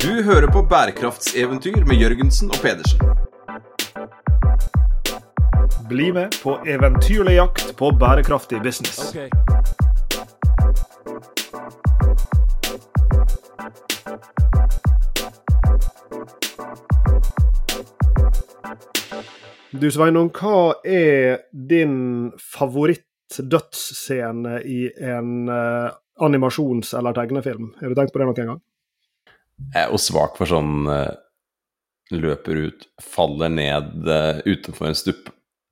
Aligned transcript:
Du 0.00 0.22
hører 0.22 0.46
på 0.48 0.62
bærekraftseventyr 0.62 1.84
med 1.84 1.98
Jørgensen 2.00 2.48
og 2.48 2.54
Pedersen. 2.62 3.00
Bli 5.88 6.12
med 6.16 6.28
på 6.42 6.54
eventyrlig 6.64 7.34
jakt 7.34 7.76
på 7.76 7.90
bærekraftig 8.00 8.62
business. 8.64 9.12
Du 19.80 19.90
Sveinung, 19.90 20.30
hva 20.32 20.72
er 20.84 21.38
din 21.52 22.32
favoritt-dødsscene 22.56 24.62
i 24.64 24.90
en 25.12 25.48
uh, 25.52 25.90
animasjons- 26.24 26.98
eller 26.98 27.12
tegnefilm? 27.20 27.74
Har 27.80 27.88
du 27.88 27.94
tenkt 28.00 28.12
på 28.16 28.24
det 28.24 28.28
noen 28.32 28.52
gang? 28.54 28.60
Jeg 29.74 29.86
er 29.86 29.92
jo 29.92 30.00
svak 30.02 30.38
for 30.40 30.50
sånn 30.50 30.88
uh, 30.90 31.12
løper 32.10 32.64
ut, 32.66 32.88
faller 33.02 33.52
ned 33.52 34.08
uh, 34.08 34.40
utenfor 34.46 34.90
en 34.90 34.98
stupp, 34.98 35.30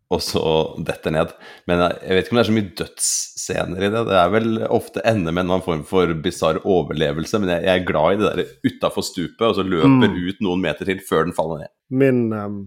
og 0.09 0.23
så 0.24 0.42
detter 0.87 1.12
ned. 1.12 1.34
Men 1.69 1.83
jeg, 1.83 1.98
jeg 2.06 2.16
vet 2.16 2.27
ikke 2.29 2.34
om 2.34 2.38
det 2.38 2.45
er 2.45 2.48
så 2.48 2.56
mye 2.56 2.70
dødsscener 2.80 3.84
i 3.84 3.91
det. 3.93 4.05
Det 4.09 4.16
er 4.23 4.30
vel 4.32 4.62
ofte 4.65 5.02
ender 5.05 5.34
med 5.34 5.45
en 5.45 5.52
annen 5.52 5.66
form 5.66 5.84
for 5.88 6.15
bisarr 6.24 6.62
overlevelse, 6.65 7.43
men 7.43 7.52
jeg, 7.56 7.66
jeg, 7.66 7.82
er 7.82 7.91
glad 7.91 8.15
i 8.15 8.23
det 8.23 8.30
der 8.30 8.70
utafor 8.70 9.05
stupet, 9.05 9.45
og 9.51 9.59
så 9.59 9.66
løper 9.66 10.09
Mm. 10.09 10.18
ut 10.30 10.43
noen 10.46 10.62
meter 10.65 10.88
til 10.88 11.02
før 11.05 11.27
den 11.29 11.37
faller 11.37 11.65
ned. 11.65 11.73
Min 11.91 12.23
um, 12.32 12.59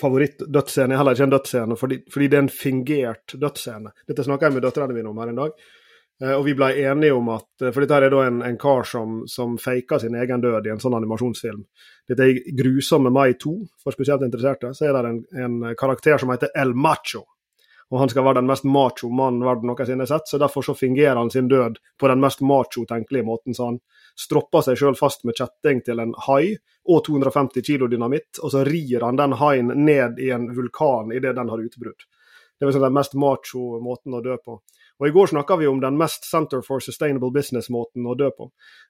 favoritt-dødsscene 0.00 0.94
er 0.94 1.00
heller 1.00 1.16
ikke 1.16 1.28
en 1.28 1.34
dødsscene, 1.36 1.76
fordi, 1.78 2.00
fordi 2.12 2.30
det 2.32 2.38
er 2.38 2.44
en 2.46 2.52
fingert 2.52 3.34
dødsscene. 3.34 3.92
Dette 4.08 4.26
snakka 4.26 4.48
jeg 4.48 4.56
med 4.56 4.66
døtrene 4.66 4.96
mine 4.96 5.10
om 5.12 5.20
her 5.22 5.32
en 5.32 5.40
dag. 5.44 5.68
Eh, 6.22 6.34
og 6.34 6.44
vi 6.48 6.54
ble 6.58 6.72
enige 6.82 7.14
om 7.14 7.30
at 7.30 7.62
eh, 7.62 7.70
For 7.70 7.84
dette 7.84 8.00
er 8.02 8.10
da 8.10 8.24
en, 8.26 8.42
en 8.42 8.58
kar 8.58 8.86
som, 8.88 9.22
som 9.30 9.56
faker 9.62 10.02
sin 10.02 10.18
egen 10.18 10.42
død 10.42 10.66
i 10.66 10.74
en 10.74 10.82
sånn 10.82 10.96
animasjonsfilm. 10.98 11.64
Dette 12.08 12.26
er 12.26 12.40
Grusomme 12.58 13.12
mai 13.14 13.36
2, 13.38 13.54
for 13.82 13.94
spesielt 13.94 14.24
interesserte. 14.26 14.72
Så 14.74 14.88
er 14.88 14.96
det 14.98 15.12
en, 15.12 15.20
en 15.44 15.74
karakter 15.78 16.18
som 16.18 16.32
heter 16.34 16.54
El 16.58 16.74
Macho. 16.74 17.24
Og 17.88 18.02
han 18.02 18.10
skal 18.12 18.24
være 18.26 18.42
den 18.42 18.48
mest 18.50 18.66
macho 18.68 19.08
mannen 19.08 19.44
verden 19.46 19.70
noensinne 19.70 20.04
har 20.04 20.10
sett, 20.10 20.28
så 20.28 20.36
derfor 20.40 20.64
så 20.66 20.74
fingerer 20.76 21.16
han 21.16 21.30
sin 21.32 21.48
død 21.48 21.78
på 22.00 22.08
den 22.10 22.20
mest 22.20 22.42
macho 22.44 22.84
tenkelige 22.84 23.24
måten. 23.24 23.56
Så 23.56 23.70
han 23.70 23.78
stropper 24.18 24.66
seg 24.66 24.76
sjøl 24.76 24.98
fast 24.98 25.24
med 25.24 25.38
kjetting 25.38 25.80
til 25.86 26.02
en 26.04 26.12
hai 26.26 26.58
og 26.88 27.00
250 27.06 27.64
kilo 27.64 27.88
dynamitt, 27.88 28.42
og 28.42 28.52
så 28.52 28.64
rir 28.68 29.06
han 29.06 29.16
den 29.16 29.38
haien 29.40 29.72
ned 29.86 30.20
i 30.20 30.28
en 30.36 30.50
vulkan 30.56 31.14
idet 31.16 31.32
den 31.36 31.48
har 31.48 31.64
utbrudd. 31.64 32.04
Det 32.58 32.66
er 32.66 32.72
liksom 32.72 32.84
den 32.84 32.96
mest 32.98 33.16
macho 33.16 33.78
måten 33.80 34.18
å 34.18 34.20
dø 34.20 34.36
på. 34.36 34.58
Og 34.98 35.06
I 35.06 35.12
går 35.14 35.30
snakka 35.30 35.56
vi 35.60 35.66
om 35.70 35.78
den 35.80 35.94
mest 35.98 36.24
Center 36.26 36.62
for 36.66 36.82
Sustainable 36.82 37.30
Business-måten 37.30 38.06
å 38.06 38.16
dø 38.18 38.30
på. 38.34 38.48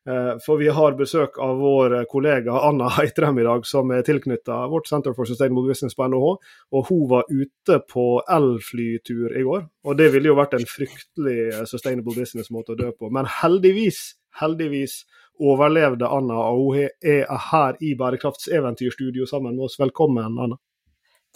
Eh, 0.08 0.38
For 0.44 0.56
vi 0.56 0.70
har 0.72 0.96
besøk 0.96 1.36
av 1.44 1.60
vår 1.60 1.98
kollega 2.08 2.62
Anna 2.64 2.88
Heitrem 2.96 3.38
i 3.38 3.44
dag, 3.44 3.66
som 3.68 3.92
er 3.92 4.06
tilknytta 4.06 4.62
vårt 4.72 4.88
Center 4.88 5.12
for 5.12 5.28
Sustainable 5.28 5.68
Business 5.68 5.94
på 5.98 6.08
NHH. 6.08 6.32
Og 6.72 6.88
hun 6.88 7.04
var 7.10 7.28
ute 7.28 7.80
på 7.92 8.06
elflytur 8.24 9.36
i 9.36 9.44
går. 9.44 9.68
Og 9.84 10.00
det 10.00 10.08
ville 10.14 10.32
jo 10.32 10.38
vært 10.38 10.56
en 10.56 10.64
fryktelig 10.68 11.38
eh, 11.52 11.64
sustainable 11.68 12.16
business-måte 12.16 12.72
å 12.72 12.80
dø 12.80 12.90
på. 12.96 13.12
Men 13.12 13.28
heldigvis, 13.42 14.16
heldigvis 14.40 15.02
overlevde 15.38 16.08
Anna, 16.08 16.40
og 16.50 16.72
hun 16.74 16.88
er 17.04 17.28
her 17.52 17.76
i 17.84 17.92
Bærekraftseventyrstudio 18.00 19.28
sammen 19.28 19.54
med 19.56 19.68
oss. 19.68 19.76
Velkommen, 19.78 20.40
Anna. 20.40 20.56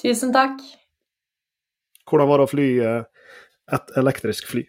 Tusen 0.01 0.33
takk. 0.35 0.65
Hvordan 2.09 2.29
var 2.29 2.41
det 2.41 2.49
å 2.49 2.51
fly 2.51 2.69
eh, 2.83 3.03
et 3.73 3.97
elektrisk 4.01 4.51
fly? 4.51 4.65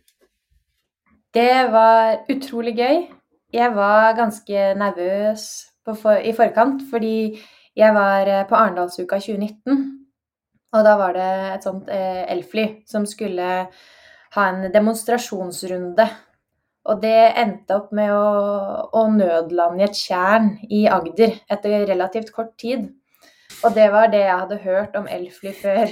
Det 1.33 1.71
var 1.73 2.23
utrolig 2.29 2.75
gøy. 2.77 3.03
Jeg 3.53 3.75
var 3.75 4.13
ganske 4.17 4.69
nervøs 4.77 5.47
for, 5.85 6.17
i 6.17 6.33
forkant, 6.33 6.81
fordi 6.89 7.39
jeg 7.75 7.93
var 7.93 8.29
eh, 8.29 8.45
på 8.49 8.55
Arendalsuka 8.55 9.19
2019. 9.19 9.83
Og 10.73 10.85
da 10.85 10.93
var 10.97 11.13
det 11.17 11.31
et 11.53 11.65
sånt 11.65 11.89
eh, 11.93 12.23
elfly 12.33 12.67
som 12.89 13.05
skulle 13.09 13.49
ha 14.33 14.45
en 14.49 14.67
demonstrasjonsrunde. 14.73 16.07
Og 16.89 16.99
det 17.01 17.19
endte 17.39 17.77
opp 17.77 17.93
med 17.95 18.11
å, 18.11 18.25
å 18.91 19.03
nødlande 19.13 19.83
i 19.83 19.87
et 19.87 19.97
tjern 19.97 20.49
i 20.67 20.83
Agder 20.91 21.37
etter 21.51 21.85
relativt 21.87 22.33
kort 22.35 22.55
tid. 22.59 22.89
Og 23.63 23.75
det 23.75 23.87
var 23.93 24.09
det 24.11 24.23
jeg 24.25 24.39
hadde 24.39 24.59
hørt 24.63 24.95
om 24.99 25.07
elfly 25.07 25.53
før, 25.55 25.91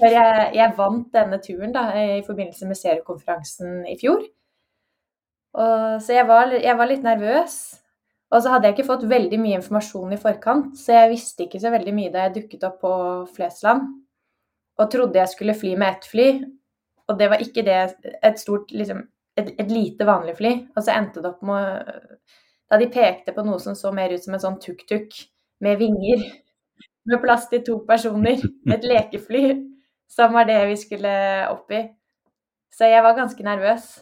før 0.00 0.12
jeg, 0.12 0.50
jeg 0.58 0.74
vant 0.76 1.08
denne 1.14 1.38
turen 1.44 1.72
da, 1.74 1.88
i 1.96 2.22
forbindelse 2.26 2.68
med 2.68 2.78
seriekonferansen 2.80 3.86
i 3.88 3.96
fjor. 4.00 4.24
Og, 5.56 6.02
så 6.04 6.18
jeg 6.18 6.28
var, 6.28 6.52
jeg 6.52 6.76
var 6.78 6.90
litt 6.90 7.04
nervøs. 7.06 7.56
Og 8.34 8.42
så 8.42 8.50
hadde 8.52 8.68
jeg 8.68 8.76
ikke 8.76 8.88
fått 8.88 9.06
veldig 9.08 9.38
mye 9.38 9.60
informasjon 9.60 10.16
i 10.16 10.20
forkant, 10.20 10.72
så 10.80 10.96
jeg 10.96 11.12
visste 11.12 11.44
ikke 11.44 11.60
så 11.62 11.70
veldig 11.70 11.92
mye 11.94 12.12
da 12.12 12.24
jeg 12.26 12.34
dukket 12.40 12.64
opp 12.66 12.80
på 12.82 12.94
Flesland. 13.36 13.84
Og 14.76 14.90
trodde 14.92 15.20
jeg 15.20 15.32
skulle 15.32 15.54
fly 15.56 15.76
med 15.78 15.94
ett 15.94 16.08
fly, 16.10 16.26
og 17.06 17.20
det 17.20 17.28
var 17.30 17.44
ikke 17.44 17.62
det 17.64 17.76
et 18.26 18.40
stort 18.42 18.74
liksom, 18.74 19.04
et, 19.38 19.52
et 19.54 19.70
lite 19.70 20.08
vanlig 20.08 20.34
fly. 20.40 20.52
Og 20.74 20.82
så 20.82 20.96
endte 20.96 21.22
det 21.22 21.30
opp 21.30 21.46
med 21.46 21.94
Da 22.66 22.80
de 22.82 22.88
pekte 22.90 23.30
på 23.30 23.44
noe 23.46 23.60
som 23.62 23.76
så 23.78 23.92
mer 23.94 24.10
ut 24.10 24.24
som 24.24 24.34
en 24.34 24.42
sånn 24.42 24.56
tuk-tuk 24.58 25.12
med 25.62 25.78
vinger, 25.78 26.24
med 27.10 27.22
plass 27.22 27.48
til 27.52 27.62
to 27.66 27.80
personer, 27.88 28.42
et 28.74 28.86
lekefly, 28.86 29.44
som 30.10 30.34
var 30.36 30.48
det 30.48 30.62
vi 30.70 30.80
skulle 30.80 31.14
opp 31.50 31.72
i. 31.74 31.86
Så 32.76 32.90
jeg 32.90 33.04
var 33.04 33.16
ganske 33.16 33.46
nervøs. 33.46 33.94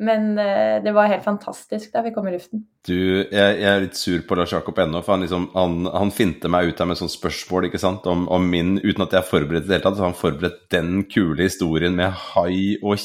Men 0.00 0.38
eh, 0.38 0.78
det 0.80 0.94
var 0.96 1.10
helt 1.12 1.24
fantastisk 1.24 1.90
da 1.92 2.00
vi 2.00 2.12
kom 2.14 2.28
i 2.28 2.32
luften. 2.32 2.62
Du, 2.88 2.96
jeg, 2.96 3.56
jeg 3.60 3.68
er 3.68 3.82
litt 3.84 3.98
sur 4.00 4.22
på 4.24 4.38
Lars 4.38 4.54
Jakob 4.54 4.78
ennå, 4.80 5.02
for 5.04 5.12
han, 5.12 5.26
liksom, 5.26 5.50
han, 5.52 5.74
han 5.92 6.12
finte 6.16 6.48
meg 6.48 6.70
ut 6.70 6.80
her 6.80 6.88
med 6.88 6.96
sånn 6.96 7.12
spørsmål 7.12 7.68
ikke 7.68 7.82
sant, 7.82 8.08
om, 8.08 8.24
om 8.32 8.46
min 8.48 8.78
Uten 8.80 9.04
at 9.04 9.18
jeg 9.18 9.28
forberedte 9.28 9.68
det 9.68 9.76
hele 9.76 9.84
tatt, 9.84 9.98
så 9.98 10.06
har 10.06 10.14
han 10.14 10.16
forberedt 10.16 10.62
den 10.72 11.02
kule 11.12 11.44
historien 11.44 12.00
med 12.00 12.16
hai 12.30 12.78
og 12.80 12.96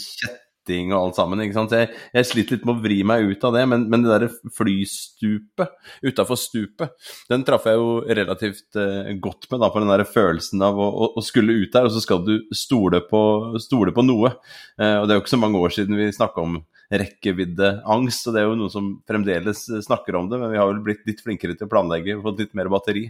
kjetting 0.65 0.93
og 0.93 0.99
alt 0.99 1.15
sammen. 1.15 1.41
ikke 1.41 1.55
sant, 1.55 1.71
Jeg, 1.71 1.89
jeg 2.13 2.25
sliter 2.25 2.55
litt 2.55 2.65
med 2.65 2.75
å 2.75 2.83
vri 2.83 3.03
meg 3.03 3.25
ut 3.29 3.43
av 3.43 3.53
det, 3.53 3.65
men, 3.67 3.87
men 3.89 4.03
det 4.03 4.11
derre 4.11 4.29
flystupet 4.55 5.69
utafor 6.03 6.35
stupet, 6.35 6.91
den 7.29 7.43
traff 7.45 7.65
jeg 7.65 7.77
jo 7.77 8.01
relativt 8.05 8.75
eh, 8.75 9.13
godt 9.19 9.49
med, 9.51 9.61
da, 9.61 9.69
på 9.69 9.81
den 9.81 9.91
der 9.91 10.05
følelsen 10.05 10.61
av 10.61 10.77
å, 10.77 10.87
å, 10.89 11.11
å 11.15 11.25
skulle 11.25 11.53
ut 11.53 11.73
der, 11.73 11.85
og 11.85 11.93
så 11.93 12.01
skal 12.03 12.23
du 12.25 12.39
stole 12.53 13.01
på, 13.05 13.21
stole 13.61 13.93
på 13.95 14.05
noe. 14.05 14.35
Eh, 14.79 14.97
og 14.99 15.07
det 15.07 15.13
er 15.13 15.19
jo 15.19 15.25
ikke 15.25 15.35
så 15.35 15.41
mange 15.41 15.61
år 15.61 15.75
siden 15.75 15.97
vi 15.99 16.09
snakka 16.15 16.41
om 16.41 16.63
rekkeviddeangst, 16.93 18.27
og 18.27 18.35
det 18.35 18.41
er 18.41 18.49
jo 18.49 18.57
noe 18.59 18.73
som 18.73 18.91
fremdeles 19.09 19.65
snakker 19.85 20.17
om 20.19 20.29
det, 20.29 20.39
men 20.41 20.53
vi 20.53 20.59
har 20.61 20.69
vel 20.69 20.83
blitt 20.85 21.05
litt 21.07 21.23
flinkere 21.25 21.57
til 21.57 21.67
å 21.67 21.71
planlegge 21.71 22.19
fått 22.21 22.43
litt 22.43 22.57
mer 22.57 22.69
batteri. 22.73 23.07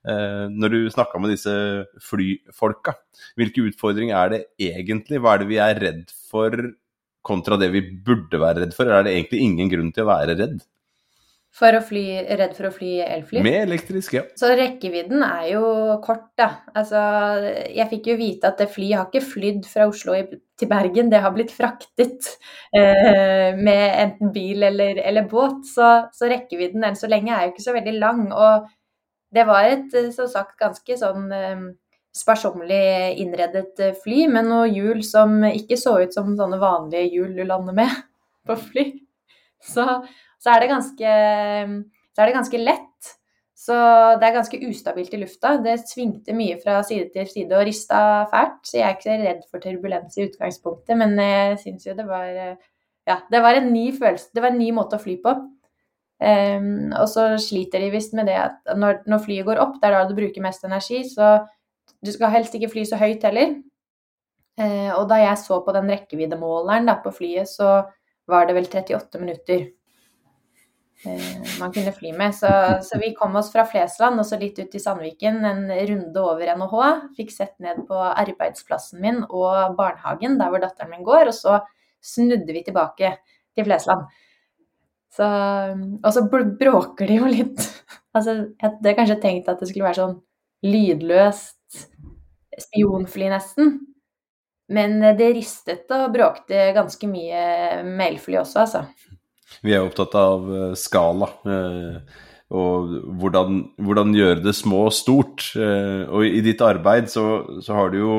Eh, 0.00 0.46
når 0.48 0.72
du 0.72 0.78
snakka 0.92 1.20
med 1.20 1.34
disse 1.34 1.52
flyfolka, 2.00 2.94
hvilke 3.36 3.66
utfordringer 3.68 4.16
er 4.16 4.32
det 4.32 4.40
egentlig? 4.70 5.20
Hva 5.20 5.34
er 5.34 5.42
det 5.42 5.50
vi 5.50 5.58
er 5.60 5.80
redd 5.82 6.06
for 6.30 6.56
kontra 7.26 7.58
det 7.60 7.70
vi 7.74 7.84
burde 8.04 8.40
være 8.40 8.64
redd 8.64 8.76
for, 8.76 8.88
eller 8.88 9.02
er 9.02 9.08
det 9.08 9.16
egentlig 9.16 9.46
ingen 9.46 9.72
grunn 9.72 9.90
til 9.94 10.06
å 10.06 10.12
være 10.12 10.36
redd? 10.38 10.60
For 11.50 11.74
å 11.74 11.80
fly, 11.82 12.04
redd 12.38 12.52
for 12.54 12.68
å 12.68 12.70
fly 12.70 12.90
elfly? 13.02 13.40
Med 13.42 13.64
elektrisk, 13.64 14.14
ja. 14.14 14.22
Så 14.38 14.52
rekkevidden 14.54 15.24
er 15.26 15.48
jo 15.50 15.62
kort, 16.04 16.28
da. 16.38 16.48
Altså, 16.78 17.00
jeg 17.74 17.88
fikk 17.90 18.06
jo 18.12 18.16
vite 18.20 18.52
at 18.52 18.62
det 18.62 18.68
flyet 18.70 18.96
har 19.00 19.08
ikke 19.08 19.32
flydd 19.32 19.66
fra 19.66 19.88
Oslo 19.90 20.14
til 20.14 20.70
Bergen, 20.70 21.10
det 21.10 21.22
har 21.24 21.34
blitt 21.34 21.50
fraktet 21.50 22.30
eh, 22.76 23.50
med 23.58 23.82
enten 23.88 24.30
bil 24.34 24.62
eller, 24.70 25.02
eller 25.02 25.26
båt. 25.30 25.64
Så, 25.74 25.90
så 26.14 26.30
rekkevidden 26.30 26.86
enn 26.86 26.98
så 26.98 27.10
lenge 27.10 27.34
er 27.34 27.48
jo 27.48 27.54
ikke 27.56 27.66
så 27.66 27.74
veldig 27.74 27.96
lang. 27.98 28.28
Og 28.30 28.70
det 29.34 29.46
var 29.50 29.72
et, 29.72 29.98
som 30.14 30.30
sagt, 30.30 30.54
ganske 30.62 31.00
sånn 31.02 31.34
eh, 31.34 31.66
sparsommelig 32.16 33.20
innredet 33.22 33.78
eh, 33.82 33.94
fly, 34.02 34.24
med 34.32 34.48
noen 34.48 34.74
hjul 34.74 35.04
som 35.06 35.40
ikke 35.46 35.78
så 35.80 35.96
ut 36.02 36.16
som 36.16 36.34
sånne 36.38 36.58
vanlige 36.60 37.06
hjul 37.14 37.36
du 37.36 37.44
lander 37.46 37.76
med 37.76 37.94
på 38.48 38.58
fly. 38.58 38.86
Så, 39.60 39.84
så, 40.40 40.52
er 40.54 40.70
ganske, 40.70 41.14
så 42.14 42.22
er 42.22 42.30
det 42.30 42.36
ganske 42.38 42.60
lett. 42.62 43.14
Så 43.60 43.76
det 44.16 44.24
er 44.24 44.38
ganske 44.38 44.58
ustabilt 44.70 45.12
i 45.12 45.20
lufta. 45.20 45.58
Det 45.60 45.76
svingte 45.84 46.32
mye 46.32 46.56
fra 46.62 46.78
side 46.86 47.10
til 47.12 47.28
side 47.28 47.58
og 47.58 47.66
rista 47.68 48.00
fælt. 48.32 48.62
Så 48.64 48.78
jeg 48.78 48.86
er 48.86 48.96
ikke 48.96 49.18
redd 49.20 49.42
for 49.50 49.60
turbulens 49.60 50.16
i 50.16 50.24
utgangspunktet, 50.30 50.96
men 50.96 51.12
jeg 51.20 51.58
syns 51.66 51.86
jo 51.90 51.96
det 51.98 52.08
var 52.08 52.30
Ja, 53.08 53.16
det 53.32 53.40
var 53.44 53.58
en 53.58 53.68
ny 53.74 53.90
følelse. 53.92 54.30
Det 54.32 54.42
var 54.42 54.54
en 54.54 54.62
ny 54.62 54.70
måte 54.76 54.96
å 54.96 55.02
fly 55.02 55.18
på. 55.20 55.34
Um, 56.20 56.90
og 57.00 57.06
så 57.08 57.30
sliter 57.40 57.80
de 57.80 57.86
visst 57.94 58.12
med 58.12 58.26
det 58.28 58.36
at 58.36 58.74
når, 58.76 58.98
når, 59.08 59.22
flyet 59.24 59.46
går 59.46 59.60
opp, 59.62 59.78
det 59.80 59.88
er 59.88 59.94
da 59.94 60.02
du 60.04 60.12
bruker 60.18 60.44
mest 60.44 60.66
energi, 60.68 61.00
så 61.08 61.38
du 62.04 62.12
skal 62.14 62.32
helst 62.32 62.54
ikke 62.56 62.70
fly 62.72 62.86
så 62.88 62.98
høyt 63.00 63.24
heller. 63.28 63.58
Eh, 64.60 64.92
og 64.96 65.06
da 65.10 65.20
jeg 65.22 65.40
så 65.40 65.60
på 65.64 65.74
den 65.76 65.90
rekkeviddemåleren 65.92 66.90
på 67.04 67.12
flyet, 67.16 67.48
så 67.48 67.80
var 68.30 68.48
det 68.48 68.56
vel 68.56 68.68
38 68.68 69.20
minutter 69.22 69.66
eh, 71.06 71.50
man 71.60 71.72
kunne 71.74 71.94
fly 71.96 72.12
med. 72.16 72.34
Så, 72.36 72.50
så, 72.86 73.00
vi 73.02 73.12
kom 73.16 73.36
oss 73.40 73.50
fra 73.52 73.64
Flesland 73.68 74.20
og 74.20 74.28
så 74.28 74.38
litt 74.40 74.58
ut 74.60 74.74
i 74.76 74.82
Sandviken, 74.82 75.42
en 75.48 75.68
runde 75.92 76.24
over 76.24 76.54
NHH. 76.56 76.88
Fikk 77.18 77.34
sett 77.34 77.54
ned 77.62 77.84
på 77.88 78.00
arbeidsplassen 78.10 79.02
min 79.04 79.22
og 79.28 79.76
barnehagen, 79.78 80.40
der 80.40 80.52
hvor 80.52 80.62
datteren 80.62 80.92
min 80.94 81.06
går, 81.06 81.30
og 81.32 81.36
så 81.36 81.60
snudde 82.00 82.56
vi 82.56 82.64
tilbake 82.64 83.14
til 83.56 83.66
Flesland. 83.66 84.08
Så, 85.10 85.26
og 85.26 86.12
så 86.14 86.22
bråker 86.30 87.08
de 87.10 87.16
jo 87.18 87.26
litt 87.26 87.64
Altså, 88.14 88.32
jeg 88.46 88.62
hadde 88.62 88.92
kanskje 88.94 89.16
tenkt 89.22 89.48
at 89.50 89.58
det 89.58 89.68
skulle 89.70 89.86
være 89.86 89.98
sånn 89.98 90.14
lydløst 90.66 91.59
spionfly, 92.62 93.30
nesten. 93.32 93.78
Men 94.70 95.00
det 95.18 95.32
ristet 95.34 95.90
og 95.96 96.12
bråkte 96.14 96.70
ganske 96.76 97.08
mye 97.10 97.82
mailfly 97.98 98.38
også, 98.38 98.66
altså. 98.66 98.84
Vi 99.66 99.74
er 99.74 99.84
opptatt 99.84 100.14
av 100.18 100.50
eh, 100.54 100.74
skala. 100.78 101.28
Eh, 101.42 102.26
og 102.50 102.94
hvordan, 103.20 103.60
hvordan, 103.78 104.14
gjøre 104.16 104.42
det 104.42 104.56
små 104.58 104.88
og 104.88 104.94
stort. 104.94 105.44
Eh, 105.58 106.02
og 106.10 106.26
i 106.26 106.42
ditt 106.42 106.62
arbeid 106.66 107.10
så, 107.12 107.24
så 107.62 107.76
har 107.76 107.92
du 107.92 108.00
jo 108.00 108.16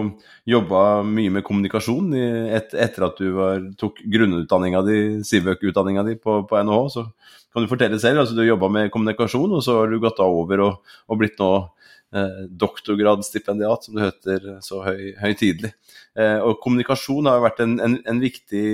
jobba 0.48 1.02
mye 1.08 1.34
med 1.36 1.44
kommunikasjon 1.48 2.14
et, 2.16 2.72
etter 2.72 3.08
at 3.10 3.20
du 3.20 3.34
var, 3.36 3.60
tok 3.80 4.00
grunnutdanninga 4.14 4.84
di, 4.88 5.00
Sivøk-utdanninga 5.28 6.06
di 6.08 6.16
på, 6.20 6.42
på, 6.48 6.62
NHH. 6.64 6.88
Så 6.94 7.06
kan 7.52 7.66
du 7.66 7.72
fortelle 7.72 8.00
selv. 8.00 8.24
altså 8.24 8.38
Du 8.38 8.46
jobba 8.46 8.72
med 8.72 8.92
kommunikasjon, 8.94 9.52
og 9.52 9.66
så 9.66 9.82
har 9.82 9.92
du 9.92 10.00
gått 10.04 10.24
over 10.24 10.68
og, 10.68 10.96
og 11.12 11.20
blitt 11.20 11.40
nå 11.42 11.54
eh, 11.60 11.70
doktorgradsstipendiat, 12.12 13.86
som 13.86 13.96
det 13.96 14.08
heter 14.10 14.48
så 14.66 14.82
høy, 14.84 15.14
høytidelig. 15.22 15.72
Eh, 16.20 16.40
og 16.44 16.58
kommunikasjon 16.60 17.30
har 17.30 17.38
jo 17.38 17.46
vært 17.46 17.62
en, 17.64 17.78
en, 17.80 17.94
en, 18.04 18.20
viktig 18.20 18.66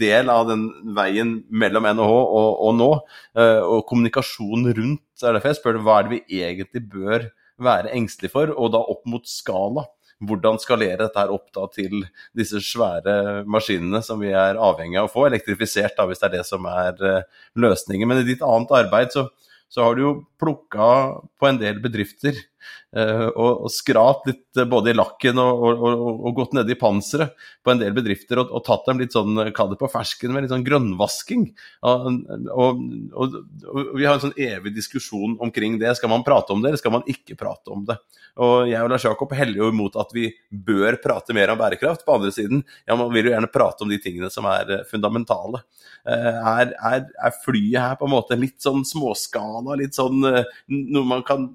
del 0.00 0.32
av 0.32 0.48
den 0.48 0.64
veien 0.96 1.36
mellom 1.46 1.86
NHH 1.86 2.16
og, 2.16 2.48
og 2.66 2.74
nå. 2.80 2.90
Eh, 3.38 3.60
og 3.62 3.84
kommunikasjon 3.90 4.66
rundt, 4.74 5.04
er 5.22 5.36
derfor 5.36 5.52
jeg 5.52 5.60
spør 5.60 5.78
hva 5.86 6.00
er 6.00 6.08
det 6.08 6.16
vi 6.16 6.42
egentlig 6.42 6.82
bør 6.90 7.30
være 7.62 7.94
engstelige 7.94 8.34
for, 8.34 8.50
og 8.56 8.74
da 8.74 8.82
opp 8.82 9.06
mot 9.10 9.28
skala. 9.28 9.86
Hvordan 10.20 10.58
skalere 10.60 10.98
dette 11.00 11.16
her 11.16 11.30
opp 11.32 11.46
da 11.56 11.62
til 11.72 12.02
disse 12.36 12.58
svære 12.60 13.44
maskinene 13.48 14.02
som 14.04 14.18
vi 14.20 14.34
er 14.36 14.58
avhengig 14.60 14.98
av 15.00 15.06
å 15.08 15.12
få 15.12 15.28
elektrifisert, 15.30 15.94
da, 15.96 16.04
hvis 16.10 16.20
det 16.20 16.28
er 16.28 16.34
det 16.34 16.42
som 16.48 16.66
er 16.68 16.98
løsningen. 17.56 18.10
Men 18.10 18.20
i 18.20 18.26
ditt 18.26 18.42
annet 18.44 18.74
arbeid 18.82 19.14
så, 19.14 19.28
så 19.70 19.86
har 19.86 19.96
du 19.96 20.02
jo 20.02 20.12
plukka 20.42 20.90
på 21.40 21.48
en 21.48 21.60
del 21.62 21.80
bedrifter 21.80 22.36
og, 22.96 23.66
og 23.66 23.70
skrapt 23.72 24.26
litt 24.30 24.58
uh, 24.58 24.66
både 24.70 24.90
i 24.92 24.96
lakken 24.96 25.38
og, 25.38 25.64
og, 25.70 26.00
og 26.26 26.36
gått 26.40 26.56
ned 26.58 26.70
i 26.72 26.78
panseret 26.78 27.36
på 27.64 27.72
en 27.72 27.80
del 27.80 27.94
bedrifter 27.96 28.40
og, 28.42 28.54
tatt 28.66 28.86
dem 28.88 29.00
litt 29.02 29.14
sånn, 29.14 29.38
kall 29.56 29.72
det 29.72 29.78
på 29.80 29.90
fersken, 29.92 30.32
med 30.34 30.44
litt 30.44 30.52
sånn 30.52 30.66
grønnvasking. 30.66 31.46
Og, 31.84 32.80
vi 33.96 34.06
har 34.06 34.16
en 34.16 34.24
sånn 34.24 34.36
evig 34.40 34.72
diskusjon 34.76 35.36
omkring 35.42 35.78
det. 35.80 35.92
Skal 35.98 36.12
man 36.12 36.24
prate 36.26 36.54
om 36.54 36.62
det, 36.62 36.72
eller 36.72 36.80
skal 36.80 36.94
man 36.96 37.06
ikke 37.10 37.38
prate 37.40 37.72
om 37.72 37.84
det? 37.88 37.98
Og 38.40 38.70
jeg 38.70 38.80
og 38.80 38.92
Lars 38.92 39.04
Jakob 39.04 39.32
heller 39.36 39.58
jo 39.58 39.70
imot 39.72 39.98
at 40.00 40.12
vi 40.14 40.28
bør 40.50 40.96
prate 41.02 41.34
mer 41.36 41.52
om 41.52 41.60
bærekraft. 41.60 42.06
På 42.06 42.16
andre 42.16 42.32
siden, 42.34 42.64
ja, 42.86 42.96
man 42.96 43.12
vil 43.14 43.28
jo 43.28 43.34
gjerne 43.34 43.52
prate 43.52 43.84
om 43.84 43.92
de 43.92 44.00
tingene 44.02 44.30
som 44.32 44.48
er 44.50 44.76
eh, 44.78 44.84
fundamentale. 44.90 45.62
Er, 46.08 46.72
er, 46.72 47.02
er 47.12 47.40
flyet 47.44 47.76
her 47.76 47.96
på 48.00 48.06
en 48.08 48.14
måte 48.14 48.38
litt 48.38 48.56
sånn 48.64 48.86
småskala, 48.88 49.76
litt 49.76 49.98
sånn 49.98 50.22
noe 50.24 51.04
man 51.04 51.24
kan 51.26 51.50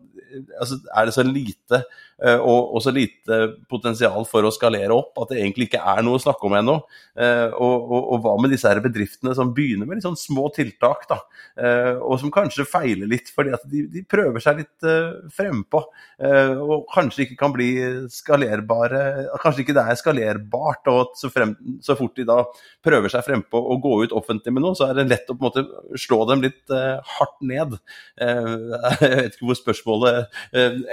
altså, 0.60 0.80
Er 0.96 1.06
det 1.06 1.14
så 1.14 1.24
lite 1.24 1.84
og, 2.16 2.76
og, 2.76 2.80
så 2.84 2.94
lite 2.96 3.40
potensial 3.68 4.24
for 4.30 4.46
å 4.48 4.54
skalere 4.54 4.96
opp 4.96 5.18
at 5.20 5.34
det 5.34 5.42
egentlig 5.42 5.68
ikke 5.68 5.84
er 5.84 6.04
noe 6.06 6.20
å 6.20 6.24
snakke 6.24 6.48
om 6.48 6.56
ennå. 6.56 6.76
Eh, 7.16 7.48
og, 7.54 7.76
og, 7.90 8.02
og, 8.12 8.18
hva 8.26 8.34
med 8.44 8.52
disse 8.52 8.68
her 8.68 8.82
bedriftene 8.84 9.32
som 9.38 9.54
begynner 9.56 9.88
med 9.88 10.00
litt 10.00 10.06
sånn 10.06 10.18
små 10.20 10.50
tiltak, 10.56 11.06
da, 11.08 11.22
eh, 11.56 11.94
og 11.96 12.20
som 12.20 12.32
kanskje 12.34 12.68
feiler 12.68 13.08
litt 13.08 13.32
fordi 13.32 13.54
at 13.56 13.64
de, 13.72 13.86
de 13.92 14.04
prøver 14.08 14.44
seg 14.44 14.60
litt 14.62 14.88
frempå, 15.36 15.82
og 16.26 16.86
kanskje 16.92 17.26
ikke 17.26 17.38
kan 17.40 17.54
bli 17.54 17.68
skalerbare 18.12 19.00
Kanskje 19.42 19.64
ikke 19.64 19.76
det 19.76 19.84
er 19.84 19.98
skalerbart, 20.00 20.88
og 20.92 21.00
at 21.02 21.20
så, 21.20 21.30
frem, 21.32 21.54
så 21.84 21.96
fort 21.98 22.16
de 22.18 22.26
da 22.28 22.38
prøver 22.86 23.12
seg 23.12 23.26
frempå 23.26 23.60
og 23.60 23.82
gå 23.84 23.94
ut 24.06 24.16
offentlig 24.16 24.54
med 24.56 24.64
noe, 24.66 24.78
så 24.78 24.90
er 24.90 25.00
det 25.00 25.08
lett 25.10 25.32
å 25.32 25.36
på 25.36 25.44
en 25.44 25.48
måte 25.48 26.00
slå 26.02 26.22
dem 26.30 26.44
litt 26.46 26.72
hardt 26.72 27.38
ned. 27.46 27.76
jeg 28.22 29.12
vet 29.16 29.36
ikke 29.36 29.50
hvor 29.50 29.60
spørsmålet 29.60 30.40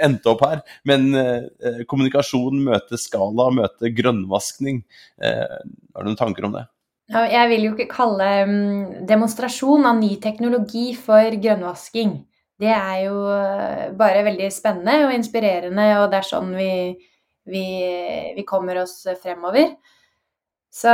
endte 0.03 0.31
opp 0.33 0.43
her. 0.45 0.63
men 0.87 1.12
Eh, 1.19 1.83
kommunikasjon 1.89 2.59
møter 2.65 2.99
skala, 3.01 3.49
møter 3.53 3.93
grønnvaskning. 3.95 4.83
Eh, 5.21 5.57
har 5.95 6.03
du 6.05 6.11
noen 6.11 6.19
tanker 6.19 6.47
om 6.47 6.57
det? 6.57 6.67
Jeg 7.13 7.49
vil 7.51 7.65
jo 7.67 7.71
ikke 7.75 7.91
kalle 7.91 8.27
um, 8.47 8.53
demonstrasjon 9.05 9.83
av 9.85 9.97
ny 9.99 10.15
teknologi 10.23 10.93
for 10.95 11.35
grønnvasking. 11.43 12.13
Det 12.63 12.71
er 12.71 12.99
jo 13.07 13.17
eh, 13.33 13.89
bare 13.97 14.23
veldig 14.25 14.47
spennende 14.53 15.09
og 15.09 15.15
inspirerende, 15.17 15.87
og 15.99 16.07
det 16.11 16.21
er 16.21 16.29
sånn 16.29 16.53
vi, 16.55 16.69
vi, 17.49 17.65
vi 18.37 18.45
kommer 18.47 18.79
oss 18.85 19.01
fremover. 19.21 19.75
Så, 20.73 20.89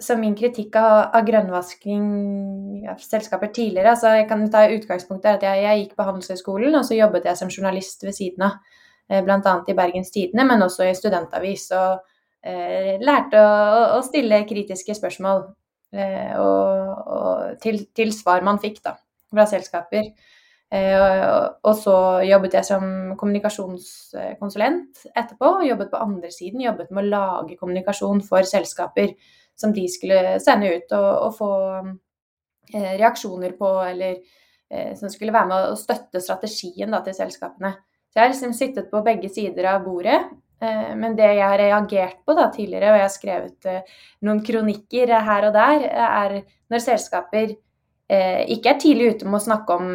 så, 0.00 0.14
min 0.16 0.32
kritikk 0.38 0.78
av, 0.80 1.10
av 1.18 1.26
grønnvasking 1.26 2.86
av 2.88 3.02
selskaper 3.04 3.50
tidligere 3.52 3.90
altså 3.92 4.14
Jeg 4.16 4.24
kan 4.30 4.46
ta 4.48 4.62
utgangspunktet 4.72 5.34
at 5.34 5.44
jeg, 5.44 5.64
jeg, 5.66 5.82
gikk 5.82 5.98
på 5.98 6.06
Handelshøyskolen, 6.06 6.78
og 6.78 6.86
så 6.88 6.96
jobbet 6.96 7.28
jeg 7.28 7.36
som 7.42 7.52
journalist 7.52 8.06
ved 8.06 8.16
siden 8.16 8.46
av. 8.48 8.56
Eh, 9.08 9.22
bl.a. 9.22 9.56
i 9.66 9.74
Bergens 9.78 10.10
Tidende, 10.10 10.46
men 10.48 10.62
også 10.66 10.86
i 10.86 10.94
studentavis. 10.98 11.68
Og 11.78 12.00
eh, 12.42 12.96
lærte 13.02 13.42
å, 13.42 13.82
å, 13.98 14.00
stille 14.06 14.42
kritiske 14.48 14.96
spørsmål 14.98 15.44
eh, 15.94 16.32
og, 16.42 17.04
og 17.18 17.60
til, 17.62 17.84
til, 17.94 18.10
svar 18.14 18.42
man 18.46 18.58
fikk 18.62 18.82
da, 18.84 18.96
fra 19.30 19.46
selskaper. 19.50 20.10
Eh, 20.74 20.96
og, 20.98 21.60
og, 21.62 21.72
så 21.78 21.96
jobbet 22.26 22.58
jeg 22.58 22.66
som 22.66 23.14
kommunikasjonskonsulent 23.20 25.06
etterpå. 25.14 25.52
Jobbet 25.68 25.92
på 25.92 26.02
andre 26.02 26.32
siden, 26.34 26.64
jobbet 26.66 26.90
med 26.90 27.06
å 27.06 27.12
lage 27.14 27.58
kommunikasjon 27.60 28.24
for 28.26 28.46
selskaper 28.48 29.14
som 29.56 29.72
de 29.72 29.86
skulle 29.88 30.40
sende 30.42 30.74
ut 30.74 30.90
og, 30.98 31.10
og 31.28 31.36
få 31.38 31.52
eh, 32.74 32.96
reaksjoner 32.98 33.54
på, 33.56 33.70
eller 33.86 34.18
eh, 34.18 34.92
som 34.98 35.08
skulle 35.12 35.32
være 35.32 35.52
med 35.52 35.70
å 35.70 35.78
støtte 35.78 36.20
strategien 36.20 36.90
da, 36.90 37.00
til 37.06 37.16
selskapene. 37.16 37.76
Så 38.16 38.22
jeg 38.22 38.24
har 38.24 38.32
liksom 38.32 38.52
sittet 38.56 38.86
på 38.88 39.02
begge 39.04 39.28
sider 39.28 39.66
av 39.68 39.82
bordet. 39.84 40.16
Eh, 40.56 40.92
men 40.96 41.12
det 41.18 41.26
jeg 41.36 41.44
har 41.44 41.58
reagert 41.60 42.22
på 42.24 42.32
da 42.36 42.46
tidligere, 42.48 42.94
og 42.94 42.96
jeg 42.96 43.04
har 43.04 43.12
skrevet 43.12 43.66
eh, 43.68 43.96
noen 44.24 44.38
kronikker 44.44 45.10
her 45.26 45.48
og 45.50 45.52
der, 45.52 45.82
er 45.84 46.36
når 46.72 46.80
selskaper 46.80 47.50
eh, 47.52 48.40
ikke 48.54 48.70
er 48.72 48.78
tidlig 48.80 49.10
ute 49.10 49.28
med 49.28 49.36
å 49.36 49.44
snakke 49.44 49.76
om 49.76 49.90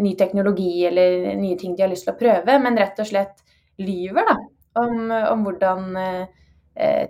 ny 0.00 0.14
teknologi 0.16 0.86
eller 0.88 1.34
nye 1.36 1.58
ting 1.60 1.74
de 1.76 1.84
har 1.84 1.92
lyst 1.92 2.08
til 2.08 2.14
å 2.14 2.20
prøve, 2.22 2.56
men 2.64 2.80
rett 2.80 3.04
og 3.04 3.10
slett 3.10 3.44
lyver 3.84 4.24
da, 4.30 4.36
om, 4.80 5.12
om 5.12 5.44
hvordan 5.44 6.00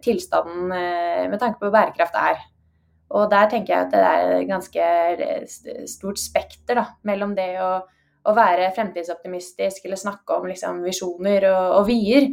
tilstanden 0.02 0.70
med 0.72 1.36
tanke 1.38 1.60
på 1.60 1.70
bærekraft 1.70 2.14
er. 2.18 2.42
Og 3.12 3.30
der 3.30 3.46
tenker 3.52 3.74
jeg 3.74 3.86
at 3.86 3.92
det 3.92 4.02
er 4.08 4.34
et 4.34 4.48
ganske 4.48 5.86
stort 5.92 6.20
spekter 6.20 6.80
da, 6.80 6.84
mellom 7.08 7.34
det 7.36 7.50
å 7.60 7.70
å 8.26 8.34
være 8.36 8.70
fremtidsoptimistisk 8.76 9.86
eller 9.86 10.00
snakke 10.00 10.38
om 10.38 10.48
liksom, 10.50 10.82
visjoner 10.86 11.48
og, 11.52 11.76
og 11.80 11.86
vyer, 11.88 12.28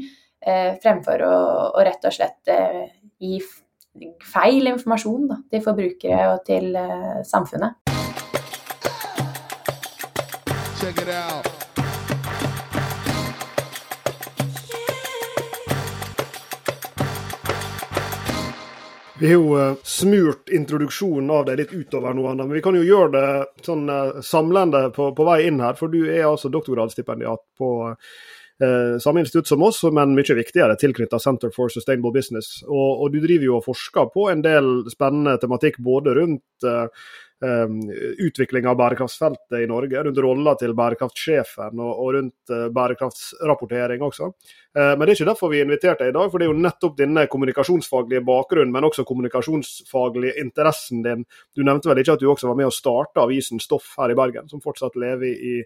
eh, 0.45 0.73
fremfor 0.81 1.25
å, 1.27 1.35
å, 1.71 1.85
rett 1.85 2.07
og 2.07 2.15
slett 2.15 2.53
eh, 2.53 2.85
gi 3.21 3.39
feil 4.25 4.71
informasjon 4.73 5.29
da, 5.31 5.41
til 5.51 5.63
forbrukere 5.65 6.31
og 6.33 6.41
til 6.47 6.71
eh, 6.79 7.21
samfunnet. 7.27 7.81
Check 10.79 11.01
it 11.01 11.09
out. 11.09 11.64
Vi 19.19 19.27
har 19.27 19.33
jo 19.33 19.55
uh, 19.55 19.75
smurt 19.83 20.49
introduksjonen 20.49 21.29
av 21.31 21.45
deg 21.47 21.61
litt 21.61 21.73
utover 21.73 22.13
noe 22.13 22.33
annet, 22.33 22.49
men 22.49 22.57
vi 22.57 22.63
kan 22.65 22.75
jo 22.75 22.83
gjøre 22.83 23.11
det 23.13 23.27
sånn 23.63 23.87
uh, 23.87 24.17
samlende 24.19 24.89
på, 24.95 25.13
på, 25.15 25.27
vei 25.27 25.45
inn 25.47 25.61
her. 25.63 25.77
For 25.79 25.91
du 25.91 26.01
er 26.03 26.25
altså 26.27 26.51
doktorgradsstipendiat 26.51 27.43
på 27.55 27.69
eh, 27.85 28.97
samme 29.03 29.23
institutt 29.23 29.47
som 29.47 29.63
oss, 29.63 29.81
men 29.87 30.17
mye 30.17 30.35
viktigere 30.35 30.75
tilknyttet 30.79 31.23
Center 31.23 31.53
for 31.55 31.71
Sustainable 31.71 32.11
Business. 32.15 32.57
Og, 32.67 32.89
og, 33.05 33.07
du 33.13 33.21
driver 33.23 33.47
jo 33.47 33.57
og 33.59 33.67
forsker 33.69 34.11
på 34.11 34.27
en 34.31 34.43
del 34.43 34.69
spennende 34.91 35.37
tematikk 35.39 35.79
både 35.83 36.15
rundt 36.19 36.43
Um, 36.63 36.89
utvikling 38.17 38.67
av 38.67 38.77
bærekraftsfeltet 38.79 39.59
i 39.59 39.67
Norge, 39.69 40.03
rundt 40.03 40.19
rolla 40.23 40.55
til 40.59 40.73
bærekraftsjefen 40.77 41.79
og, 41.79 41.91
og 41.93 42.11
rundt 42.17 42.53
uh, 42.53 42.67
bærekraftsrapportering 42.75 44.03
også. 44.05 44.29
Uh, 44.75 44.93
men 44.93 45.03
det 45.03 45.13
er 45.13 45.15
ikke 45.17 45.29
derfor 45.31 45.51
vi 45.53 45.63
inviterte 45.63 46.05
deg 46.05 46.13
i 46.13 46.17
dag, 46.17 46.29
for 46.31 46.41
det 46.41 46.47
er 46.47 46.53
jo 46.53 46.65
nettopp 46.65 46.99
denne 46.99 47.25
kommunikasjonsfaglige 47.31 48.25
bakgrunnen, 48.27 48.73
men 48.75 48.87
også 48.87 49.07
kommunikasjonsfaglige 49.07 50.37
interessen 50.43 51.03
din. 51.05 51.25
Du 51.55 51.65
nevnte 51.65 51.91
vel 51.91 52.03
ikke 52.03 52.15
at 52.15 52.23
du 52.23 52.29
også 52.31 52.51
var 52.51 52.61
med 52.61 52.69
å 52.69 52.75
starte 52.75 53.23
avisen 53.23 53.61
Stoff 53.63 53.93
her 53.99 54.13
i 54.13 54.17
Bergen, 54.17 54.47
som 54.51 54.63
fortsatt 54.63 54.97
lever 54.99 55.27
i, 55.33 55.57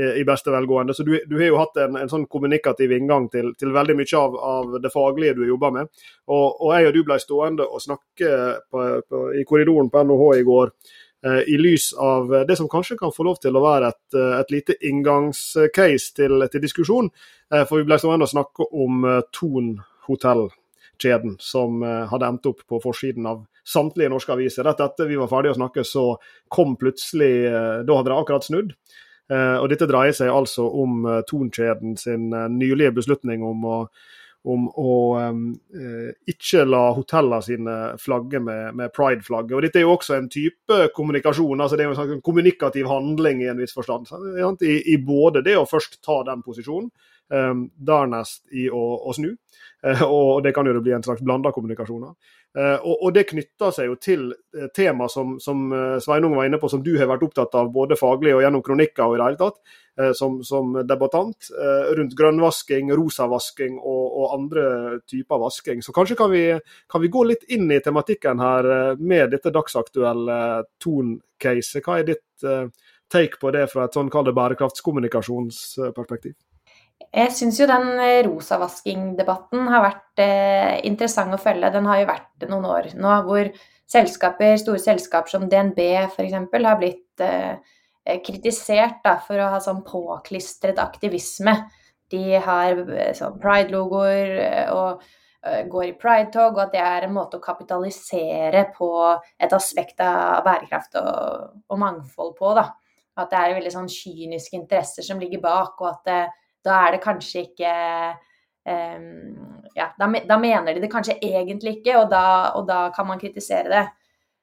i 0.00 0.24
beste 0.26 0.52
velgående. 0.54 0.94
Så 0.94 1.04
du, 1.06 1.16
du, 1.26 1.36
har 1.40 1.50
jo 1.50 1.60
hatt 1.60 1.78
en, 1.82 1.98
en 1.98 2.10
sånn 2.10 2.28
kommunikativ 2.30 2.92
inngang 2.94 3.28
til, 3.32 3.52
til 3.58 3.74
veldig 3.74 3.96
mye 3.98 4.18
av, 4.18 4.36
av, 4.54 4.74
det 4.82 4.92
faglige 4.94 5.36
du 5.40 5.44
jobber 5.48 5.74
med. 5.74 5.92
Og, 6.30 6.46
og, 6.46 6.72
jeg 6.76 6.90
og 6.90 6.96
du 6.96 7.04
ble 7.06 7.20
stående 7.22 7.66
og 7.66 7.82
snakke 7.82 8.34
på, 8.70 8.88
på, 9.06 9.22
i 9.40 9.46
korridoren 9.48 9.90
på 9.92 10.04
NHH 10.06 10.28
i 10.40 10.46
går 10.46 10.74
Eh, 10.74 11.09
i 11.22 11.56
lys 11.58 11.92
av 11.92 12.30
det 12.48 12.56
som 12.56 12.68
kanskje 12.68 12.96
kan 12.96 13.12
få 13.12 13.26
lov 13.26 13.40
til 13.42 13.56
å 13.56 13.62
være 13.64 13.90
et, 13.92 14.14
eh, 14.16 14.38
et 14.40 14.54
lite 14.54 14.76
inngangscase 14.88 16.14
til, 16.16 16.46
til, 16.48 16.62
diskusjon. 16.62 17.10
Eh, 17.52 17.64
for 17.68 17.80
vi 17.80 17.88
ble 17.88 17.98
stående 18.00 18.24
og 18.24 18.32
snakke 18.32 18.68
om 18.72 19.04
Thon 19.36 19.74
hotellkjeden, 20.08 21.36
som 21.40 21.82
hadde 21.82 22.26
endt 22.26 22.48
opp 22.48 22.64
på 22.68 22.80
forsiden 22.82 23.28
av 23.28 23.44
samtlige 23.68 24.10
norske 24.10 24.32
aviser. 24.32 24.64
Rett 24.64 24.80
etter 24.80 25.06
vi 25.10 25.20
var 25.20 25.28
ferdige 25.28 25.54
å 25.54 25.60
snakke, 25.60 25.84
så 25.84 26.16
kom 26.48 26.76
plutselig 26.80 27.84
Da 27.86 27.96
hadde 27.96 28.10
det 28.10 28.16
akkurat 28.16 28.44
snudd. 28.44 28.72
Og 29.30 29.68
dette 29.70 29.86
dreier 29.86 30.16
seg 30.16 30.32
altså 30.32 30.64
om 30.66 31.04
Tonkjeden 31.28 31.94
sin 32.00 32.32
nylige 32.56 32.96
beslutning 32.96 33.44
om 33.46 33.62
å 33.68 33.76
om 34.48 34.68
å 34.80 34.92
um, 35.20 35.42
ikke 36.30 36.64
la 36.64 36.82
hotellene 36.96 37.44
sine 37.44 37.76
flagge 38.00 38.40
med, 38.40 38.72
med 38.78 38.92
pride-flagget. 38.96 39.52
Og 39.56 39.64
Dette 39.66 39.80
er 39.80 39.84
jo 39.84 39.92
også 39.98 40.16
en 40.16 40.30
type 40.32 40.78
kommunikasjon, 40.96 41.60
altså 41.60 41.76
det 41.76 41.84
er 41.84 41.90
jo 41.90 41.94
en 41.96 42.00
sånn 42.00 42.24
kommunikativ 42.24 42.88
handling 42.88 43.42
i 43.44 43.50
en 43.52 43.60
viss 43.60 43.76
forstand. 43.76 44.08
I, 44.64 44.78
I, 44.94 44.96
både 45.04 45.44
det 45.44 45.58
å 45.60 45.68
først 45.68 46.00
ta 46.06 46.22
den 46.28 46.44
posisjonen, 46.46 46.88
um, 47.36 47.66
dernest 47.76 48.46
i 48.56 48.70
å, 48.72 48.84
å 49.04 49.14
snu, 49.16 49.34
uh, 49.84 50.06
og 50.08 50.40
det 50.46 50.54
kan 50.56 50.68
jo 50.68 50.80
bli 50.80 50.96
en 50.96 51.04
slags 51.04 51.24
blanda 51.26 51.52
kommunikasjon. 51.52 52.08
Uh, 52.50 52.82
og, 52.82 52.94
og, 52.96 53.12
Det 53.14 53.28
knytter 53.28 53.74
seg 53.76 53.86
jo 53.86 53.92
til 54.02 54.24
tema 54.74 55.06
som, 55.06 55.36
som 55.38 55.68
Sveinung 56.02 56.32
var 56.34 56.48
inne 56.48 56.58
på, 56.58 56.66
som 56.72 56.80
du 56.82 56.96
har 56.98 57.06
vært 57.06 57.22
opptatt 57.28 57.54
av 57.54 57.70
både 57.70 57.98
faglig 57.98 58.32
og 58.34 58.42
gjennom 58.42 58.64
kronikker. 58.66 59.04
og 59.06 59.14
i 59.14 59.20
det 59.20 59.28
hele 59.28 59.40
tatt, 59.44 59.60
Eh, 60.00 60.12
som, 60.12 60.44
som 60.44 60.86
debattant 60.86 61.36
eh, 61.50 61.94
rundt 61.96 62.14
grønnvasking, 62.16 62.92
rosavasking 62.96 63.78
og, 63.78 64.20
og, 64.20 64.34
andre 64.36 64.64
typer 65.10 65.38
vasking. 65.42 65.82
Så 65.82 65.92
kanskje 65.92 66.16
kan 66.16 66.30
vi, 66.32 66.44
kan 66.90 67.02
vi, 67.02 67.12
gå 67.12 67.24
litt 67.28 67.44
inn 67.52 67.70
i 67.72 67.80
tematikken 67.84 68.40
her 68.40 68.70
eh, 68.76 68.92
med 68.98 69.30
dette 69.34 69.52
dagsaktuelle 69.54 70.64
Ton-caset. 70.80 71.84
Hva 71.84 72.00
er 72.00 72.12
ditt 72.12 72.46
take 73.10 73.40
på 73.42 73.50
det 73.52 73.66
fra 73.72 73.88
et 73.88 73.96
sånn 73.96 74.12
kall 74.12 74.30
bærekraftskommunikasjonsperspektiv? 74.36 76.36
Jeg 77.10 77.34
syns 77.34 77.58
jo 77.58 77.66
den 77.66 77.88
rosavaskingdebatten 78.28 79.66
har 79.72 79.82
vært 79.82 80.22
eh, 80.22 80.76
interessant 80.86 81.34
å 81.34 81.40
følge. 81.42 81.72
Den 81.74 81.88
har 81.90 82.02
jo 82.02 82.10
vært 82.12 82.46
noen 82.46 82.68
år 82.70 82.92
nå 82.94 83.16
hvor 83.26 83.50
selskaper, 83.90 84.54
store 84.62 84.78
selskaper 84.78 85.32
som 85.32 85.48
DNB 85.50 85.80
f.eks. 86.06 86.36
har 86.38 86.78
blitt 86.78 87.24
eh, 87.24 87.58
Eh, 88.10 88.20
kritisert 88.24 89.02
da, 89.04 89.18
for 89.20 89.38
å 89.40 89.50
ha 89.52 89.60
sånn 89.60 89.82
påklistret 89.84 90.80
aktivisme. 90.80 91.54
De 92.10 92.38
har 92.42 92.78
eh, 92.96 93.12
sånn 93.16 93.38
pride-logoer 93.42 94.36
eh, 94.40 94.70
og 94.72 95.02
går 95.40 95.84
i 95.86 95.94
pride-tog, 95.96 96.52
og 96.52 96.62
at 96.66 96.74
det 96.74 96.80
er 96.84 97.06
en 97.06 97.14
måte 97.16 97.38
å 97.38 97.44
kapitalisere 97.44 98.66
på 98.74 98.90
et 99.40 99.52
aspekt 99.56 100.02
av 100.04 100.42
bærekraft 100.44 100.98
og, 101.00 101.46
og 101.64 101.80
mangfold 101.80 102.34
på. 102.36 102.50
da. 102.58 102.66
At 103.20 103.32
det 103.32 103.38
er 103.38 103.56
veldig 103.56 103.72
sånn 103.72 103.88
kyniske 103.88 104.58
interesser 104.58 105.06
som 105.06 105.20
ligger 105.20 105.40
bak, 105.44 105.80
og 105.80 105.88
at 105.94 106.10
da 106.66 106.82
er 106.86 106.96
det 106.96 107.04
kanskje 107.04 107.46
ikke 107.48 107.72
um, 108.68 109.06
Ja, 109.76 109.92
da, 109.98 110.08
da, 110.26 110.36
mener 110.42 110.74
de 110.74 110.82
det 110.82 110.90
kanskje 110.92 111.18
egentlig 111.22 111.78
ikke, 111.78 111.94
og 112.00 112.10
da, 112.10 112.22
og 112.58 112.66
da 112.68 112.88
kan 112.94 113.06
man 113.06 113.20
kritisere 113.20 113.70
det. 113.70 113.84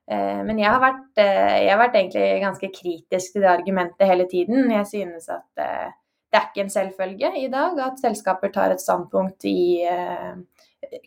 Uh, 0.07 0.39
men 0.47 0.59
jeg 0.61 0.71
har, 0.71 0.79
vært, 0.79 1.07
uh, 1.19 1.55
jeg 1.59 1.71
har, 1.73 1.81
vært, 1.81 1.97
egentlig 1.99 2.27
ganske 2.39 2.69
kritisk 2.71 3.33
til 3.33 3.43
det 3.43 3.49
argumentet 3.51 4.07
hele 4.07 4.27
tiden. 4.31 4.71
Jeg 4.71 4.87
synes 4.87 5.27
at 5.27 5.59
uh, 5.59 5.89
det 6.31 6.39
er 6.39 6.45
ikke 6.47 6.63
en 6.63 6.71
selvfølge 6.71 7.31
i 7.41 7.49
dag 7.51 7.81
at 7.83 7.99
selskaper 7.99 8.53
tar 8.55 8.71
et 8.71 8.83
standpunkt 8.83 9.45
i, 9.47 9.83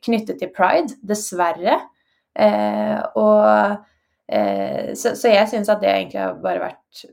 knyttet 0.05 0.38
til 0.40 0.52
pride, 0.57 0.97
dessverre. 1.05 1.75
Og, 3.21 3.76
så, 4.97 5.12
så, 5.12 5.29
jeg 5.29 5.49
synes 5.52 5.69
at 5.69 5.83
det 5.85 5.90
egentlig 5.93 6.23
har 6.23 6.38
bare 6.40 6.62
vært 6.64 7.05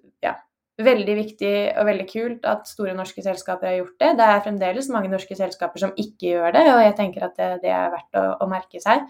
veldig 0.78 1.14
viktig 1.18 1.54
og 1.74 1.88
veldig 1.88 2.06
kult 2.10 2.44
at 2.50 2.68
store 2.70 2.94
norske 2.98 3.24
selskaper 3.26 3.72
har 3.72 3.80
gjort 3.80 3.96
det. 4.04 4.12
Det 4.20 4.26
er 4.28 4.44
fremdeles 4.46 4.90
mange 4.94 5.10
norske 5.10 5.38
selskaper 5.38 5.82
som 5.82 5.96
ikke 5.98 6.36
gjør 6.36 6.54
det, 6.54 6.66
og 6.74 6.82
jeg 6.84 6.98
tenker 7.00 7.26
at 7.26 7.40
det, 7.40 7.48
det 7.64 7.72
er 7.74 7.90
verdt 7.96 8.20
å, 8.20 8.26
å 8.46 8.50
merke 8.52 8.82
seg. 8.84 9.08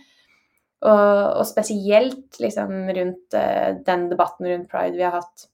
Og, 0.86 1.18
og 1.42 1.44
spesielt 1.50 2.38
liksom, 2.40 2.72
rundt 2.94 3.36
uh, 3.36 3.74
den 3.84 4.08
debatten 4.12 4.48
rundt 4.48 4.70
pride 4.72 4.96
vi 4.96 5.04
har 5.08 5.18
hatt 5.18 5.48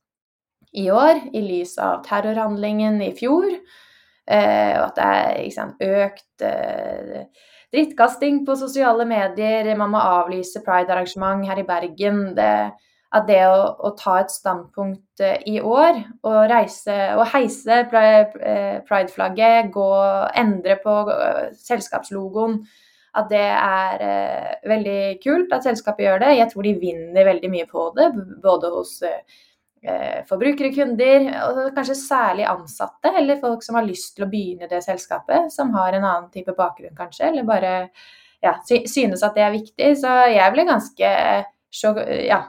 i 0.73 0.89
år, 0.91 1.29
i 1.31 1.41
lys 1.45 1.77
av 1.81 2.03
terrorhandlingen 2.05 2.99
i 3.05 3.13
fjor, 3.15 3.47
uh, 3.47 4.73
og 4.77 4.85
at 4.89 4.99
det 4.99 5.09
er 5.09 5.41
liksom, 5.47 5.75
økt 6.03 6.45
uh, 6.45 7.49
drittkasting 7.73 8.43
på 8.45 8.57
sosiale 8.59 9.07
medier, 9.09 9.71
man 9.79 9.95
må 9.95 10.01
avlyse 10.01 10.61
pride-arrangement 10.65 11.47
her 11.49 11.63
i 11.63 11.65
Bergen. 11.65 12.25
Det, 12.37 12.51
at 13.13 13.27
det 13.29 13.41
å, 13.45 13.57
å, 13.85 13.91
ta 13.97 14.15
et 14.23 14.31
standpunkt 14.33 15.21
i 15.45 15.59
år 15.61 15.99
og, 16.25 16.37
reise, 16.49 16.95
og 17.13 17.27
heise 17.35 17.83
pride-flagget, 17.91 19.69
gå, 19.73 19.89
endre 20.41 20.79
på 20.81 20.95
selskapslogoen, 21.61 22.57
at 23.13 23.29
det 23.29 23.45
er 23.45 24.01
eh, 24.01 24.53
veldig 24.69 24.99
kult 25.21 25.53
at 25.53 25.65
selskapet 25.67 26.07
gjør 26.07 26.23
det. 26.23 26.31
Jeg 26.39 26.49
tror 26.49 26.65
de 26.65 26.73
vinner 26.81 27.27
veldig 27.27 27.51
mye 27.53 27.67
på 27.69 27.85
det, 27.97 28.07
både 28.41 28.71
hos 28.73 28.95
eh, 29.05 30.23
forbrukere, 30.29 30.71
kunder, 30.73 31.27
og 31.51 31.61
kanskje 31.77 31.99
særlig 31.99 32.47
ansatte, 32.49 33.13
eller 33.13 33.41
folk 33.41 33.61
som 33.65 33.77
har 33.77 33.85
lyst 33.85 34.15
til 34.17 34.25
å 34.25 34.31
begynne 34.31 34.69
det 34.71 34.81
selskapet, 34.85 35.53
som 35.53 35.75
har 35.77 35.93
en 35.93 36.07
annen 36.07 36.31
type 36.33 36.55
bakgrunn 36.57 36.97
kanskje, 36.97 37.29
eller 37.29 37.45
bare 37.45 37.75
ja, 38.43 38.57
synes 38.65 39.21
at 39.21 39.37
det 39.37 39.45
er 39.45 39.53
viktig. 39.59 39.93
Så 40.01 40.17
jeg 40.33 40.55
ble 40.55 40.65
ganske 40.67 41.13
ja, 42.25 42.41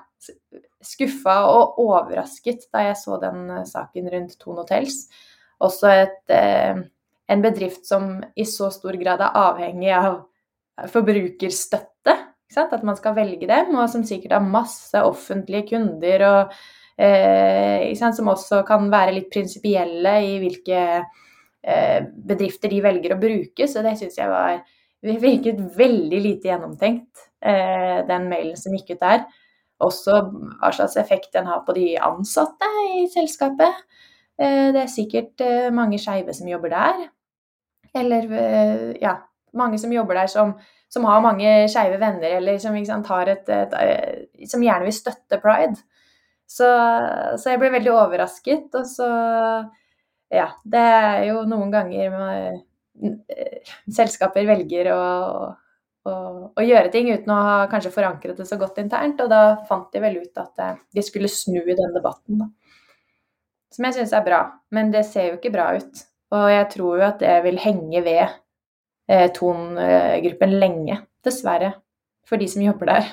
skuffa 0.85 1.37
og 1.50 1.78
overrasket 1.83 2.69
da 2.73 2.88
jeg 2.88 2.99
så 3.00 3.19
den 3.23 3.49
eh, 3.50 3.64
saken 3.69 4.11
rundt 4.12 4.37
Thon 4.40 4.61
Hotels. 4.61 5.07
Også 5.64 5.90
et, 5.93 6.21
eh, 6.33 6.85
en 7.33 7.45
bedrift 7.45 7.87
som 7.88 8.19
i 8.37 8.47
så 8.49 8.71
stor 8.75 8.97
grad 9.00 9.23
er 9.25 9.40
avhengig 9.45 9.93
av 9.97 10.23
forbrukerstøtte. 10.93 12.21
At 12.54 12.85
man 12.87 12.95
skal 12.95 13.16
velge 13.16 13.49
dem, 13.50 13.73
og 13.75 13.88
som 13.90 14.04
sikkert 14.07 14.37
har 14.37 14.47
masse 14.47 15.00
offentlige 15.02 15.73
kunder. 15.73 16.23
og 16.28 16.52
eh, 16.99 17.95
Som 17.99 18.31
også 18.31 18.62
kan 18.69 18.90
være 18.93 19.16
litt 19.16 19.31
prinsipielle 19.33 20.14
i 20.23 20.37
hvilke 20.43 20.83
eh, 21.02 22.00
bedrifter 22.14 22.71
de 22.71 22.83
velger 22.85 23.16
å 23.16 23.21
bruke. 23.23 23.66
Så 23.66 23.83
det 23.83 23.97
syns 23.99 24.21
jeg 24.21 24.31
var 24.31 24.61
virket 25.04 25.59
veldig 25.76 26.21
lite 26.21 26.49
gjennomtenkt, 26.49 27.26
eh, 27.43 28.07
den 28.09 28.28
mailen 28.31 28.57
som 28.57 28.73
gikk 28.73 28.95
ut 28.95 29.02
der. 29.02 29.25
Også 29.85 30.21
hva 30.33 30.71
slags 30.75 30.97
effekt 31.00 31.33
den 31.37 31.49
har 31.50 31.62
på 31.67 31.75
de 31.76 31.93
ansatte 32.00 32.69
i 32.95 33.05
selskapet. 33.12 33.85
Eh, 34.41 34.71
det 34.75 34.83
er 34.83 34.91
sikkert 34.91 35.45
eh, 35.45 35.71
mange 35.75 36.00
skeive 36.03 36.35
som 36.35 36.49
jobber 36.50 36.73
der. 36.75 37.05
Eller 37.95 38.26
eh, 38.41 38.88
ja, 39.03 39.17
mange 39.55 39.79
som 39.79 39.93
jobber 39.95 40.19
der 40.19 40.31
som, 40.31 40.55
som 40.91 41.07
har 41.09 41.23
mange 41.23 41.55
skeive 41.71 42.00
venner, 42.03 42.38
eller 42.41 42.59
som, 42.62 42.76
sant, 42.87 43.11
et, 43.29 43.49
et, 43.49 43.76
et, 43.81 44.50
som, 44.50 44.62
gjerne 44.62 44.88
vil 44.88 44.97
støtte 44.97 45.41
pride. 45.43 45.79
Så, 46.45 46.67
så, 47.38 47.50
jeg 47.50 47.61
ble 47.62 47.73
veldig 47.79 47.95
overrasket. 47.95 48.71
Og 48.75 48.87
så 48.91 49.11
Ja, 50.35 50.49
det 50.67 50.81
er 50.81 51.21
jo 51.29 51.43
noen 51.47 51.71
ganger 51.71 52.09
med, 52.11 52.62
selskaper 53.93 54.47
velger 54.49 54.88
å, 54.95 55.03
å, 56.05 56.15
å, 56.53 56.63
gjøre 56.65 56.91
ting 56.93 57.09
uten 57.13 57.33
å 57.33 57.41
ha 57.47 57.57
kanskje 57.71 57.93
forankret 57.95 58.39
det 58.39 58.47
så 58.49 58.59
godt 58.61 58.81
internt. 58.83 59.21
Og 59.25 59.31
da 59.33 59.43
fant 59.69 59.89
de 59.95 60.03
vel 60.05 60.21
ut 60.23 60.41
at 60.43 60.63
eh, 60.63 60.77
de 60.95 61.05
skulle 61.05 61.31
snu 61.33 61.61
i 61.63 61.77
den 61.79 61.97
debatten, 61.97 62.45
da. 62.45 62.51
Som 63.75 63.89
jeg 63.89 63.97
syns 63.97 64.15
er 64.15 64.27
bra. 64.27 64.43
Men 64.75 64.93
det 64.95 65.07
ser 65.09 65.31
jo 65.31 65.39
ikke 65.39 65.55
bra 65.55 65.73
ut. 65.75 66.05
Og 66.35 66.47
jeg 66.51 66.71
tror 66.75 67.01
jo 67.01 67.07
at 67.09 67.21
det 67.23 67.35
vil 67.47 67.61
henge 67.63 68.05
ved 68.07 68.23
eh, 68.25 69.29
Ton-gruppen 69.35 70.57
lenge, 70.61 71.01
dessverre, 71.25 71.75
for 72.29 72.41
de 72.41 72.49
som 72.51 72.65
jobber 72.65 72.93
der. 72.93 73.13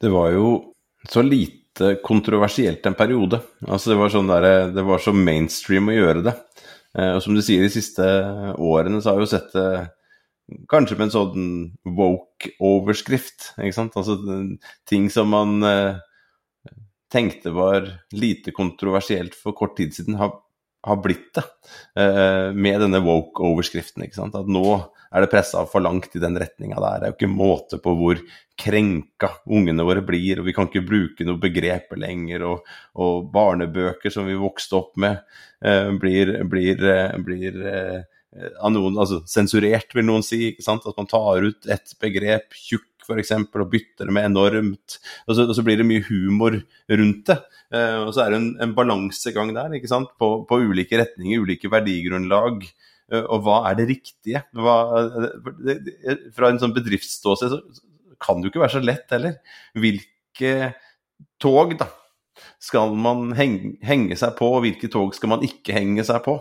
Det 0.00 0.10
var 0.12 0.30
jo 0.34 0.50
så 1.08 1.22
lite 1.24 1.96
kontroversielt 2.04 2.86
en 2.88 2.96
periode. 2.96 3.40
Altså 3.66 3.92
det 3.92 3.98
var, 4.00 4.12
sånn 4.12 4.30
der, 4.30 4.48
det 4.74 4.84
var 4.86 5.02
så 5.02 5.12
mainstream 5.16 5.90
å 5.92 5.96
gjøre 5.96 6.24
det. 6.28 6.36
Eh, 6.96 7.12
og 7.16 7.20
som 7.24 7.36
du 7.36 7.42
sier, 7.44 7.64
de 7.64 7.72
siste 7.72 8.06
årene 8.56 9.02
så 9.02 9.12
har 9.12 9.20
vi 9.20 9.26
jo 9.26 9.32
sett 9.34 9.52
det 9.56 9.68
kanskje 10.70 10.96
med 10.98 11.08
en 11.08 11.14
sånn 11.14 11.46
woke-overskrift. 11.96 13.52
ikke 13.58 13.76
sant? 13.76 13.96
Altså 13.98 14.18
ting 14.88 15.08
som 15.12 15.30
man 15.34 15.58
eh, 15.66 15.98
tenkte 17.12 17.54
var 17.54 17.88
lite 18.14 18.54
kontroversielt 18.54 19.34
for 19.38 19.56
kort 19.58 19.76
tid 19.78 19.94
siden, 19.96 20.18
har, 20.20 20.36
har 20.86 21.00
blitt 21.02 21.32
det. 21.38 21.46
Eh, 21.98 22.52
med 22.54 22.82
denne 22.84 23.02
woke-overskriften. 23.04 24.06
ikke 24.06 24.20
sant? 24.20 24.38
At 24.38 24.50
nå 24.50 24.66
er 25.10 25.22
det 25.22 25.30
pressa 25.32 25.62
for 25.70 25.82
langt 25.84 26.14
i 26.18 26.22
den 26.22 26.38
retninga 26.38 26.78
der. 26.82 26.98
Det 26.98 27.06
er 27.06 27.12
jo 27.12 27.18
ikke 27.18 27.32
måte 27.32 27.78
på 27.82 27.94
hvor 27.98 28.20
krenka 28.58 29.30
ungene 29.52 29.84
våre 29.86 30.02
blir, 30.06 30.40
og 30.40 30.48
vi 30.48 30.54
kan 30.56 30.68
ikke 30.70 30.86
bruke 30.86 31.26
noe 31.26 31.40
begreper 31.42 32.00
lenger. 32.00 32.46
Og, 32.50 32.74
og 33.02 33.30
barnebøker 33.34 34.12
som 34.14 34.28
vi 34.28 34.38
vokste 34.38 34.78
opp 34.78 34.94
med, 35.00 35.22
eh, 35.64 35.90
blir, 36.00 36.36
blir, 36.50 36.86
eh, 36.92 37.16
blir 37.26 37.64
eh, 37.72 38.04
av 38.36 38.72
noen 38.74 38.98
altså 39.00 39.22
sensurert, 39.30 39.94
vil 39.96 40.06
noen 40.08 40.24
si. 40.26 40.52
ikke 40.52 40.64
sant? 40.66 40.86
At 40.88 40.98
man 40.98 41.08
tar 41.10 41.46
ut 41.46 41.68
et 41.72 41.96
begrep, 42.02 42.56
tjukk 42.56 42.86
f.eks., 43.06 43.32
og 43.38 43.68
bytter 43.72 44.08
det 44.08 44.14
med 44.14 44.26
enormt. 44.28 44.98
Og 45.26 45.36
så, 45.36 45.46
og 45.46 45.54
så, 45.56 45.64
blir 45.66 45.78
det 45.80 45.86
mye 45.88 46.04
humor 46.08 46.58
rundt 46.90 47.30
det. 47.30 47.38
Eh, 47.74 48.00
og 48.02 48.12
så 48.14 48.24
er 48.24 48.34
det 48.34 48.40
en, 48.40 48.50
en 48.66 48.74
balansegang 48.76 49.52
der, 49.56 49.76
ikke 49.78 49.90
sant? 49.90 50.12
På, 50.20 50.40
på 50.48 50.60
ulike 50.66 50.98
retninger, 51.00 51.42
ulike 51.42 51.70
verdigrunnlag. 51.72 52.66
Eh, 53.12 53.22
og 53.22 53.44
hva 53.46 53.62
er 53.70 53.78
det 53.80 53.90
riktige? 53.92 54.42
Hva, 54.56 54.76
fra 56.36 56.50
en 56.50 56.62
sånn 56.62 56.74
bedriftsståsted 56.76 57.54
så 57.54 57.62
kan 58.22 58.40
det 58.40 58.48
jo 58.48 58.54
ikke 58.54 58.64
være 58.64 58.78
så 58.78 58.84
lett 58.84 59.14
heller. 59.14 59.38
Hvilke 59.76 60.52
tog 61.42 61.76
da, 61.78 61.88
skal 62.62 62.94
man 62.98 63.30
henge, 63.36 63.74
henge, 63.84 64.16
seg 64.18 64.34
på, 64.38 64.48
og 64.56 64.64
hvilke 64.64 64.90
tog 64.92 65.14
skal 65.16 65.32
man 65.34 65.44
ikke 65.46 65.74
henge 65.76 66.04
seg 66.06 66.22
på? 66.24 66.36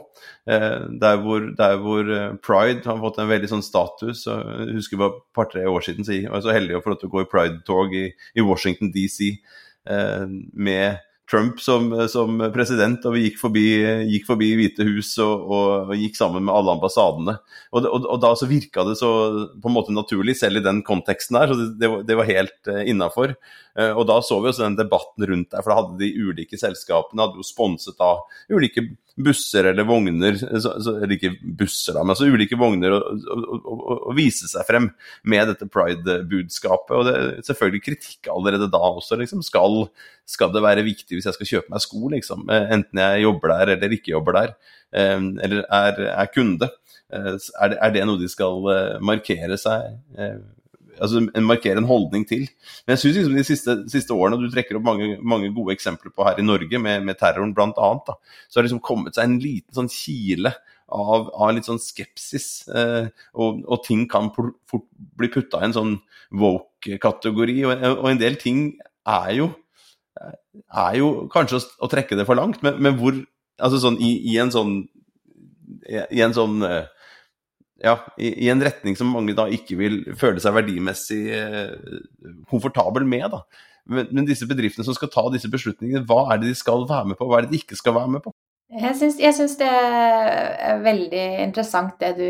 Eh, 0.50 0.86
der, 1.02 1.22
hvor, 1.24 1.48
der, 1.58 1.78
hvor, 1.82 2.12
eh, 2.12 2.36
pride 2.46 2.86
har 2.86 3.02
fått 3.02 3.20
en 3.22 3.32
veldig 3.32 3.50
sånn 3.50 3.64
status 3.66 4.28
Jeg 4.30 4.76
husker 4.76 5.00
bare 5.02 5.16
et 5.16 5.24
par-tre 5.38 5.64
år 5.70 5.86
siden 5.86 6.06
så 6.06 6.14
jeg 6.14 6.30
var 6.30 6.44
så 6.46 6.54
heldig 6.54 6.78
å 6.78 6.84
få 6.86 6.94
lov 6.94 7.00
til 7.02 7.10
å 7.10 7.14
gå 7.16 7.24
i 7.24 7.30
pride-tog 7.32 7.96
i, 7.98 8.06
i, 8.38 8.46
Washington 8.46 8.92
DC 8.94 9.32
eh, 9.32 10.26
med 10.54 11.02
Trump 11.32 11.60
som, 11.62 11.90
som, 12.12 12.38
president, 12.54 13.06
og 13.08 13.16
vi 13.16 13.24
gikk 13.26 13.40
forbi, 13.42 13.66
gikk 14.12 14.28
forbi 14.28 14.52
Hvite 14.60 14.86
hus 14.86 15.16
og, 15.24 15.46
og, 15.46 15.70
og, 15.90 15.94
gikk 15.98 16.20
sammen 16.20 16.46
med 16.46 16.54
alle 16.54 16.76
ambassadene. 16.78 17.38
Og, 17.74 17.88
og, 17.90 18.18
da 18.22 18.34
så 18.38 18.50
virka 18.50 18.86
det 18.86 18.98
så 19.00 19.10
på 19.58 19.72
en 19.72 19.76
måte 19.76 19.96
naturlig, 19.96 20.38
selv 20.38 20.62
i 20.62 20.66
den 20.66 20.84
konteksten 20.86 21.40
der, 21.40 21.50
så 21.50 21.58
det, 21.62 21.70
det, 21.82 21.90
var, 21.94 22.04
det 22.06 22.20
var 22.20 22.30
helt 22.30 22.70
uh, 22.70 22.84
innafor. 22.86 23.34
Uh, 23.74 23.92
og 23.96 24.06
da 24.12 24.20
så 24.26 24.38
vi 24.44 24.52
også 24.52 24.68
den 24.68 24.78
debatten 24.78 25.26
rundt 25.32 25.50
der, 25.50 25.66
for 25.66 25.74
da 25.74 25.80
hadde 25.82 26.00
de 26.04 26.14
ulike 26.22 26.62
selskapene 26.62 27.26
hadde 27.26 27.42
jo 27.42 27.48
sponset 27.48 28.06
av 28.06 28.22
ulike 28.54 28.86
busser 29.16 29.70
eller 29.70 29.88
vogner, 29.88 30.36
så, 30.36 30.74
så, 30.84 30.96
eller 30.98 31.16
ikke 31.16 31.32
busser, 31.58 31.96
da, 31.96 32.04
men 32.04 32.12
altså 32.12 32.28
ulike 32.28 32.58
vogner, 32.60 32.96
og, 32.96 34.10
vise 34.18 34.50
seg 34.52 34.68
frem 34.68 34.90
med 35.28 35.52
dette 35.52 35.68
pride-budskapet. 35.72 36.96
Og 36.96 37.08
det 37.08 37.16
er 37.16 37.46
selvfølgelig 37.48 37.84
kritikk 37.86 38.30
allerede 38.32 38.70
da 38.72 38.82
også. 38.90 39.18
Liksom. 39.20 39.44
Skal, 39.46 39.86
skal, 40.30 40.52
det 40.56 40.64
være 40.66 40.86
viktig 40.88 41.18
hvis 41.18 41.30
jeg 41.30 41.38
skal 41.38 41.52
kjøpe 41.52 41.74
meg 41.76 41.84
sko, 41.84 42.02
liksom? 42.14 42.48
Eh, 42.52 42.68
enten 42.78 43.04
jeg 43.06 43.26
jobber 43.26 43.56
der 43.56 43.76
eller 43.78 43.96
ikke 43.98 44.14
jobber 44.16 44.40
der, 44.40 44.56
eh, 44.96 45.18
eller 45.48 45.64
er, 45.64 46.04
er 46.12 46.34
kunde? 46.34 46.72
Eh, 47.14 47.32
er 47.36 47.74
det, 47.74 47.80
er 47.80 47.96
det, 47.96 48.06
noe 48.10 48.22
de 48.22 48.32
skal 48.32 48.68
markere 49.06 49.60
seg 49.62 49.96
altså 51.02 51.22
markere 51.44 51.82
en 51.82 51.90
holdning 51.90 52.26
til. 52.28 52.46
Men 52.86 52.96
jeg 52.96 53.02
syns 53.02 53.18
liksom 53.18 53.36
de 53.38 53.46
siste, 53.48 53.76
siste, 53.92 54.16
årene, 54.16 54.40
du 54.42 54.54
trekker 54.54 54.80
opp 54.80 54.86
mange, 54.88 55.16
mange, 55.22 55.52
gode 55.56 55.76
eksempler 55.76 56.14
på 56.16 56.26
her 56.28 56.40
i 56.42 56.46
Norge, 56.46 56.80
med, 56.82 57.04
med 57.08 57.20
terroren 57.20 57.54
bl.a., 57.56 57.72
så 57.76 58.58
har 58.58 58.64
det 58.64 58.70
liksom 58.70 58.84
kommet 58.86 59.18
seg 59.18 59.28
en 59.28 59.38
liten 59.44 59.78
sånn 59.78 59.92
kile 59.92 60.54
av, 60.86 61.30
av 61.34 61.54
litt 61.56 61.68
sånn 61.68 61.82
skepsis. 61.82 62.50
Eh, 62.70 63.12
og, 63.34 63.62
og, 63.66 63.78
ting 63.86 64.06
kan 64.12 64.32
fort 64.36 64.88
bli 65.20 65.32
putta 65.34 65.62
i 65.62 65.70
en 65.70 65.78
sånn 65.78 65.94
woke-kategori. 66.36 67.62
Og, 67.66 67.88
og, 67.96 68.10
en 68.12 68.22
del 68.22 68.40
ting 68.42 68.66
er 69.10 69.32
jo, 69.40 69.52
er 70.22 71.00
jo 71.00 71.14
kanskje 71.34 71.62
å, 71.62 71.66
å 71.86 71.92
trekke 71.92 72.18
det 72.20 72.28
for 72.28 72.38
langt, 72.40 72.62
men, 72.66 72.82
men 72.82 73.00
hvor 73.02 73.24
Altså 73.56 73.78
sånn 73.80 73.96
i, 74.04 74.10
i 74.28 74.34
en 74.36 74.50
sånn 74.52 74.72
i 75.88 76.20
en 76.20 76.34
sånn 76.36 76.64
uh, 76.66 76.88
ja, 77.86 78.00
i, 78.18 78.32
i, 78.46 78.50
en 78.50 78.64
retning 78.66 78.98
som 78.98 79.12
mange 79.14 79.36
da 79.38 79.46
ikke 79.52 79.78
vil 79.80 80.02
føle 80.18 80.42
seg 80.42 80.56
verdimessig 80.58 81.22
eh, 81.38 82.00
komfortabel 82.50 83.06
med. 83.08 83.30
da. 83.34 83.44
Men, 83.86 84.10
men, 84.10 84.26
disse 84.26 84.48
bedriftene 84.50 84.88
som 84.88 84.98
skal 84.98 85.12
ta 85.14 85.28
disse 85.34 85.52
beslutningene, 85.52 86.06
hva 86.10 86.26
er 86.34 86.42
det 86.42 86.52
de 86.52 86.58
skal 86.58 86.88
være 86.90 87.12
med 87.12 87.20
på, 87.20 87.30
hva 87.30 87.40
er 87.40 87.46
det 87.46 87.54
de 87.54 87.62
ikke 87.62 87.78
skal 87.78 87.98
være 88.00 88.16
med 88.18 88.26
på? 88.26 88.34
Jeg 88.76 88.98
syns, 88.98 89.60
det 89.60 89.68
er 89.70 90.80
veldig 90.82 91.26
interessant 91.44 92.00
det 92.02 92.16
du, 92.18 92.30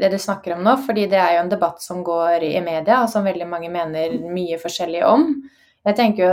det 0.00 0.10
du, 0.10 0.16
snakker 0.18 0.56
om 0.56 0.64
nå, 0.66 0.74
fordi 0.82 1.06
det 1.12 1.20
er 1.22 1.36
jo 1.36 1.44
en 1.44 1.52
debatt 1.52 1.78
som 1.84 2.02
går 2.04 2.42
i 2.48 2.58
media, 2.64 3.04
og 3.04 3.12
som 3.12 3.24
veldig 3.24 3.46
mange 3.48 3.70
mener 3.72 4.18
mye 4.34 4.58
forskjellig 4.60 5.04
om. 5.06 5.28
Jeg 5.88 5.96
tenker 5.96 6.26
jo 6.26 6.32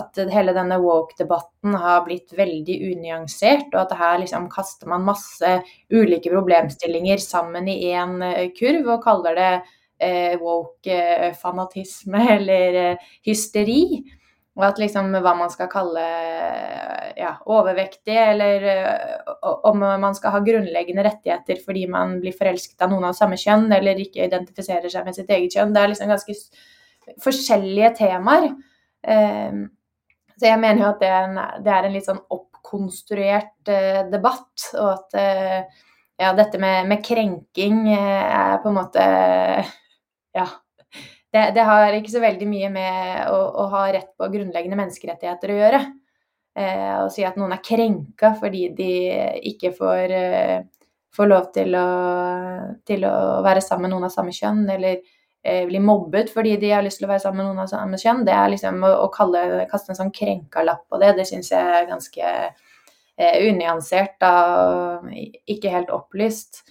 at 0.00 0.18
hele 0.34 0.52
denne 0.56 0.80
woke-debatten 0.82 1.76
har 1.78 2.00
blitt 2.08 2.32
veldig 2.34 2.74
unyansert, 2.88 3.68
og 3.70 3.84
at 3.84 3.94
her 4.00 4.18
liksom 4.24 4.48
kaster 4.50 4.90
man 4.90 5.06
masse 5.06 5.52
ulike 5.94 6.32
problemstillinger 6.32 7.22
sammen 7.22 7.70
i 7.70 7.78
én 7.92 8.18
eh, 8.26 8.50
kurv 8.56 8.90
og 8.96 9.06
kaller 9.06 9.38
det 9.38 9.52
eh, 10.02 10.34
woke-fanatisme 10.42 12.26
eller 12.36 12.80
eh, 12.82 13.08
hysteri. 13.30 14.02
Og 14.58 14.66
at 14.66 14.82
liksom 14.82 15.14
hva 15.22 15.38
man 15.38 15.50
skal 15.50 15.70
kalle 15.70 16.02
ja, 17.18 17.32
overvektig, 17.50 18.14
eller 18.14 18.62
om 19.66 19.80
man 19.82 20.14
skal 20.14 20.30
ha 20.30 20.40
grunnleggende 20.46 21.02
rettigheter 21.02 21.58
fordi 21.62 21.88
man 21.90 22.20
blir 22.22 22.36
forelsket 22.38 22.84
av 22.86 22.92
noen 22.92 23.08
av 23.08 23.16
samme 23.18 23.38
kjønn, 23.38 23.66
eller 23.74 23.98
ikke 23.98 24.28
identifiserer 24.28 24.86
seg 24.90 25.08
med 25.08 25.18
sitt 25.18 25.34
eget 25.34 25.58
kjønn. 25.58 25.74
Det 25.74 25.82
er 25.82 25.90
liksom 25.90 26.14
ganske 26.14 26.38
forskjellige 27.24 27.94
temaer. 27.98 28.50
Ehm, 29.06 29.64
så 30.34 30.48
jeg 30.50 30.60
mener 30.60 30.82
jo 30.82 30.90
at 30.90 31.02
det 31.02 31.10
er 31.10 31.26
en, 31.28 31.40
det 31.64 31.72
er 31.72 31.86
en 31.86 31.94
litt 31.94 32.08
sånn 32.08 32.22
oppkonstruert 32.34 33.70
eh, 33.70 34.02
debatt, 34.10 34.68
og 34.74 34.90
at 34.90 35.18
eh, 35.20 35.82
ja, 36.20 36.32
dette 36.36 36.60
med, 36.62 36.88
med, 36.90 37.02
krenking 37.06 37.84
eh, 37.94 38.26
er 38.26 38.60
på 38.62 38.72
en 38.72 38.78
måte 38.82 39.08
Ja. 40.34 40.48
Det, 41.34 41.48
det, 41.56 41.62
har 41.66 41.90
ikke 41.96 42.12
så 42.12 42.20
veldig 42.22 42.46
mye 42.46 42.68
med 42.70 43.24
å, 43.26 43.38
å, 43.58 43.62
ha 43.72 43.88
rett 43.90 44.12
på 44.14 44.28
grunnleggende 44.30 44.76
menneskerettigheter 44.78 45.50
å 45.50 45.56
gjøre. 45.58 45.80
Å 46.54 47.08
si 47.10 47.24
at 47.26 47.34
noen 47.34 47.56
er 47.56 47.64
krenka 47.66 48.30
fordi 48.38 48.68
de 48.78 48.90
ikke 49.50 49.72
får, 49.74 50.14
får 51.16 51.30
lov 51.32 51.48
til 51.56 51.74
å, 51.74 51.88
til 52.86 53.02
å, 53.10 53.16
være 53.42 53.64
sammen 53.66 53.88
med 53.88 53.96
noen 53.96 54.06
av 54.06 54.14
samme 54.14 54.30
kjønn, 54.36 54.62
eller 54.76 55.02
blir 55.68 55.82
mobbet 55.84 56.30
fordi 56.32 56.54
de 56.60 56.70
har 56.72 56.84
lyst 56.84 57.00
til 57.00 57.08
å 57.08 57.10
være 57.12 57.24
sammen 57.26 57.42
med 57.42 57.50
noen 57.50 57.64
av 57.66 57.70
samme 57.72 57.98
kjønn, 58.00 58.24
det 58.24 58.32
er 58.32 58.52
liksom 58.54 58.80
å, 58.86 58.92
å 59.04 59.08
kalle, 59.12 59.64
kaste 59.70 59.92
en 59.92 59.98
sånn 59.98 60.14
krenka 60.14 60.64
lapp 60.64 60.86
på 60.88 61.00
det, 61.02 61.14
det 61.18 61.26
syns 61.28 61.50
jeg 61.52 61.74
er 61.80 61.90
ganske 61.90 62.30
eh, 62.30 63.36
unyansert 63.44 64.24
og 64.28 65.10
ikke 65.50 65.72
helt 65.74 65.92
opplyst. 65.94 66.62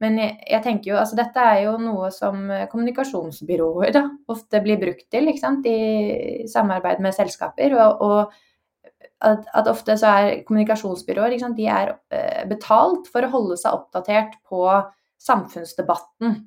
Men 0.00 0.16
jeg, 0.16 0.36
jeg, 0.48 0.62
tenker 0.64 0.92
jo, 0.92 1.00
altså 1.00 1.16
dette 1.18 1.42
er 1.44 1.64
jo 1.66 1.74
noe 1.80 2.08
som 2.14 2.46
kommunikasjonsbyråer 2.72 3.92
da, 3.92 4.06
ofte 4.32 4.62
blir 4.64 4.80
brukt 4.80 5.10
til 5.12 5.28
ikke 5.28 5.42
sant? 5.42 5.66
i 5.68 6.46
samarbeid 6.48 7.02
med 7.04 7.16
selskaper. 7.16 7.74
Og, 7.76 8.06
og 8.06 9.02
at, 9.20 9.44
at, 9.52 9.68
ofte 9.68 9.98
så 10.00 10.14
er 10.22 10.38
kommunikasjonsbyråer 10.48 11.36
de 11.56 11.68
er 11.68 11.92
eh, 12.16 12.46
betalt 12.48 13.10
for 13.12 13.26
å 13.26 13.32
holde 13.34 13.60
seg 13.60 13.76
oppdatert 13.76 14.38
på 14.48 14.64
samfunnsdebatten 15.20 16.38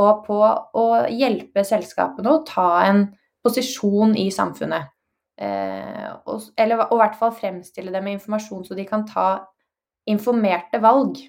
og 0.00 0.24
på 0.26 0.38
å 0.40 0.86
hjelpe 1.12 1.64
selskapene 1.66 2.32
å 2.32 2.42
ta 2.48 2.68
en 2.86 3.04
posisjon 3.44 4.14
i 4.16 4.30
samfunnet. 4.32 4.88
Eh, 5.42 6.08
og, 6.28 6.48
eller 6.60 6.84
i 6.86 6.98
hvert 7.00 7.16
fall 7.18 7.32
fremstille 7.34 7.92
det 7.92 8.02
med 8.04 8.18
informasjon 8.18 8.64
så 8.66 8.76
de 8.78 8.86
kan 8.88 9.04
ta 9.08 9.28
informerte 10.08 10.80
valg. 10.82 11.20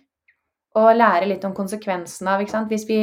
Og 0.74 0.96
lære 0.98 1.28
litt 1.30 1.44
om 1.46 1.54
konsekvensene 1.54 2.34
av 2.34 2.42
Hvis 2.70 2.88
vi 2.90 3.00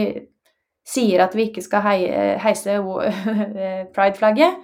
sier 0.86 1.22
at 1.22 1.34
vi 1.38 1.46
ikke 1.48 1.62
skal 1.62 1.84
hei, 1.84 1.98
heise 2.42 2.80
pride-flagget, 3.94 4.56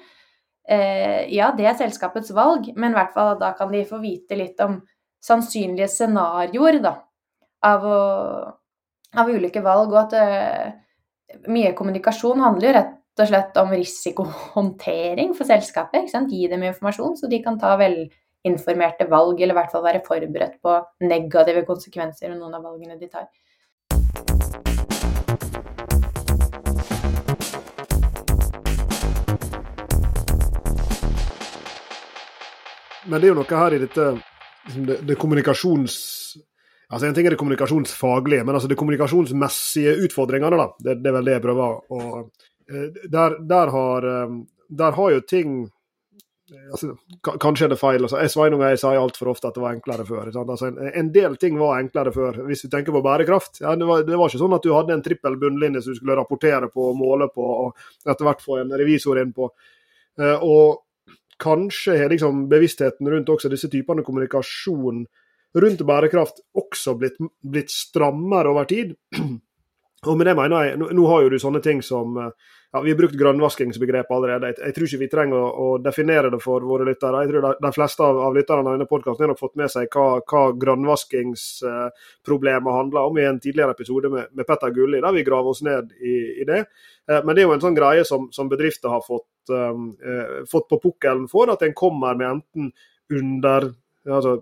eh, 0.68 1.26
ja, 1.30 1.52
det 1.54 1.68
er 1.68 1.78
selskapets 1.78 2.32
valg, 2.34 2.72
men 2.74 2.94
i 2.94 2.98
hvert 2.98 3.14
fall 3.14 3.36
da 3.38 3.52
kan 3.58 3.70
de 3.70 3.84
få 3.86 4.00
vite 4.02 4.38
litt 4.38 4.60
om 4.64 4.80
sannsynlige 5.22 5.88
scenarioer 5.90 6.80
da, 6.82 6.96
av, 7.66 7.86
å, 7.86 8.00
av 9.22 9.30
ulike 9.30 9.62
valg, 9.62 9.94
og 9.94 10.00
at 10.02 10.18
eh, 10.18 10.74
mye 11.50 11.72
kommunikasjon 11.76 12.42
handler 12.42 12.68
jo 12.68 12.74
rett 12.76 13.22
og 13.22 13.30
slett 13.30 13.58
om 13.60 13.72
risikohåndtering 13.72 15.32
for 15.36 15.48
selskapet. 15.48 16.12
Gi 16.30 16.46
dem 16.52 16.66
informasjon, 16.68 17.16
så 17.16 17.30
de 17.30 17.40
kan 17.42 17.58
ta 17.58 17.74
velinformerte 17.80 19.08
valg, 19.10 19.40
eller 19.40 19.56
i 19.56 19.58
hvert 19.60 19.72
fall 19.72 19.86
være 19.86 20.04
forberedt 20.06 20.60
på 20.62 20.76
negative 21.06 21.64
konsekvenser 21.68 22.30
ved 22.30 22.38
noen 22.38 22.58
av 22.58 22.66
valgene 22.68 22.98
de 23.00 23.08
tar. 23.08 23.30
Men 33.06 33.22
det 33.22 33.28
er 33.28 33.30
jo 33.30 33.38
noe 33.38 33.58
her 33.62 33.74
i 33.76 33.78
dette 33.78 34.04
liksom 34.66 34.86
det, 34.88 34.96
det 35.06 35.16
kommunikasjons 35.20 35.96
Altså 36.86 37.08
En 37.08 37.14
ting 37.14 37.26
er 37.26 37.34
det 37.34 37.40
kommunikasjonsfaglige, 37.40 38.44
men 38.46 38.54
altså 38.54 38.68
det 38.70 38.78
kommunikasjonsmessige 38.78 39.96
utfordringene, 40.06 40.58
da. 40.60 40.66
Det, 40.78 41.00
det 41.02 41.10
er 41.10 41.16
vel 41.16 41.30
det 41.30 41.38
jeg 41.38 41.46
prøver 41.46 41.80
å 41.90 42.02
eh, 42.20 43.00
der, 43.10 43.40
der, 43.48 43.72
har, 43.74 44.06
eh, 44.06 44.36
der 44.82 44.94
har 44.98 45.16
jo 45.16 45.24
ting 45.26 45.56
altså, 46.70 46.92
Kanskje 47.42 47.66
er 47.66 47.74
det 47.74 47.80
feil. 47.80 48.06
Altså, 48.06 48.22
Sveinung 48.30 48.62
og 48.62 48.70
jeg 48.70 48.80
sier 48.82 49.00
altfor 49.00 49.32
ofte 49.32 49.50
at 49.50 49.58
det 49.58 49.64
var 49.64 49.74
enklere 49.74 50.06
før. 50.06 50.30
Altså, 50.30 50.70
en, 50.70 50.80
en, 50.92 51.10
del 51.14 51.36
ting 51.42 51.58
var 51.58 51.80
enklere 51.80 52.14
før. 52.14 52.40
Hvis 52.46 52.64
vi 52.66 52.72
tenker 52.72 52.94
på 52.94 53.02
bærekraft. 53.04 53.60
Ja, 53.64 53.74
det, 53.78 53.88
var, 53.88 54.06
det 54.06 54.18
var 54.18 54.30
ikke 54.30 54.44
sånn 54.44 54.56
at 54.56 54.66
du 54.66 54.72
hadde 54.76 54.94
en 54.96 55.04
trippel 55.04 55.38
bunnlinje 55.42 55.82
som 55.82 55.94
du 55.94 56.00
skulle 56.00 56.18
rapportere 56.18 56.70
på 56.72 56.90
og 56.92 56.98
måle 56.98 57.30
på, 57.34 57.50
og 57.66 58.08
etter 58.08 58.28
hvert 58.28 58.44
få 58.44 58.60
en 58.62 58.74
revisor 58.78 59.18
inn 59.22 59.34
på. 59.36 59.50
Eh, 60.22 60.38
og 60.38 60.84
kanskje 61.42 61.98
har 61.98 62.14
liksom 62.14 62.46
bevisstheten 62.48 63.10
rundt 63.12 63.34
også 63.34 63.50
disse 63.52 63.68
typene 63.72 64.06
kommunikasjon 64.06 65.04
rundt 65.56 65.80
bærekraft 65.86 66.40
også 66.58 66.94
blitt, 67.00 67.16
blitt 67.42 67.70
strammere 67.72 68.48
over 68.52 68.64
tid. 68.70 68.94
Og 70.06 70.14
med 70.18 70.26
det 70.28 70.34
mener 70.38 70.62
jeg, 70.62 70.76
Nå, 70.78 71.06
har 71.08 71.22
jo 71.24 71.30
du 71.32 71.38
sånne 71.40 71.60
ting 71.64 71.78
som 71.82 72.16
eh, 72.20 72.32
ja, 72.72 72.80
Vi 72.84 72.90
har 72.92 72.98
brukt 72.98 73.18
grønnvaskingsbegrepet 73.18 74.12
allerede. 74.12 74.46
Jeg, 74.50 74.56
jeg, 74.60 74.74
tror 74.76 74.86
ikke 74.86 75.00
vi 75.00 75.08
trenger 75.10 75.36
å, 75.38 75.48
å, 75.48 75.78
definere 75.82 76.30
det 76.30 76.40
for 76.44 76.60
våre 76.66 76.84
lyttere. 76.86 77.22
Jeg 77.24 77.30
tror 77.32 77.42
de, 77.46 77.52
de 77.64 77.70
fleste 77.74 78.02
av, 78.04 78.14
av 78.26 78.34
lytterne 78.36 78.66
av 78.66 78.72
denne 78.76 78.90
podkasten 78.90 79.22
har 79.24 79.30
nok 79.32 79.40
fått 79.40 79.58
med 79.58 79.70
seg 79.72 79.84
hva, 79.96 80.08
hva 80.20 80.42
grønnvaskingsproblemet 80.64 82.76
handler 82.76 83.02
om 83.08 83.14
i 83.18 83.26
en 83.26 83.42
tidligere 83.42 83.74
episode 83.76 84.08
med, 84.12 84.24
med 84.36 84.44
Petter 84.48 84.70
Gulli, 84.76 84.98
der 85.02 85.16
vi 85.16 85.26
graver 85.26 85.50
oss 85.54 85.62
ned 85.66 85.84
i, 85.96 86.14
i, 86.42 86.44
det. 86.48 86.60
Eh, 87.08 87.20
men 87.22 87.32
det 87.32 87.40
er 87.42 87.48
jo 87.48 87.56
en 87.56 87.64
sånn 87.64 87.80
greie 87.80 88.02
som, 88.08 88.22
som 88.36 88.46
bedrifter 88.52 88.88
har 88.92 89.02
fått, 89.06 89.34
eh, 89.56 89.76
fått 90.50 90.68
på 90.70 90.82
pukkelen 90.84 91.26
for, 91.32 91.44
at 91.54 91.62
en 91.64 91.78
kommer 91.78 92.12
med 92.18 92.28
enten 92.36 92.64
under 93.16 93.60
altså, 94.12 94.36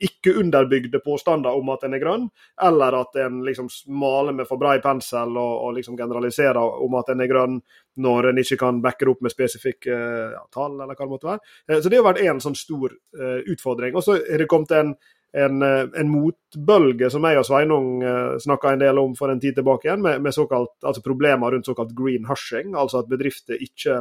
ikke 0.00 0.34
underbygde 0.40 1.00
påstander 1.04 1.56
om 1.56 1.68
at 1.74 1.84
den 1.86 1.94
er 1.96 2.02
grønn, 2.02 2.26
eller 2.62 2.96
at 3.00 3.18
en 3.22 3.40
liksom 3.46 3.68
maler 3.86 4.36
med 4.36 4.48
for 4.48 4.60
brei 4.60 4.78
pensel 4.82 5.36
og, 5.36 5.54
og, 5.66 5.76
liksom 5.76 5.98
generaliserer 5.98 6.58
om 6.58 6.98
at 6.98 7.12
den 7.12 7.24
er 7.24 7.30
grønn 7.30 7.60
når 8.00 8.30
en 8.30 8.42
ikke 8.42 8.58
kan 8.60 8.82
backe 8.82 9.04
det 9.04 9.14
opp 9.14 9.22
med 9.26 9.34
spesifikke 9.34 9.94
ja, 10.34 10.42
tall, 10.54 10.76
eller 10.78 10.94
hva 10.94 11.06
det 11.06 11.14
måtte 11.14 11.30
være. 11.30 11.80
Så 11.82 11.90
det 11.90 12.00
har 12.00 12.06
vært 12.06 12.22
en 12.24 12.42
sånn 12.42 12.58
stor 12.58 12.92
uh, 12.94 13.40
utfordring. 13.50 13.96
Og 13.98 14.06
så 14.06 14.20
er 14.22 14.42
det 14.42 14.50
kommet 14.50 14.76
en 14.78 14.94
en, 15.32 15.62
eh, 15.62 15.84
en, 15.94 16.08
motbølge 16.10 17.06
som 17.12 17.22
jeg 17.22 17.38
og 17.38 17.44
Sveinung 17.46 17.90
snakka 18.42 18.72
en 18.72 18.80
del 18.82 18.98
om 18.98 19.12
for 19.14 19.30
en 19.30 19.38
tid 19.38 19.54
tilbake 19.54 19.86
igjen, 19.86 20.02
med, 20.02 20.22
med 20.24 20.34
såkalt, 20.34 20.72
altså 20.82 21.04
problemer 21.04 21.54
rundt 21.54 21.70
såkalt 21.70 21.92
green 21.94 22.26
hushing, 22.26 22.74
altså 22.74 23.04
at 23.04 23.12
bedrifter 23.12 23.60
ikke, 23.62 24.00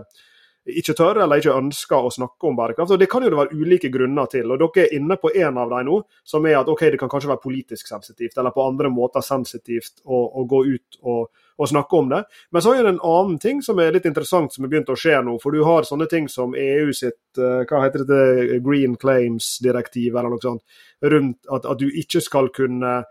ikke 0.70 0.96
tør 0.98 1.22
eller 1.24 1.42
ikke 1.42 1.56
ønsker 1.56 2.06
å 2.06 2.12
snakke 2.14 2.48
om 2.48 2.58
bærekraft. 2.58 2.92
og 2.92 3.00
Det 3.00 3.10
kan 3.10 3.24
jo 3.24 3.30
det 3.32 3.40
være 3.40 3.56
ulike 3.56 3.90
grunner 3.90 4.26
til. 4.32 4.52
og 4.52 4.60
Dere 4.60 4.86
er 4.86 4.96
inne 4.98 5.18
på 5.18 5.32
en 5.36 5.58
av 5.58 5.70
dem 5.70 5.86
nå, 5.88 6.02
som 6.24 6.46
er 6.46 6.60
at 6.60 6.68
ok, 6.70 6.86
det 6.92 7.00
kan 7.00 7.10
kanskje 7.10 7.32
være 7.32 7.44
politisk 7.44 7.88
sensitivt, 7.88 8.38
eller 8.38 8.52
på 8.52 8.66
andre 8.68 8.90
måter 8.94 9.22
sensitivt 9.26 10.04
å, 10.06 10.26
å 10.40 10.46
gå 10.46 10.66
ut 10.66 11.00
og 11.02 11.30
og, 11.60 11.68
snakke 11.68 11.98
om 11.98 12.10
det. 12.10 12.22
Men 12.56 12.64
så 12.64 12.74
er 12.74 12.84
det 12.84 12.94
en 12.94 13.02
annen 13.04 13.40
ting 13.44 13.62
som 13.64 13.80
er 13.84 13.92
litt 13.92 14.08
interessant 14.08 14.54
som 14.54 14.64
er 14.64 14.72
begynt 14.72 14.92
å 14.94 14.98
skje 15.00 15.18
nå. 15.26 15.36
For 15.44 15.52
du 15.52 15.66
har 15.68 15.88
sånne 15.88 16.08
ting 16.12 16.30
som 16.32 16.56
EU 16.56 16.94
sitt 16.96 17.40
eh, 17.40 17.66
hva 17.68 17.84
heter 17.84 18.06
det, 18.08 18.60
Green 18.66 18.96
Claims-direktiv 19.00 20.16
eller 20.16 20.32
noe 20.32 20.44
sånt, 20.44 20.64
rundt 21.04 21.52
at, 21.52 21.68
at, 21.68 21.80
du 21.80 21.92
ikke 21.92 22.24
skal 22.24 22.48
kunne 22.56 23.02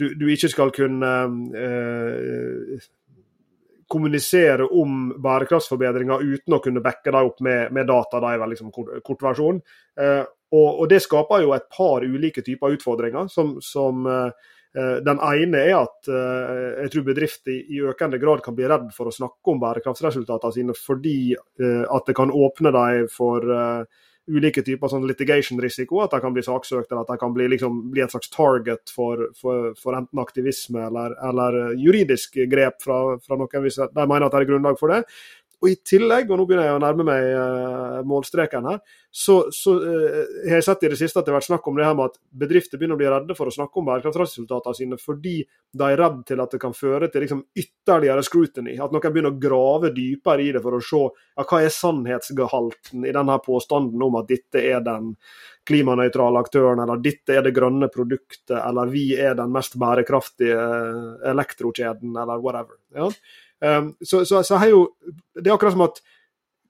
du, 0.00 0.08
du 0.18 0.24
ikke 0.32 0.50
skal 0.50 0.72
kunne 0.74 1.12
eh, 1.60 2.88
kommunisere 3.94 4.66
om 4.66 5.06
bærekraftsforbedringer 5.22 6.24
uten 6.24 6.56
å 6.56 6.62
kunne 6.64 6.82
backe 6.84 7.14
dem 7.14 7.30
opp 7.30 7.38
med, 7.46 7.70
med 7.74 7.86
data. 7.90 8.20
Det 8.20 8.32
er 8.32 8.42
vel 8.42 8.54
liksom 8.54 8.74
kortversjon. 8.74 9.62
Eh, 10.00 10.24
og, 10.54 10.68
og, 10.68 10.84
Det 10.90 11.00
skaper 11.02 11.46
jo 11.46 11.54
et 11.54 11.70
par 11.72 12.04
ulike 12.04 12.42
typer 12.46 12.76
utfordringer 12.76 13.30
som, 13.32 13.56
som 13.62 14.04
eh, 14.10 14.50
Eh, 14.74 14.96
den 15.06 15.20
ene 15.22 15.60
er 15.68 15.76
at 15.78 16.08
eh, 16.10 16.62
jeg 16.82 16.90
tror 16.90 17.04
bedrifter 17.06 17.54
i 17.54 17.78
økende 17.86 18.18
grad 18.18 18.42
kan 18.42 18.56
bli 18.56 18.66
redd 18.66 18.88
for 18.96 19.06
å 19.06 19.14
snakke 19.14 19.52
om 19.52 19.60
bærekraftsresultatene 19.62 20.56
sine, 20.56 20.74
fordi 20.74 21.34
eh, 21.36 21.84
at 21.86 22.10
det 22.10 22.16
kan 22.18 22.32
åpne 22.34 22.72
dem 22.74 23.06
for 23.12 23.46
ulike 24.30 24.62
typer 24.64 24.90
sånn 24.90 25.06
litigation-risiko. 25.08 26.00
At 26.04 26.14
de 26.16 26.22
kan 26.24 26.34
bli 26.34 26.44
saksøkt, 26.46 26.90
eller 26.90 27.04
at 27.04 27.12
de 27.12 27.20
kan 27.20 27.34
bli, 27.36 27.48
liksom, 27.54 27.80
bli 27.92 28.04
et 28.04 28.14
slags 28.14 28.32
target 28.32 28.92
for, 28.94 29.26
for, 29.40 29.72
for 29.80 29.98
enten 29.98 30.22
aktivisme 30.22 30.86
eller, 30.88 31.16
eller 31.28 31.74
juridisk 31.80 32.38
grep 32.50 32.80
fra, 32.84 33.00
fra, 33.24 33.38
noen 33.40 33.66
hvis 33.66 33.80
de 33.82 34.06
mener 34.06 34.26
at 34.26 34.36
det 34.36 34.44
er 34.44 34.50
grunnlag 34.52 34.80
for 34.80 34.94
det. 34.94 35.02
Og 35.64 35.70
I 35.70 35.78
tillegg, 35.80 36.28
og 36.28 36.36
nå 36.36 36.44
begynner 36.44 36.66
jeg 36.68 36.76
å 36.76 36.80
nærme 36.82 37.04
meg 37.08 37.26
uh, 37.32 38.00
målstreken 38.04 38.66
her, 38.68 38.82
så, 39.08 39.38
så 39.54 39.72
uh, 39.80 40.18
har 40.44 40.58
jeg 40.58 40.66
sett 40.66 40.82
i 40.84 40.90
det 40.92 40.98
siste 41.00 41.16
at 41.16 41.24
det 41.24 41.32
har 41.32 41.38
vært 41.38 41.46
snakk 41.46 41.68
om 41.70 41.78
det 41.78 41.86
her 41.86 41.94
med 41.96 42.10
at 42.10 42.18
bedrifter 42.44 42.76
begynner 42.76 42.98
å 42.98 43.00
bli 43.00 43.08
redde 43.08 43.36
for 43.38 43.48
å 43.48 43.54
snakke 43.54 43.80
om 43.80 43.88
bærekraftsresultatene 43.88 44.76
sine 44.76 44.98
fordi 45.00 45.38
de 45.44 45.86
er 45.86 45.96
redd 46.02 46.20
til 46.28 46.42
at 46.44 46.52
det 46.52 46.60
kan 46.60 46.76
føre 46.76 47.08
til 47.08 47.24
liksom, 47.24 47.40
ytterligere 47.56 48.26
scrutiny. 48.28 48.74
At 48.76 48.92
noen 48.92 49.14
begynner 49.14 49.32
å 49.32 49.40
grave 49.40 49.92
dypere 49.96 50.44
i 50.44 50.50
det 50.52 50.62
for 50.66 50.76
å 50.76 50.82
se 50.84 51.00
ja, 51.00 51.46
hva 51.48 51.62
er 51.64 51.72
sannhetsgehalten 51.72 53.08
i 53.08 53.14
denne 53.16 53.38
påstanden 53.46 54.04
om 54.04 54.20
at 54.20 54.28
dette 54.28 54.60
er 54.60 54.84
den 54.84 55.14
klimanøytrale 55.64 56.42
aktøren, 56.44 56.82
eller 56.84 57.00
dette 57.00 57.38
er 57.38 57.46
det 57.46 57.54
grønne 57.56 57.88
produktet, 57.92 58.58
eller 58.58 58.92
vi 58.92 59.06
er 59.16 59.36
den 59.38 59.52
mest 59.54 59.78
bærekraftige 59.80 60.60
eh, 60.60 61.30
elektrokjeden, 61.32 62.12
eller 62.20 62.42
whatever. 62.44 62.76
Ja. 62.92 63.08
Um, 63.64 63.94
så, 64.04 64.26
så, 64.28 64.42
så 64.44 64.58
jo, 64.68 64.82
det 65.38 65.48
er 65.48 65.54
akkurat 65.54 65.72
som 65.72 65.86
at 65.86 66.02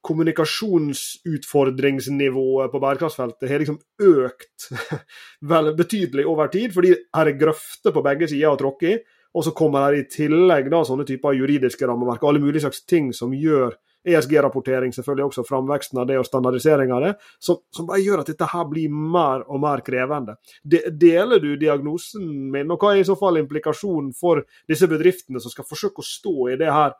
kommunikasjonsutfordringsnivået 0.04 2.70
på 2.70 2.80
bærekraftsfeltet 2.82 3.50
har 3.50 3.58
liksom 3.62 3.78
økt 4.04 4.58
vel 5.52 5.66
betydelig 5.78 6.24
over 6.28 6.46
tid, 6.52 6.68
fordi 6.76 6.90
her 6.92 7.26
er 7.30 7.40
grøfter 7.40 7.90
på 7.94 8.04
begge 8.04 8.26
sider 8.30 8.52
å 8.52 8.60
tråkke 8.60 8.86
i. 8.92 8.94
Og 9.34 9.42
så 9.46 9.52
kommer 9.56 9.80
det 9.90 9.98
i 9.98 10.10
tillegg 10.20 10.64
da 10.70 10.78
sånne 10.86 11.06
typer 11.08 11.34
juridiske 11.34 11.86
rammeverk 11.90 12.22
og 12.22 12.28
alle 12.30 12.44
mulige 12.44 12.64
slags 12.66 12.80
ting 12.86 13.06
som 13.16 13.30
gjør 13.34 13.72
ESG-rapportering, 14.04 14.92
selvfølgelig 14.92 15.28
også 15.30 15.46
framveksten 15.48 16.00
av 16.02 16.08
det 16.10 16.18
og 16.20 16.26
standardisering 16.28 16.92
av 16.92 17.06
det, 17.06 17.12
som, 17.38 17.60
som, 17.74 17.88
bare 17.88 18.02
gjør 18.04 18.24
at 18.24 18.32
dette 18.32 18.50
her 18.52 18.68
blir 18.68 18.92
mer 18.92 19.46
og 19.48 19.62
mer 19.64 19.84
krevende. 19.86 20.36
De, 20.62 20.82
deler 20.90 21.40
du 21.42 21.54
diagnosen 21.60 22.28
min, 22.52 22.70
og 22.70 22.80
hva 22.80 22.94
er 22.94 23.02
i 23.02 23.08
så 23.08 23.16
fall 23.18 23.40
implikasjonen 23.40 24.12
for 24.18 24.44
disse 24.68 24.88
bedriftene 24.90 25.42
som 25.42 25.52
skal 25.52 25.68
forsøke 25.68 26.04
å 26.04 26.08
stå 26.08 26.36
i 26.52 26.60
det 26.60 26.70
her 26.72 26.94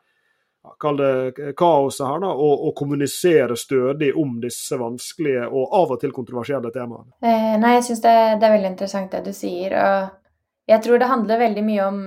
kall 0.81 0.97
det 0.97 1.53
kaoset 1.57 2.07
her, 2.07 2.19
da, 2.23 2.31
og, 2.33 2.67
og, 2.67 2.73
kommunisere 2.77 3.53
stødig 3.59 4.11
om 4.17 4.39
disse 4.41 4.77
vanskelige 4.79 5.45
og 5.45 5.75
av 5.77 5.95
og 5.95 6.01
til 6.01 6.13
kontroversielle 6.15 6.71
temaene? 6.73 7.11
Eh, 7.21 7.55
nei, 7.61 7.75
jeg 7.77 7.89
syns 7.89 8.05
det, 8.05 8.15
det, 8.41 8.47
er 8.47 8.55
veldig 8.57 8.71
interessant 8.73 9.13
det 9.13 9.21
du 9.27 9.33
sier. 9.35 9.75
og 9.77 10.24
jeg 10.65 10.81
tror 10.81 10.97
det 10.97 11.09
handler 11.09 11.41
veldig 11.41 11.63
mye 11.65 11.85
om, 11.85 11.99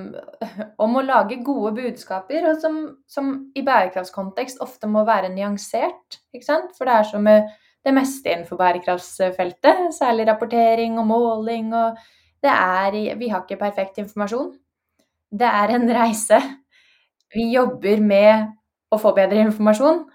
om 0.84 0.98
å 0.98 1.04
lage 1.06 1.40
gode 1.46 1.74
budskaper, 1.76 2.50
og 2.50 2.60
som, 2.62 2.78
som, 3.10 3.32
i 3.54 3.62
bærekraftskontekst 3.66 4.62
ofte 4.64 4.90
må 4.90 5.04
være 5.06 5.30
nyansert. 5.34 6.20
ikke 6.34 6.48
sant? 6.48 6.74
For 6.78 6.88
det 6.88 6.96
er 6.96 7.10
som 7.10 7.26
med 7.26 7.50
det 7.86 7.94
meste 7.94 8.32
innenfor 8.32 8.58
bærekraftsfeltet, 8.58 9.88
særlig 9.96 10.26
rapportering 10.28 10.98
og 10.98 11.06
måling. 11.06 11.72
og 11.74 11.98
det 12.42 12.50
er, 12.50 13.16
Vi 13.16 13.28
har 13.28 13.44
ikke 13.44 13.60
perfekt 13.60 13.98
informasjon. 14.02 14.52
Det 15.30 15.46
er 15.46 15.74
en 15.74 15.88
reise. 15.94 16.40
Vi 17.34 17.52
jobber 17.52 18.00
med 18.00 18.48
å 18.90 18.98
få 18.98 19.12
bedre 19.14 19.44
informasjon. 19.44 20.06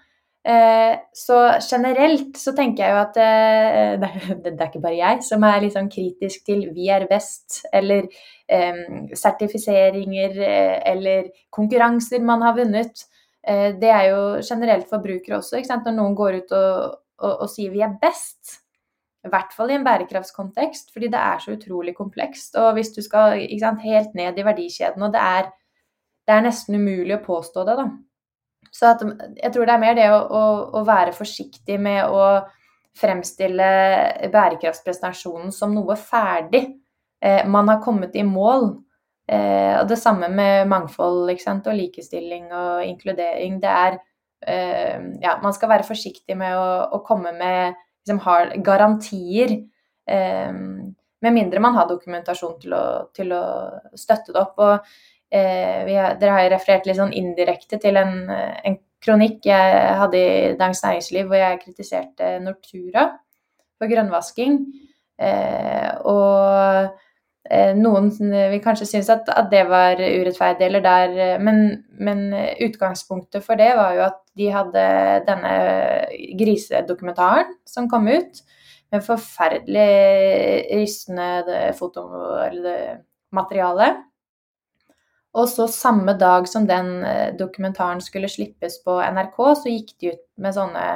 Eh, 0.44 0.98
så 1.16 1.36
generelt 1.70 2.36
så 2.36 2.52
tenker 2.52 2.84
jeg 2.84 2.92
jo 2.92 2.98
at 3.00 3.14
eh, 3.16 3.94
det, 4.02 4.10
det, 4.44 4.58
er 4.58 4.66
ikke 4.68 4.82
bare 4.82 4.98
jeg 4.98 5.22
som 5.24 5.46
er 5.48 5.62
litt 5.62 5.76
sånn 5.76 5.88
kritisk 5.92 6.44
til 6.44 6.66
'vi 6.74 6.90
er 6.92 7.06
best', 7.08 7.62
eller 7.72 8.04
um, 8.52 9.06
sertifiseringer 9.16 10.36
eller 10.92 11.30
konkurranser 11.48 12.20
man 12.20 12.44
har 12.44 12.58
vunnet. 12.60 13.06
det 13.80 13.90
er 13.92 14.04
jo 14.08 14.20
generelt 14.40 14.88
forbrukere 14.88 15.36
også. 15.36 15.60
Når 15.60 15.92
noen 15.92 16.14
går 16.16 16.36
ut 16.40 16.52
og, 16.56 16.94
og, 17.20 17.32
og 17.44 17.48
sier 17.48 17.72
'vi 17.72 17.80
er 17.84 17.96
best', 18.00 18.60
i 19.24 19.30
hvert 19.32 19.52
fall 19.56 19.70
i 19.70 19.74
en 19.78 19.84
bærekraftskontekst, 19.84 20.92
fordi 20.92 21.08
det 21.08 21.20
er 21.20 21.38
så 21.40 21.52
utrolig 21.56 21.94
komplekst. 21.96 22.56
Og 22.60 22.72
hvis 22.76 22.92
du 22.92 23.00
skal 23.02 23.40
sant, 23.60 23.80
helt 23.80 24.14
ned 24.14 24.38
i 24.38 24.44
verdikjeden, 24.44 25.02
og 25.02 25.12
det 25.12 25.20
er, 25.20 25.48
det 26.28 26.34
er 26.34 26.44
nesten 26.44 26.76
umulig 26.76 27.16
å 27.16 27.24
påstå 27.24 27.64
det, 27.64 27.76
da. 27.80 27.86
Så 28.72 28.90
at, 28.92 29.02
jeg 29.38 29.52
tror 29.52 29.66
det 29.66 29.74
er 29.74 29.82
mer 29.82 29.98
det 29.98 30.06
å, 30.12 30.20
å, 30.20 30.44
å, 30.78 30.84
være 30.86 31.14
forsiktig 31.16 31.78
med 31.82 32.06
å 32.08 32.24
fremstille 32.94 33.68
bærekraftsprestasjonen 34.32 35.52
som 35.54 35.74
noe 35.74 35.96
ferdig. 35.98 36.64
Eh, 37.24 37.42
man 37.50 37.70
har 37.72 37.82
kommet 37.82 38.16
i 38.16 38.24
mål. 38.26 38.70
Eh, 39.24 39.74
og 39.80 39.88
det 39.88 39.98
samme 39.98 40.28
med 40.28 40.68
mangfold 40.68 41.30
og 41.30 41.76
likestilling 41.78 42.50
og 42.52 42.84
inkludering. 42.84 43.60
Det 43.62 43.70
er 43.70 43.98
eh, 44.46 44.98
Ja, 45.22 45.38
man 45.42 45.54
skal 45.56 45.72
være 45.72 45.88
forsiktig 45.88 46.36
med 46.38 46.56
å, 46.56 46.68
å 46.98 47.02
komme 47.06 47.32
med 47.32 47.74
liksom, 48.04 48.20
garantier. 48.62 49.56
Eh, 50.06 50.52
med 51.24 51.32
mindre 51.32 51.60
man 51.64 51.76
har 51.78 51.88
dokumentasjon 51.88 52.58
til 52.60 52.76
å, 52.76 52.84
til 53.16 53.32
å 53.32 53.44
støtte 53.96 54.34
det 54.34 54.42
opp. 54.42 54.60
og 54.60 54.94
har, 55.34 56.18
dere 56.20 56.34
har 56.34 56.44
jo 56.44 56.54
referert 56.54 56.86
litt 56.86 57.00
sånn 57.00 57.14
indirekte 57.16 57.80
til 57.82 57.98
en, 58.00 58.28
en, 58.30 58.80
kronikk 59.04 59.44
jeg 59.44 59.72
hadde 60.00 60.16
i 60.16 60.52
Dagens 60.56 60.80
Næringsliv 60.80 61.26
hvor 61.28 61.36
jeg 61.36 61.58
kritiserte 61.60 62.38
Nortura 62.40 63.02
for 63.76 63.90
grønnvasking. 63.90 64.54
Eh, 65.20 65.90
og 66.08 66.88
eh, 67.50 67.74
noen 67.76 68.08
vil 68.16 68.62
kanskje 68.64 68.88
synes 68.88 69.10
at, 69.12 69.28
at, 69.28 69.50
det 69.52 69.68
var 69.68 70.00
urettferdig, 70.00 70.66
eller 70.66 70.82
der 70.84 71.38
men, 71.44 71.84
men, 72.00 72.32
utgangspunktet 72.64 73.44
for 73.44 73.54
det 73.60 73.76
var 73.78 73.94
jo 73.98 74.02
at 74.08 74.18
de 74.38 74.48
hadde 74.50 74.84
denne 75.28 75.52
grisedokumentaren 76.40 77.52
som 77.68 77.88
kom 77.90 78.08
ut, 78.08 78.42
med 78.92 79.02
forferdelig 79.02 79.90
rystende 80.70 81.72
fotomateriale. 81.78 83.86
Og 85.34 85.48
så 85.50 85.66
samme 85.70 86.14
dag 86.18 86.46
som 86.46 86.66
den 86.68 87.02
eh, 87.02 87.34
dokumentaren 87.34 88.02
skulle 88.04 88.30
slippes 88.30 88.78
på 88.84 89.00
NRK, 89.02 89.38
så 89.58 89.72
gikk 89.72 89.94
de 89.98 90.12
ut 90.14 90.24
med 90.42 90.54
sånne 90.54 90.86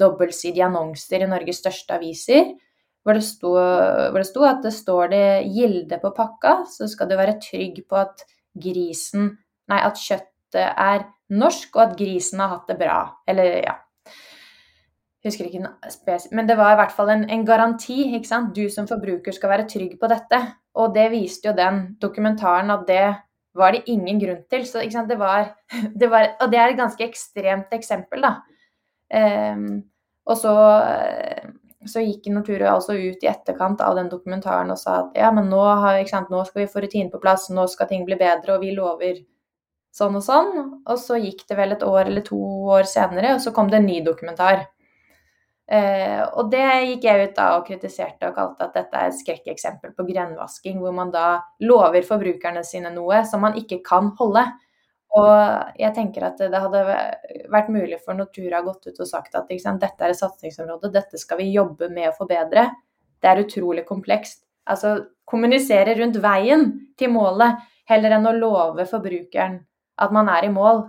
dobbeltsidige 0.00 0.64
annonser 0.68 1.24
i 1.24 1.28
Norges 1.28 1.60
største 1.60 1.98
aviser. 1.98 2.54
Hvor 3.02 3.18
det, 3.18 3.24
sto, 3.26 3.50
hvor 3.52 4.20
det 4.20 4.28
sto 4.28 4.44
at 4.46 4.60
det 4.62 4.72
står 4.76 5.08
det 5.10 5.24
gilde 5.50 5.98
på 5.98 6.12
pakka, 6.14 6.60
så 6.70 6.86
skal 6.88 7.10
du 7.10 7.16
være 7.18 7.40
trygg 7.42 7.82
på 7.90 7.98
at 7.98 8.22
grisen 8.54 9.32
Nei, 9.70 9.78
at 9.78 9.96
kjøttet 9.96 10.64
er 10.66 11.04
norsk, 11.32 11.70
og 11.76 11.82
at 11.84 11.92
grisen 11.96 12.40
har 12.42 12.50
hatt 12.50 12.68
det 12.68 12.76
bra. 12.80 12.98
Eller, 13.30 13.62
ja. 13.62 13.76
Husker 15.22 15.46
ikke 15.46 15.62
Men 16.34 16.48
det 16.48 16.56
var 16.58 16.72
i 16.72 16.78
hvert 16.80 16.92
fall 16.92 17.12
en, 17.14 17.22
en 17.30 17.44
garanti. 17.46 18.14
ikke 18.16 18.28
sant? 18.28 18.54
Du 18.56 18.68
som 18.68 18.88
forbruker 18.90 19.32
skal 19.32 19.52
være 19.52 19.68
trygg 19.70 19.94
på 20.00 20.10
dette. 20.10 20.40
Og 20.74 20.94
det 20.94 21.10
viste 21.12 21.48
jo 21.48 21.54
den 21.54 21.96
dokumentaren 22.02 22.70
at 22.74 22.86
det 22.88 23.04
var 23.58 23.74
det 23.74 23.84
ingen 23.90 24.20
grunn 24.20 24.42
til. 24.50 24.66
Så 24.68 24.84
det 25.08 25.18
var, 25.20 25.54
det 26.00 26.10
var, 26.10 26.36
Og 26.40 26.52
det 26.52 26.58
er 26.58 26.72
et 26.72 26.80
ganske 26.80 27.04
ekstremt 27.04 27.72
eksempel, 27.72 28.24
da. 28.24 28.36
Um, 29.12 29.82
og 30.24 30.38
så 30.38 30.52
så 31.88 32.02
gikk 32.02 32.28
Nortura 32.30 32.72
altså 32.76 32.94
ut 32.94 33.24
i 33.24 33.28
etterkant 33.30 33.80
av 33.82 33.96
den 33.98 34.10
dokumentaren 34.12 34.70
og 34.70 34.78
sa 34.80 34.98
at 35.00 35.18
ja, 35.18 35.30
men 35.34 35.48
nå, 35.50 35.60
har, 35.82 35.98
nå 36.30 36.42
skal 36.46 36.62
vi 36.62 36.70
få 36.70 36.82
rutinen 36.84 37.10
på 37.12 37.20
plass, 37.22 37.48
nå 37.50 37.66
skal 37.70 37.88
ting 37.90 38.04
bli 38.06 38.18
bedre, 38.20 38.56
og 38.56 38.62
vi 38.62 38.74
lover 38.76 39.22
sånn 39.92 40.16
og 40.18 40.24
sånn. 40.24 40.52
Og 40.86 41.00
så 41.00 41.18
gikk 41.20 41.44
det 41.48 41.58
vel 41.58 41.74
et 41.74 41.84
år 41.86 42.06
eller 42.06 42.24
to 42.26 42.38
år 42.76 42.86
senere, 42.88 43.34
og 43.36 43.42
så 43.44 43.54
kom 43.54 43.70
det 43.72 43.80
en 43.80 43.88
ny 43.88 44.00
dokumentar. 44.06 44.66
Eh, 45.72 46.20
og 46.36 46.50
det 46.52 46.64
gikk 46.90 47.06
jeg 47.06 47.28
ut 47.28 47.38
da 47.38 47.46
og 47.56 47.64
kritiserte 47.64 48.28
og 48.28 48.36
kalte 48.36 48.66
at 48.66 48.74
dette 48.76 48.98
er 48.98 49.08
et 49.08 49.16
skrekkeksempel 49.16 49.94
på 49.96 50.04
grønnvasking, 50.10 50.82
hvor 50.82 50.92
man 50.96 51.12
da 51.14 51.38
lover 51.64 52.04
forbrukerne 52.04 52.64
sine 52.66 52.92
noe 52.92 53.22
som 53.28 53.40
man 53.46 53.56
ikke 53.56 53.80
kan 53.86 54.10
holde. 54.18 54.44
Og 55.16 55.32
jeg 55.80 55.92
tenker 55.96 56.26
at 56.28 56.38
det 56.40 56.60
hadde 56.60 56.84
vært 57.52 57.72
mulig 57.72 57.98
for 58.04 58.16
Nortura 58.16 58.62
gått 58.64 58.88
ut 58.88 59.00
og 59.00 59.08
sagt 59.08 59.36
at 59.36 59.50
sant, 59.60 59.80
dette 59.80 60.04
er 60.04 60.12
et 60.12 60.20
satsingsområde, 60.20 60.92
dette 60.92 61.20
skal 61.20 61.40
vi 61.40 61.50
jobbe 61.52 61.88
med 61.92 62.10
å 62.10 62.16
forbedre. 62.16 62.68
Det 63.20 63.28
er 63.28 63.42
utrolig 63.44 63.84
komplekst. 63.88 64.42
Altså 64.68 64.94
kommunisere 65.28 65.96
rundt 65.98 66.20
veien 66.22 66.68
til 66.98 67.12
målet, 67.12 67.60
heller 67.88 68.16
enn 68.16 68.28
å 68.28 68.36
love 68.36 68.86
forbrukeren 68.88 69.60
at 70.02 70.12
man 70.14 70.28
er 70.32 70.46
i 70.48 70.52
mål, 70.52 70.84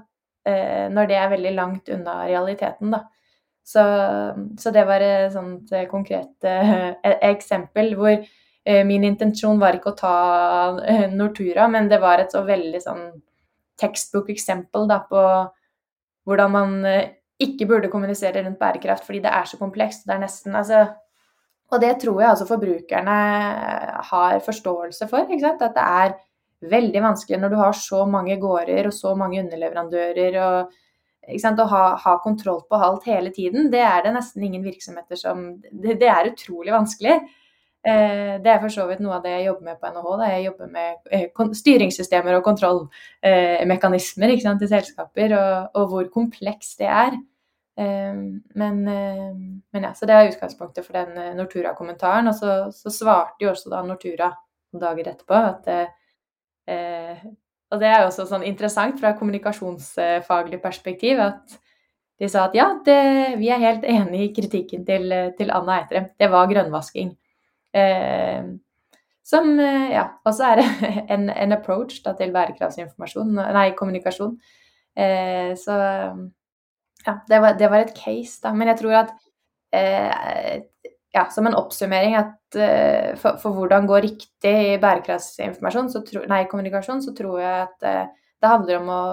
eh, 0.48 0.88
når 0.91 1.10
det 1.10 1.17
er 1.19 1.34
veldig 1.34 1.56
langt 1.56 1.91
unna 1.91 2.24
realiteten, 2.28 2.91
da. 2.96 3.04
Så, 3.63 3.84
så 4.60 4.71
det 4.76 4.84
var 4.88 5.04
et 5.04 5.32
sånt 5.34 5.71
eh, 5.71 5.88
konkret 5.88 6.43
eh, 6.47 6.89
eksempel 7.30 7.93
hvor 7.95 8.12
eh, 8.12 8.82
min 8.88 9.06
intensjon 9.08 9.62
var 9.62 9.78
ikke 9.78 9.93
å 9.93 9.99
ta 10.02 10.15
eh, 10.84 11.06
Nortura, 11.12 11.69
men 11.71 11.88
det 11.91 12.02
var 12.04 12.19
et 12.19 12.36
så 12.36 12.43
veldig 12.43 12.82
sånn 12.84 13.06
tekstbokeksempel 13.80 14.91
på 15.10 15.23
hvordan 16.28 16.52
man 16.54 16.76
eh, 16.89 17.15
ikke 17.43 17.69
burde 17.69 17.91
kommunisere 17.91 18.43
rundt 18.43 18.60
bærekraft 18.60 19.08
fordi 19.08 19.23
det 19.23 19.32
er 19.32 19.47
så 19.49 19.60
komplekst. 19.60 20.06
Det 20.08 20.15
er 20.15 20.21
nesten 20.26 20.56
altså, 20.56 20.84
Og 21.73 21.82
det 21.82 21.95
tror 22.04 22.21
jeg 22.21 22.30
altså 22.30 22.45
forbrukerne 22.45 23.17
har 24.12 24.39
forståelse 24.45 25.08
for. 25.10 25.26
At 25.26 25.63
det 25.63 25.84
er 25.84 26.13
veldig 26.69 27.02
vanskelig 27.02 27.39
når 27.41 27.49
du 27.49 27.56
har 27.60 27.73
så 27.73 28.04
mange 28.06 28.38
gårder 28.39 28.88
og 28.88 28.93
så 28.93 29.15
mange 29.19 29.41
underleverandører 29.41 30.38
og 30.43 30.76
å 31.24 31.70
ha, 31.72 31.84
ha, 32.04 32.18
kontroll 32.24 32.62
på 32.68 32.76
alt 32.76 33.06
hele 33.08 33.32
tiden. 33.32 33.70
Det 33.72 33.80
er 33.80 34.04
det 34.04 34.14
nesten 34.16 34.44
ingen 34.44 34.64
virksomheter 34.64 35.16
som 35.16 35.62
Det, 35.62 35.96
det 36.00 36.10
er 36.10 36.32
utrolig 36.34 36.74
vanskelig. 36.74 37.22
Eh, 37.84 38.40
det 38.40 38.48
er 38.48 38.62
for 38.64 38.72
så 38.72 38.86
vidt 38.88 39.02
noe 39.04 39.18
av 39.18 39.26
det 39.26 39.34
jeg 39.34 39.50
jobber 39.50 39.68
med 39.68 39.80
på 39.82 39.90
NHH. 39.92 40.08
Da. 40.22 40.30
Jeg 40.32 40.46
jobber 40.46 40.70
med 40.72 41.12
eh, 41.12 41.52
styringssystemer 41.60 42.38
og 42.38 42.46
kontrollmekanismer 42.48 44.32
i 44.32 44.40
selskaper, 44.40 45.36
og, 45.36 45.76
og, 45.76 45.90
hvor 45.92 46.08
komplekst 46.14 46.80
det 46.80 46.88
er. 46.88 47.18
Eh, 47.76 48.24
men, 48.62 48.80
men, 48.88 49.84
ja, 49.84 49.92
så 49.94 50.08
det 50.08 50.16
er 50.16 50.32
utgangspunktet 50.32 50.88
for 50.88 50.96
den 50.96 51.38
Nortura-kommentaren. 51.38 52.32
Og 52.32 52.40
så, 52.40 52.58
så, 52.72 52.94
svarte 53.04 53.44
jo 53.44 53.52
også 53.52 53.74
da 53.74 53.84
Nortura 53.84 54.32
dager 54.74 55.12
etterpå 55.12 55.36
at 55.38 55.68
Og 57.74 57.82
det 57.82 57.90
er 57.90 58.04
jo 58.04 58.10
også 58.12 58.28
sånn 58.30 58.46
interessant 58.46 59.00
fra 59.02 59.16
kommunikasjonsfaglig 59.18 60.60
perspektiv 60.62 61.22
at 61.24 61.56
de 62.22 62.30
sa 62.30 62.46
at 62.46 62.54
ja, 62.56 62.68
det, 62.86 63.00
vi 63.40 63.50
er 63.50 63.62
helt 63.64 63.88
enig 63.90 64.28
i 64.28 64.34
kritikken 64.36 64.84
til, 64.86 65.10
til 65.38 65.50
Anna 65.52 65.80
Eitrem. 65.82 66.12
Det 66.20 66.30
var 66.32 66.52
grønnvasking. 66.52 67.16
Eh, 67.74 68.52
som 69.26 69.60
eh, 69.60 69.90
Ja. 69.96 70.06
Og 70.24 70.36
så 70.38 70.52
er 70.52 70.62
det 70.62 70.68
en, 71.14 71.30
en 71.30 71.58
approach 71.58 72.04
da, 72.06 72.14
til 72.20 72.34
bærekraftsinformasjon, 72.36 73.34
nei, 73.58 73.72
kommunikasjon. 73.80 74.38
Eh, 74.96 75.54
så 75.58 75.80
ja, 77.04 77.18
det 77.28 77.42
var, 77.42 77.58
det 77.60 77.72
var, 77.72 77.80
et 77.84 77.98
case, 77.98 78.40
da. 78.44 78.54
Men 78.54 78.72
jeg 78.72 78.80
tror 78.84 79.00
at 79.02 79.14
eh, 79.74 80.62
ja, 81.13 81.28
som 81.30 81.47
en 81.47 81.56
oppsummering 81.58 82.17
at 82.17 82.58
uh, 82.58 83.13
for, 83.21 83.38
for, 83.41 83.54
hvordan 83.54 83.88
gå 83.89 84.02
riktig 84.08 84.54
i 84.73 84.78
bærekraftsinformasjon, 84.82 85.91
så 85.93 86.02
tro, 86.08 86.23
nei, 86.30 86.43
kommunikasjon, 86.49 87.04
så 87.06 87.13
tror 87.17 87.39
jeg 87.41 87.67
at 87.67 87.86
uh, 87.86 88.23
det 88.43 88.49
handler 88.52 88.80
om 88.82 88.89
å, 88.91 89.04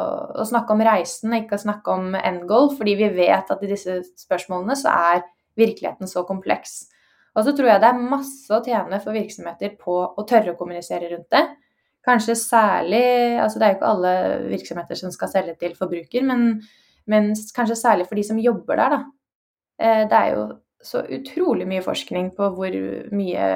å, 0.43 0.47
snakke 0.49 0.75
om 0.75 0.81
reisen, 0.83 1.35
ikke 1.37 1.55
å 1.59 1.63
snakke 1.63 1.93
om 1.95 2.17
end 2.19 2.49
goal. 2.51 2.73
Fordi 2.75 2.97
vi 2.99 3.11
vet 3.15 3.53
at 3.53 3.61
i 3.63 3.69
disse 3.71 4.01
spørsmålene 4.19 4.75
så 4.79 4.91
er 4.91 5.21
virkeligheten 5.61 6.11
så 6.11 6.25
kompleks. 6.27 6.81
Og 7.39 7.47
så 7.47 7.55
tror 7.55 7.71
jeg 7.71 7.83
det 7.83 7.93
er 7.93 8.09
masse 8.11 8.51
å 8.51 8.63
tjene 8.65 8.99
for 9.05 9.15
virksomheter 9.15 9.77
på 9.79 10.01
å 10.03 10.25
tørre 10.27 10.57
å 10.57 10.59
kommunisere 10.59 11.13
rundt 11.13 11.31
det. 11.31 11.45
Kanskje 12.03 12.35
særlig 12.41 13.05
Altså 13.39 13.61
det 13.61 13.67
er 13.67 13.75
jo 13.75 13.79
ikke 13.79 13.93
alle 13.93 14.15
virksomheter 14.49 14.99
som 14.99 15.13
skal 15.15 15.31
selge 15.31 15.55
til 15.61 15.77
forbruker, 15.79 16.25
men, 16.27 16.65
men 17.07 17.31
kanskje 17.55 17.79
særlig 17.79 18.09
for 18.09 18.19
de 18.19 18.25
som 18.27 18.41
jobber 18.41 18.81
der, 18.81 18.97
da. 18.97 19.01
Eh, 19.81 20.03
det 20.11 20.17
er 20.17 20.35
jo 20.35 20.43
så 20.83 21.03
utrolig 21.13 21.67
mye 21.69 21.83
forskning 21.85 22.31
på 22.37 22.49
hvor 22.57 22.77
mye 23.13 23.49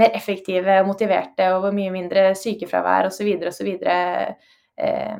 mer 0.00 0.16
effektive 0.16 0.80
og 0.82 0.90
motiverte 0.90 1.48
og 1.54 1.62
hvor 1.64 1.76
mye 1.76 1.92
mindre 1.94 2.28
sykefravær 2.38 3.08
osv. 3.10 3.30
osv. 3.48 3.70
Eh, 4.76 5.14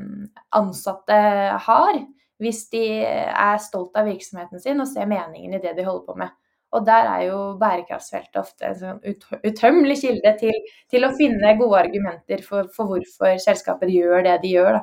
ansatte 0.61 1.21
har 1.69 2.03
hvis 2.43 2.67
de 2.73 2.83
er 3.07 3.63
stolt 3.65 3.97
av 3.97 4.09
virksomheten 4.11 4.61
sin 4.61 4.83
og 4.83 4.91
ser 4.91 5.09
meningen 5.09 5.57
i 5.57 5.63
det 5.63 5.73
de 5.79 5.87
holder 5.87 6.05
på 6.09 6.19
med. 6.21 6.35
Og 6.77 6.83
der 6.85 7.09
er 7.09 7.23
jo 7.29 7.39
bærekraftsfeltet 7.61 8.41
ofte 8.41 8.67
en 8.69 8.77
sånn 8.77 8.99
utømmelig 9.47 10.01
kilde 10.03 10.33
til, 10.41 10.59
til, 10.93 11.07
å 11.07 11.15
finne 11.17 11.55
gode 11.61 11.79
argumenter 11.87 12.43
for, 12.45 12.69
for, 12.75 12.91
hvorfor 12.91 13.39
selskaper 13.41 13.89
gjør 13.93 14.27
det 14.27 14.35
de 14.43 14.53
gjør. 14.59 14.81
Da. 14.81 14.83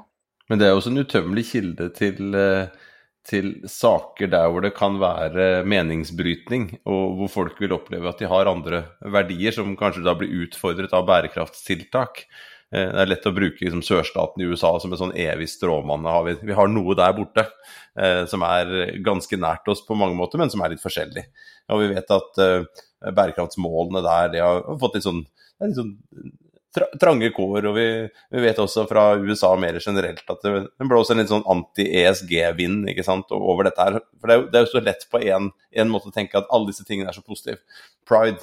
Men 0.50 0.62
det 0.62 0.70
er 0.70 0.78
også 0.78 0.94
en 0.94 1.04
utømmelig 1.04 1.46
kilde 1.52 1.90
til, 1.94 2.34
eh, 2.40 2.90
til, 3.28 3.54
saker 3.70 4.32
der 4.32 4.50
hvor 4.52 4.64
det 4.66 4.74
kan 4.76 4.98
være 5.02 5.64
meningsbrytning, 5.70 6.70
og 6.90 7.20
hvor 7.20 7.32
folk 7.32 7.62
vil 7.64 7.76
oppleve 7.76 8.10
at 8.10 8.20
de 8.20 8.30
har 8.30 8.50
andre 8.52 8.84
verdier 9.00 9.56
som 9.56 9.78
kanskje 9.80 10.04
da 10.06 10.16
blir 10.20 10.44
utfordret 10.44 10.96
av 10.96 11.08
bærekraftstiltak. 11.08 12.26
Eh, 12.74 12.90
det 12.90 13.04
er 13.06 13.12
lett 13.12 13.30
å 13.30 13.36
bruke 13.36 13.64
liksom, 13.64 13.84
sørstaten 13.86 14.44
i 14.44 14.50
USA 14.50 14.74
som 14.82 14.94
en 14.94 15.02
sånn 15.06 15.16
evig 15.16 15.48
stråmann. 15.52 16.08
Vi, 16.42 16.56
har 16.58 16.72
noe 16.72 16.98
der 17.00 17.16
borte 17.16 17.48
eh, 17.96 18.24
som 18.30 18.44
er 18.48 18.96
ganske 19.06 19.40
nært 19.40 19.72
oss 19.72 19.86
på 19.88 19.98
mange 20.00 20.20
måter, 20.20 20.42
men 20.42 20.52
som 20.52 20.64
er 20.64 20.74
litt 20.74 20.84
forskjellig. 20.84 21.28
Og 21.72 21.84
vi 21.84 21.92
vet 21.94 22.16
at 22.18 22.44
eh, 22.44 22.84
bærekraftsmålene 23.08 24.04
der 24.04 24.34
de 24.36 24.44
har 24.44 24.64
fått 24.82 25.00
litt 25.00 25.08
sånn, 25.08 25.24
litt 25.64 25.80
sånn 25.80 25.96
tra 26.76 26.88
trange 27.02 27.30
kår. 27.36 27.70
Og 27.70 27.78
vi, 27.78 27.88
vi, 28.34 28.42
vet 28.44 28.62
også 28.64 28.88
fra 28.90 29.10
USA 29.20 29.54
mer 29.60 29.80
generelt 29.84 30.26
at 30.30 30.42
det, 30.46 30.56
det 30.72 30.90
blåser 30.90 31.16
en 31.16 31.24
litt 31.24 31.34
sånn 31.34 31.46
anti-ESG-vind 31.56 32.90
ikke 32.94 33.06
sant, 33.08 33.32
over 33.36 33.70
dette 33.70 33.88
her. 33.88 34.02
For 34.20 34.32
det 34.32 34.40
er, 34.40 34.50
det 34.50 34.60
er 34.60 34.68
jo 34.68 34.74
så 34.74 34.84
lett 34.84 35.08
på 35.12 35.24
én 35.24 35.94
måte 35.94 36.12
å 36.12 36.16
tenke 36.16 36.40
at 36.40 36.52
alle 36.54 36.72
disse 36.72 36.86
tingene 36.88 37.12
er 37.12 37.18
så 37.18 37.26
positive. 37.26 37.62
Pride 38.10 38.42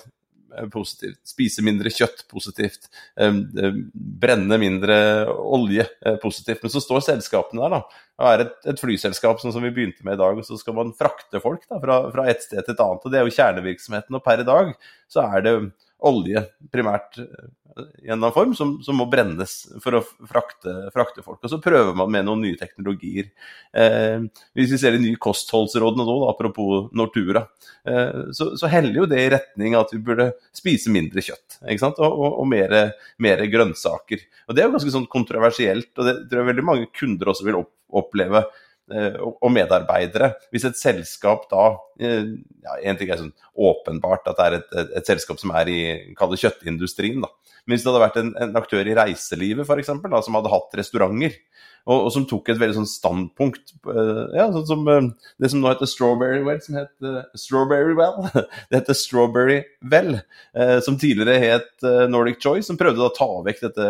positivt. 0.72 1.20
Spise 1.28 1.62
mindre 1.64 1.90
kjøtt 1.94 2.24
positivt. 2.30 2.88
Brenne 3.16 4.58
mindre 4.60 4.96
olje 5.30 5.86
positivt. 6.22 6.62
Men 6.62 6.72
så 6.72 6.82
står 6.82 7.04
selskapene 7.06 7.62
der, 7.64 7.76
da. 7.76 8.06
Det 8.20 8.30
er 8.30 8.44
et, 8.44 8.56
et 8.74 8.82
flyselskap 8.82 9.40
sånn 9.40 9.54
som 9.54 9.64
vi 9.64 9.72
begynte 9.74 10.04
med 10.04 10.18
i 10.18 10.20
dag, 10.20 10.36
og 10.36 10.44
så 10.44 10.58
skal 10.60 10.76
man 10.76 10.90
frakte 10.96 11.40
folk 11.40 11.62
da, 11.70 11.78
fra, 11.80 12.00
fra 12.12 12.26
et 12.28 12.42
sted 12.44 12.60
til 12.66 12.74
et 12.74 12.82
annet. 12.84 13.06
Og 13.06 13.12
det 13.12 13.20
er 13.20 13.24
jo 13.24 13.36
kjernevirksomheten. 13.36 14.18
Og 14.18 14.26
per 14.26 14.42
i 14.42 14.48
dag 14.48 14.74
så 15.10 15.24
er 15.24 15.46
det 15.46 15.54
olje 16.08 16.44
primært 16.72 17.18
i 18.02 18.10
en 18.12 18.24
form 18.34 18.54
som, 18.54 18.72
som, 18.82 18.96
må 18.98 19.06
brennes 19.10 19.52
for 19.82 19.96
å 19.98 20.02
frakte, 20.28 20.72
frakte, 20.94 21.24
folk. 21.24 21.40
Og 21.44 21.52
så 21.52 21.60
prøver 21.62 21.96
man 21.96 22.10
med 22.12 22.26
noen 22.26 22.42
nye 22.44 22.58
teknologier. 22.58 23.30
Eh, 23.72 24.22
hvis 24.58 24.72
vi 24.74 24.80
ser 24.80 24.96
de 24.96 25.02
nye 25.02 25.20
kostholdsrådene 25.20 26.06
nå, 26.06 26.16
da, 26.24 26.32
apropos 26.32 26.88
Nortura, 26.96 27.44
eh, 27.88 28.32
så, 28.36 28.52
så, 28.60 28.70
heller 28.72 29.02
jo 29.02 29.08
det 29.10 29.22
i 29.24 29.30
retning 29.36 29.76
at 29.78 29.94
vi 29.94 30.02
burde 30.04 30.30
spise 30.56 30.92
mindre 30.92 31.24
kjøtt 31.24 31.60
og, 31.62 32.08
og, 32.08 32.40
og 32.42 32.48
mer, 32.50 32.74
mer, 33.22 33.44
grønnsaker. 33.52 34.26
Og 34.48 34.56
Det 34.56 34.62
er 34.62 34.68
jo 34.68 34.74
ganske 34.76 34.96
sånn 34.96 35.10
kontroversielt, 35.10 35.92
og 35.96 36.08
det 36.08 36.16
tror 36.26 36.42
jeg 36.42 36.50
veldig 36.52 36.66
mange 36.66 36.90
kunder 36.96 37.32
også 37.32 37.46
vil 37.48 37.62
oppleve 37.90 38.44
Eh, 38.44 38.69
og 38.90 39.52
medarbeidere. 39.54 40.32
Hvis 40.50 40.66
et 40.68 40.78
selskap 40.78 41.46
da 41.50 41.66
eh, 42.02 42.32
ja, 42.64 42.76
En 42.90 42.98
ting 42.98 43.10
er 43.10 43.20
sånn 43.20 43.34
åpenbart 43.54 44.26
at 44.30 44.38
det 44.38 44.46
er 44.46 44.58
et, 44.58 44.72
et, 44.82 44.94
et 45.00 45.12
selskap 45.12 45.40
som 45.40 45.54
er 45.56 45.70
i 45.70 45.80
kall 46.18 46.34
kjøttindustrien. 46.36 47.22
da. 47.22 47.30
Men 47.64 47.76
hvis 47.76 47.84
det 47.84 47.92
hadde 47.92 48.04
vært 48.04 48.20
en, 48.20 48.32
en 48.42 48.60
aktør 48.60 48.88
i 48.88 48.96
reiselivet 48.96 49.68
eksempel, 49.78 50.16
som 50.24 50.38
hadde 50.38 50.52
hatt 50.52 50.78
restauranter, 50.80 51.36
og, 51.86 51.96
og, 51.96 52.08
som 52.14 52.26
tok 52.28 52.52
et 52.52 52.60
veldig 52.60 52.78
sånn 52.80 52.90
standpunkt 52.90 53.74
uh, 53.88 54.26
ja, 54.36 54.48
sånn 54.54 54.66
som 54.68 54.86
uh, 54.88 55.10
det 55.40 55.50
som 55.52 55.62
nå 55.62 55.70
heter 55.72 55.90
Strawberry 55.90 56.42
Well, 56.46 56.62
som 56.64 56.80
het 56.80 56.92
uh, 57.04 57.22
Strawberry 57.38 57.96
Well. 57.98 58.26
det 58.70 58.82
heter 58.82 58.98
Strawberry 58.98 59.60
Well, 59.80 60.20
som 60.84 60.98
tidligere 61.00 61.38
het 61.40 61.86
Nordic 62.10 62.40
Choice, 62.42 62.66
som 62.68 62.78
prøvde 62.80 63.06
å 63.06 63.14
ta 63.14 63.28
vekk 63.46 63.64
dette 63.68 63.86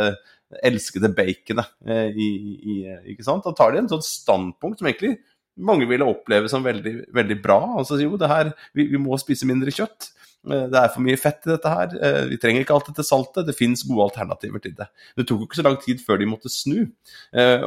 elskede 0.67 1.11
baconet. 1.15 1.71
Eh, 1.87 2.23
ikke 3.13 3.27
sant? 3.27 3.45
Da 3.47 3.55
tar 3.57 3.75
de 3.75 3.83
en 3.83 3.91
sånn 3.91 4.05
standpunkt 4.05 4.81
som 4.81 4.89
egentlig 4.91 5.19
mange 5.61 5.87
ville 5.91 6.07
oppleve 6.09 6.49
som 6.51 6.65
veldig, 6.65 7.13
veldig 7.15 7.37
bra. 7.43 7.61
Altså 7.81 8.01
jo, 8.01 8.17
det 8.21 8.31
her, 8.31 8.53
vi, 8.77 8.89
vi, 8.91 9.01
må 9.01 9.19
spise 9.21 9.49
mindre 9.49 9.75
kjøtt. 9.75 10.11
Eh, 10.49 10.67
det 10.73 10.81
er 10.81 10.93
for 10.95 11.05
mye 11.05 11.21
fett 11.21 11.45
i 11.47 11.53
dette 11.53 11.73
her. 11.73 11.95
Eh, 12.01 12.25
vi 12.33 12.41
trenger 12.41 12.65
ikke 12.65 12.77
alt 12.77 12.91
dette 12.91 13.07
saltet. 13.07 13.47
Det 13.49 13.57
fins 13.57 13.85
gode 13.89 14.09
alternativer 14.09 14.63
til 14.65 14.75
det. 14.79 14.89
Det 15.19 15.27
tok 15.29 15.43
jo 15.43 15.49
ikke 15.49 15.61
så 15.61 15.67
lang 15.67 15.81
tid 15.83 16.03
før 16.05 16.21
de 16.21 16.29
måtte 16.31 16.53
snu. 16.53 16.85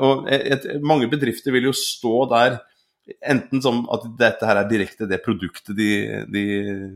Og 0.04 0.30
et, 0.34 0.70
mange 0.82 1.10
bedrifter 1.12 1.54
vil 1.56 1.70
jo 1.72 1.76
stå 1.78 2.30
der 2.34 2.62
Enten 3.04 3.60
som 3.60 3.82
at 3.92 4.06
dette 4.16 4.48
her 4.48 4.62
er 4.62 4.68
direkte 4.70 5.04
det 5.12 5.18
produktet 5.26 5.76
de, 5.76 5.88
de, 6.32 6.44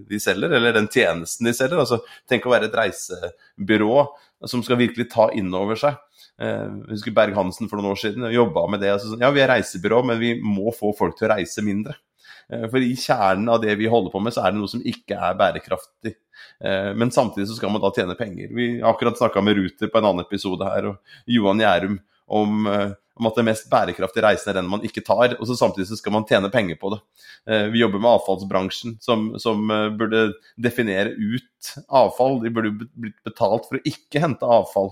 de, 0.08 0.20
selger, 0.24 0.54
eller 0.56 0.72
den 0.78 0.88
tjenesten 0.88 1.50
de 1.50 1.52
selger. 1.52 1.82
Altså, 1.82 1.98
tenk 2.32 2.48
å 2.48 2.54
være 2.54 2.70
et 2.70 2.78
reisebyrå 2.80 4.06
som 4.48 4.64
skal 4.64 4.80
virkelig 4.80 5.10
ta 5.12 5.28
inn 5.36 5.52
over 5.52 5.76
seg. 5.76 6.00
Jeg 6.40 6.94
husker 6.94 7.12
Berg-Hansen 7.18 7.68
for 7.68 7.82
noen 7.82 7.92
år 7.92 8.00
siden 8.00 8.30
jobba 8.32 8.64
med 8.72 8.86
det. 8.86 8.94
Altså, 8.96 9.20
ja, 9.20 9.34
vi 9.36 9.44
er 9.44 9.52
reisebyrå, 9.52 10.00
men 10.08 10.22
vi 10.22 10.32
må 10.40 10.72
få 10.80 10.94
folk 10.96 11.20
til 11.20 11.28
å 11.28 11.34
reise 11.34 11.66
mindre. 11.66 11.98
For 12.48 12.80
i 12.80 12.94
kjernen 12.96 13.50
av 13.52 13.60
det 13.60 13.74
vi 13.76 13.90
holder 13.92 14.14
på 14.14 14.22
med, 14.24 14.32
så 14.36 14.46
er 14.46 14.54
det 14.54 14.62
noe 14.62 14.72
som 14.72 14.84
ikke 14.88 15.18
er 15.20 15.34
bærekraftig. 15.36 16.14
Men 16.96 17.12
samtidig 17.12 17.50
så 17.50 17.58
skal 17.58 17.74
man 17.74 17.84
da 17.84 17.90
tjene 17.92 18.16
penger. 18.16 18.54
Vi 18.56 18.68
har 18.78 18.94
akkurat 18.94 19.20
snakka 19.20 19.44
med 19.44 19.58
Ruter 19.60 19.92
på 19.92 20.00
en 20.00 20.08
annen 20.08 20.24
episode 20.24 20.70
her, 20.70 20.88
og 20.94 21.34
Johan 21.36 21.60
Gjærum 21.60 21.98
om 22.38 22.70
om 23.18 23.30
at 23.30 23.38
det 23.38 23.46
mest 23.48 23.70
bærekraftige 23.72 24.26
reisen 24.26 24.52
er 24.52 24.60
den 24.60 24.70
man 24.70 24.84
ikke 24.86 25.04
tar, 25.06 25.36
og 25.38 25.44
så 25.50 25.58
samtidig 25.58 25.88
så 25.90 25.98
skal 26.00 26.14
man 26.14 26.26
tjene 26.30 26.52
penger 26.54 26.78
på 26.82 26.92
det. 26.94 27.00
Eh, 27.50 27.68
vi 27.74 27.82
jobber 27.82 28.02
med 28.04 28.12
avfallsbransjen, 28.14 28.98
som, 29.04 29.30
som 29.42 29.64
eh, 29.74 29.90
burde 29.98 30.28
definere 30.64 31.16
ut 31.16 31.48
avfall. 31.88 32.40
De 32.44 32.52
burde 32.54 32.74
blitt 32.76 33.18
betalt 33.28 33.68
for 33.70 33.80
å 33.80 33.86
ikke 33.88 34.22
hente 34.24 34.50
avfall. 34.58 34.92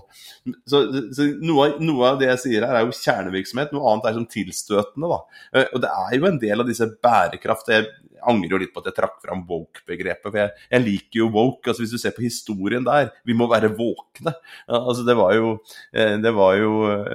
Så, 0.68 0.82
så 1.16 1.28
noe, 1.42 1.72
noe, 1.82 2.12
av 2.12 2.20
det 2.20 2.30
jeg 2.32 2.42
sier 2.46 2.66
her, 2.66 2.80
er 2.80 2.88
jo 2.88 2.96
kjernevirksomhet, 2.96 3.74
noe 3.74 3.92
annet 3.92 4.10
er 4.10 4.18
som 4.18 4.26
tilstøtende. 4.32 5.12
Da. 5.12 5.20
Eh, 5.52 5.70
og 5.70 5.84
det 5.84 5.92
er 5.92 6.18
jo 6.18 6.28
en 6.30 6.42
del 6.42 6.64
av 6.64 6.68
disse 6.72 6.90
bærekraft... 7.04 7.72
Jeg 7.74 7.88
angrer 8.26 8.56
jo 8.56 8.58
litt 8.58 8.72
på 8.74 8.80
at 8.80 8.88
jeg 8.88 8.96
trakk 8.96 9.18
fram 9.22 9.42
woke-begrepet, 9.46 10.24
for 10.24 10.38
jeg, 10.40 10.50
jeg, 10.72 10.82
liker 10.82 11.20
jo 11.20 11.28
woke. 11.34 11.68
altså 11.68 11.84
Hvis 11.84 11.92
du 11.94 12.00
ser 12.00 12.14
på 12.16 12.24
historien 12.24 12.86
der, 12.86 13.12
vi 13.28 13.36
må 13.36 13.46
være 13.50 13.70
våkne. 13.76 14.32
altså 14.66 15.04
Det 15.06 15.14
var 15.18 15.34
jo, 15.36 15.52
det 15.92 16.32
var 16.34 16.56
jo 16.58 16.72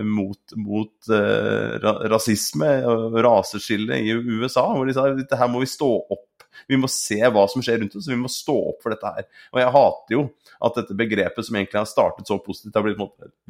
mot, 0.08 0.56
mot 0.62 1.12
uh, 1.12 1.90
rasisme 2.14 2.70
og 2.88 3.18
raseskille 3.26 3.98
i 4.00 4.14
USA, 4.14 4.70
hvor 4.72 4.88
de 4.88 4.96
sa 4.96 5.10
at 5.10 5.36
her 5.42 5.52
må 5.52 5.66
vi 5.66 5.72
stå 5.74 5.90
opp 6.00 6.31
vi 6.70 6.80
må 6.80 6.90
se 6.92 7.20
hva 7.22 7.46
som 7.52 7.64
skjer 7.64 7.82
rundt 7.82 7.98
oss, 7.98 8.10
vi 8.10 8.20
må 8.20 8.32
stå 8.32 8.56
opp 8.74 8.82
for 8.84 8.94
dette 8.94 9.14
her. 9.16 9.28
Og 9.54 9.62
jeg 9.62 9.74
hater 9.76 10.16
jo 10.18 10.24
at 10.62 10.78
dette 10.78 10.98
begrepet 10.98 11.48
som 11.48 11.58
egentlig 11.58 11.80
har 11.80 11.90
startet 11.90 12.30
så 12.30 12.38
positivt, 12.42 12.76
har 12.78 12.86
blitt 12.86 13.02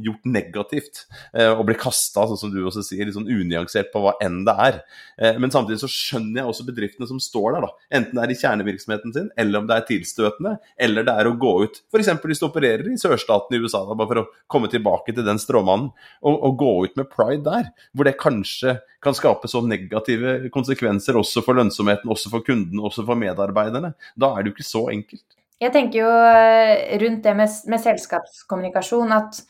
gjort 0.07 0.27
negativt. 0.31 1.03
Eh, 1.35 1.51
og 1.51 1.65
blir 1.67 1.79
kasta, 1.79 2.25
sånn 2.29 2.39
som 2.39 2.53
du 2.53 2.61
også 2.63 2.83
sier, 2.85 3.05
litt 3.07 3.17
sånn 3.17 3.29
unyansert 3.31 3.91
på 3.93 4.03
hva 4.03 4.15
enn 4.23 4.41
det 4.47 4.55
er. 4.67 4.79
Eh, 5.19 5.39
men 5.41 5.53
samtidig 5.53 5.81
så 5.83 5.89
skjønner 5.91 6.41
jeg 6.41 6.53
også 6.53 6.67
bedriftene 6.69 7.09
som 7.09 7.19
står 7.21 7.57
der, 7.57 7.67
da. 7.67 7.87
Enten 7.99 8.17
det 8.17 8.23
er 8.25 8.33
i 8.33 8.39
kjernevirksomheten 8.39 9.15
sin, 9.15 9.31
eller 9.39 9.61
om 9.61 9.69
det 9.69 9.77
er 9.77 9.87
tilstøtende, 9.89 10.55
eller 10.87 11.07
det 11.07 11.17
er 11.17 11.29
å 11.29 11.35
gå 11.41 11.53
ut 11.65 11.81
F.eks. 11.91 12.13
hvis 12.23 12.41
du 12.41 12.47
opererer 12.47 12.87
i 12.91 12.99
sørstaten 12.99 13.57
i 13.57 13.61
USA, 13.61 13.83
da, 13.87 13.97
bare 13.97 14.11
for 14.11 14.23
å 14.23 14.27
komme 14.51 14.71
tilbake 14.71 15.15
til 15.15 15.27
den 15.27 15.41
stråmannen, 15.41 15.91
og, 16.21 16.35
og 16.47 16.57
gå 16.61 16.71
ut 16.87 16.97
med 16.99 17.11
pride 17.11 17.43
der, 17.47 17.71
hvor 17.91 18.07
det 18.07 18.19
kanskje 18.21 18.77
kan 19.01 19.15
skape 19.17 19.49
så 19.49 19.63
negative 19.65 20.51
konsekvenser 20.53 21.17
også 21.17 21.43
for 21.45 21.57
lønnsomheten, 21.57 22.09
også 22.11 22.31
for 22.33 22.45
kundene, 22.45 22.83
også 22.85 23.05
for 23.07 23.17
medarbeiderne. 23.19 23.93
Da 24.19 24.31
er 24.31 24.43
det 24.43 24.51
jo 24.51 24.57
ikke 24.57 24.67
så 24.67 24.83
enkelt. 24.93 25.25
Jeg 25.61 25.73
tenker 25.73 26.01
jo 26.01 26.09
eh, 26.09 26.97
rundt 27.01 27.23
det 27.25 27.33
med, 27.37 27.57
med 27.69 27.81
selskapskommunikasjon 27.83 29.13
at 29.13 29.41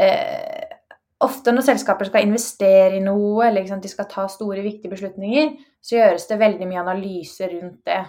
eh, 0.00 0.64
ofte 1.24 1.54
når 1.54 1.64
selskaper 1.68 2.08
skal 2.08 2.26
investere 2.26 2.98
i 2.98 3.04
noe, 3.04 3.46
eller 3.46 3.62
liksom, 3.62 3.80
de 3.80 3.92
skal 3.92 4.08
ta 4.10 4.26
store, 4.28 4.60
viktige 4.64 4.92
beslutninger, 4.92 5.54
så 5.84 5.98
gjøres 5.98 6.28
det 6.28 6.40
veldig 6.40 6.68
mye 6.68 6.82
analyse 6.84 7.48
rundt 7.48 7.80
det. 7.88 8.02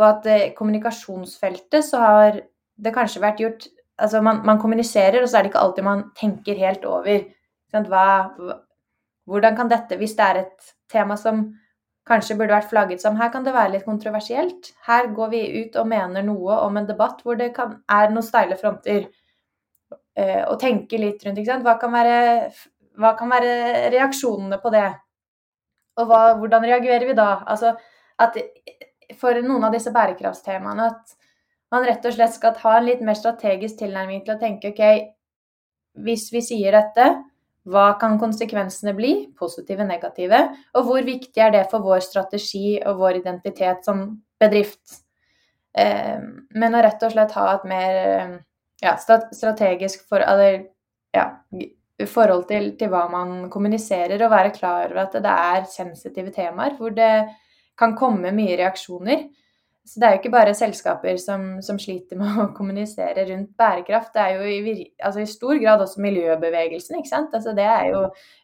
Og 0.00 0.06
at 0.08 0.30
eh, 0.32 0.48
kommunikasjonsfeltet 0.56 1.84
så 1.86 2.00
har 2.04 2.40
det 2.80 2.96
kanskje 2.96 3.24
vært 3.24 3.44
gjort 3.44 3.68
Altså 4.00 4.22
man, 4.24 4.38
man, 4.48 4.56
kommuniserer, 4.56 5.18
og 5.20 5.28
så 5.28 5.36
er 5.36 5.44
det 5.44 5.50
ikke 5.50 5.60
alltid 5.60 5.84
man 5.84 6.06
tenker 6.16 6.56
helt 6.56 6.86
over. 6.88 7.26
Hva, 7.84 8.04
hvordan 9.30 9.56
kan 9.56 9.70
dette, 9.70 9.98
hvis 10.00 10.16
det 10.18 10.26
er 10.26 10.42
et 10.44 10.70
tema 10.90 11.16
som 11.20 11.44
kanskje 12.10 12.36
burde 12.38 12.56
vært 12.56 12.70
flagget 12.70 13.02
som 13.02 13.18
her 13.20 13.30
kan 13.32 13.44
det 13.46 13.54
være 13.54 13.76
litt 13.76 13.86
kontroversielt. 13.86 14.72
Her 14.86 15.10
går 15.14 15.30
vi 15.34 15.42
ut 15.60 15.76
og 15.78 15.88
mener 15.90 16.24
noe 16.26 16.58
om 16.64 16.78
en 16.80 16.88
debatt 16.88 17.22
hvor 17.22 17.38
det 17.38 17.52
kan, 17.56 17.76
er 17.86 18.10
noen 18.10 18.26
steile 18.26 18.58
fronter. 18.58 19.06
Eh, 20.18 20.42
og 20.42 20.58
tenke 20.60 20.98
litt 20.98 21.22
rundt, 21.24 21.38
ikke 21.38 21.52
sant. 21.52 21.66
Hva 21.66 21.76
kan 21.80 21.94
være, 21.94 22.16
hva 22.98 23.14
kan 23.18 23.30
være 23.30 23.90
reaksjonene 23.94 24.58
på 24.62 24.72
det? 24.74 24.88
Og 26.00 26.10
hva, 26.10 26.20
hvordan 26.40 26.66
reagerer 26.66 27.06
vi 27.06 27.16
da? 27.18 27.30
Altså 27.46 27.76
at 28.20 28.36
for 29.20 29.38
noen 29.44 29.64
av 29.66 29.74
disse 29.74 29.92
bærekraftstemaene 29.94 30.90
at 30.90 31.16
man 31.70 31.86
rett 31.86 32.04
og 32.06 32.14
slett 32.14 32.34
skal 32.34 32.58
ha 32.64 32.76
en 32.78 32.86
litt 32.88 33.02
mer 33.06 33.18
strategisk 33.18 33.78
tilnærming 33.80 34.24
til 34.26 34.34
å 34.34 34.40
tenke 34.40 34.72
OK, 34.72 34.82
hvis 36.04 36.28
vi 36.34 36.42
sier 36.44 36.74
dette, 36.74 37.06
hva 37.68 37.92
kan 38.00 38.16
konsekvensene 38.20 38.94
bli, 38.96 39.12
positive, 39.38 39.84
negative, 39.84 40.40
og 40.76 40.86
hvor 40.86 41.04
viktig 41.04 41.42
er 41.44 41.52
det 41.54 41.66
for 41.72 41.84
vår 41.84 42.00
strategi 42.04 42.78
og 42.80 43.00
vår 43.02 43.20
identitet 43.20 43.84
som 43.84 44.06
bedrift? 44.40 45.02
Eh, 45.76 46.22
men 46.56 46.76
å 46.76 46.84
rett 46.84 47.02
og 47.04 47.12
slett 47.12 47.36
ha 47.36 47.50
et 47.54 47.68
mer 47.68 48.00
ja, 48.80 48.96
strategisk 48.96 50.06
for, 50.08 50.24
eller, 50.24 50.64
ja, 51.14 51.26
forhold 52.08 52.46
til, 52.48 52.72
til, 52.80 52.88
hva 52.92 53.04
man 53.12 53.50
kommuniserer, 53.52 54.16
og 54.24 54.32
være 54.32 54.54
klar 54.56 54.88
over 54.88 55.04
at 55.04 55.18
det 55.20 55.36
er 55.52 55.68
sensitive 55.70 56.32
temaer 56.34 56.78
hvor 56.78 56.94
det 56.96 57.12
kan 57.80 57.96
komme 57.96 58.32
mye 58.36 58.56
reaksjoner. 58.60 59.28
Så 59.86 59.98
det 59.98 60.06
er 60.06 60.12
jo 60.12 60.18
ikke 60.20 60.32
bare 60.34 60.52
selskaper 60.54 61.16
som, 61.18 61.44
som, 61.64 61.78
sliter 61.80 62.18
med 62.20 62.36
å 62.38 62.46
kommunisere 62.54 63.24
rundt 63.30 63.54
bærekraft. 63.58 64.12
Det 64.14 64.22
er 64.22 64.36
jo 64.36 64.70
i, 64.70 64.84
altså 65.02 65.22
i 65.22 65.30
stor 65.30 65.56
grad 65.62 65.82
også 65.82 66.02
miljøbevegelsen. 66.04 66.98
ikke 66.98 67.10
sant? 67.10 67.34
Altså 67.34 67.54
det 67.56 67.64
er 67.64 67.86
jo 67.94 68.02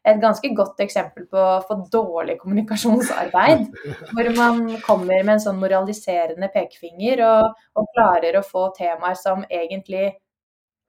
et 0.08 0.20
ganske 0.22 0.50
godt 0.56 0.80
eksempel 0.82 1.28
på 1.30 1.44
for 1.68 1.84
dårlig 1.92 2.38
kommunikasjonsarbeid. 2.40 3.66
Hvor 4.10 4.30
man 4.38 4.62
kommer 4.86 5.20
med 5.20 5.36
en 5.36 5.44
sånn 5.44 5.60
moraliserende 5.60 6.48
pekefinger 6.54 7.22
og, 7.28 7.60
og 7.76 7.92
klarer 7.94 8.40
å 8.40 8.46
få 8.46 8.70
temaer 8.78 9.20
som 9.20 9.44
egentlig 9.46 10.08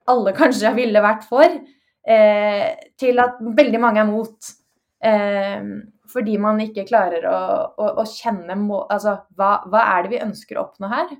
alle 0.08 0.32
kanskje 0.36 0.72
ville 0.78 1.04
vært 1.04 1.28
for, 1.28 1.60
eh, 2.08 2.68
til 2.98 3.20
at 3.20 3.36
veldig 3.40 3.80
mange 3.84 4.00
er 4.00 4.08
mot. 4.08 4.52
Eh, 5.04 5.70
fordi 6.12 6.38
man 6.40 6.60
ikke 6.62 6.86
klarer 6.88 7.26
å, 7.28 7.38
å, 7.76 7.90
å 8.02 8.04
kjenne 8.08 8.56
må, 8.60 8.84
Altså, 8.92 9.18
hva, 9.38 9.58
hva, 9.68 9.84
er 9.94 10.04
det 10.04 10.14
vi 10.14 10.22
ønsker 10.24 10.58
å 10.58 10.68
oppnå 10.68 10.90
her? 10.92 11.12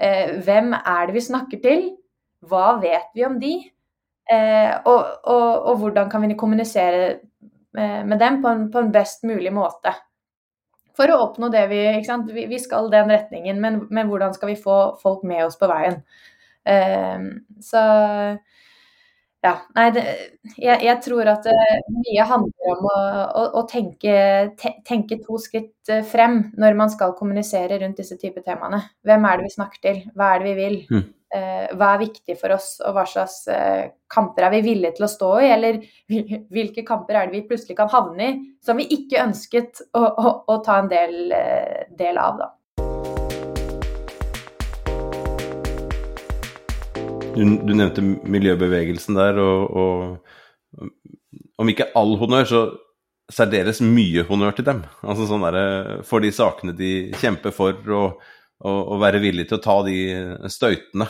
Eh, 0.00 0.36
hvem 0.46 0.74
er 0.78 1.08
det 1.08 1.16
vi 1.16 1.24
snakker 1.24 1.62
til? 1.64 1.88
Hva 2.48 2.78
vet 2.82 3.10
vi 3.16 3.26
om 3.26 3.38
de? 3.40 3.54
Eh, 4.30 4.74
og, 4.86 5.00
og, 5.26 5.48
og, 5.66 5.74
hvordan 5.82 6.10
kan 6.12 6.22
vi 6.22 6.38
kommunisere 6.38 7.02
eh, 7.10 8.00
med 8.06 8.20
dem 8.22 8.38
på 8.44 8.52
en, 8.52 8.68
på 8.70 8.84
en, 8.84 8.92
best 8.94 9.26
mulig 9.28 9.52
måte? 9.54 9.92
For 10.96 11.10
å 11.10 11.18
oppnå 11.24 11.48
det 11.52 11.64
vi 11.70 11.80
ikke 11.88 12.08
sant? 12.08 12.30
Vi, 12.34 12.46
vi 12.50 12.60
skal 12.62 12.90
den 12.92 13.10
retningen, 13.10 13.60
men, 13.62 13.82
men, 13.90 14.08
hvordan 14.10 14.34
skal 14.36 14.52
vi 14.52 14.60
få 14.60 14.78
folk 15.02 15.24
med 15.26 15.46
oss 15.48 15.58
på 15.58 15.68
veien? 15.70 16.00
Eh, 16.68 17.26
så 17.64 17.82
ja, 19.40 19.54
nei, 19.72 19.86
det, 19.96 20.02
jeg, 20.60 20.82
jeg, 20.84 20.96
tror 21.00 21.28
at 21.32 21.46
uh, 21.48 21.76
mye 21.94 22.26
handler 22.28 22.72
om 22.74 22.88
å, 22.90 22.96
å, 23.40 23.44
å 23.56 23.62
tenke, 23.68 24.16
te, 24.60 24.74
tenke, 24.84 25.16
to 25.24 25.38
skritt 25.40 25.88
uh, 25.88 26.02
frem 26.04 26.42
når 26.60 26.76
man 26.76 26.92
skal 26.92 27.14
kommunisere 27.16 27.78
rundt 27.80 28.02
disse 28.02 28.18
typer 28.20 28.44
temaene. 28.44 28.82
Hvem 29.06 29.24
er 29.24 29.40
det 29.40 29.48
vi 29.48 29.54
snakker 29.54 29.82
til, 29.86 30.02
hva 30.12 30.34
er 30.34 30.44
det 30.44 30.50
vi 30.50 30.54
vil, 30.58 30.76
mm. 30.92 31.08
uh, 31.38 31.64
hva 31.72 31.88
er 31.94 32.04
viktig 32.04 32.36
for 32.42 32.52
oss, 32.58 32.68
og 32.84 32.98
hva 32.98 33.06
slags 33.08 33.40
kamper 34.12 34.50
er 34.50 34.56
vi 34.58 34.62
villige 34.68 34.98
til 34.98 35.08
å 35.08 35.12
stå 35.14 35.32
i, 35.40 35.50
eller 35.56 35.80
hvilke 36.58 36.84
kamper 36.84 37.16
er 37.16 37.30
det 37.30 37.38
vi 37.38 37.46
plutselig 37.48 37.80
kan 37.80 37.92
havne 37.92 38.28
i 38.28 38.38
som 38.60 38.76
vi 38.76 38.90
ikke 38.92 39.24
ønsket 39.24 39.86
å, 39.96 40.04
å, 40.04 40.36
å 40.52 40.60
ta 40.66 40.82
en 40.82 40.92
del, 40.92 41.20
del 41.96 42.20
av, 42.20 42.42
da. 42.44 42.52
Du, 47.34 47.42
du, 47.62 47.72
nevnte 47.76 48.02
miljøbevegelsen 48.02 49.14
der, 49.18 49.38
og, 49.38 49.76
og, 49.76 50.88
om 51.60 51.70
ikke 51.70 51.90
all 51.98 52.16
honnør, 52.18 52.48
så 52.48 52.62
særdeles 53.30 53.82
mye 53.86 54.24
honnør 54.26 54.56
til 54.58 54.66
dem. 54.66 54.82
Altså 55.06 55.28
sånn 55.30 55.46
der, 55.46 56.00
For 56.06 56.22
de 56.24 56.32
sakene 56.34 56.74
de 56.76 57.10
kjemper 57.20 57.54
for, 57.54 57.78
og, 57.94 58.22
og, 58.66 58.96
være 59.02 59.22
villig 59.22 59.46
til 59.48 59.60
å 59.60 59.64
ta 59.64 59.76
de 59.86 59.98
støytene. 60.50 61.06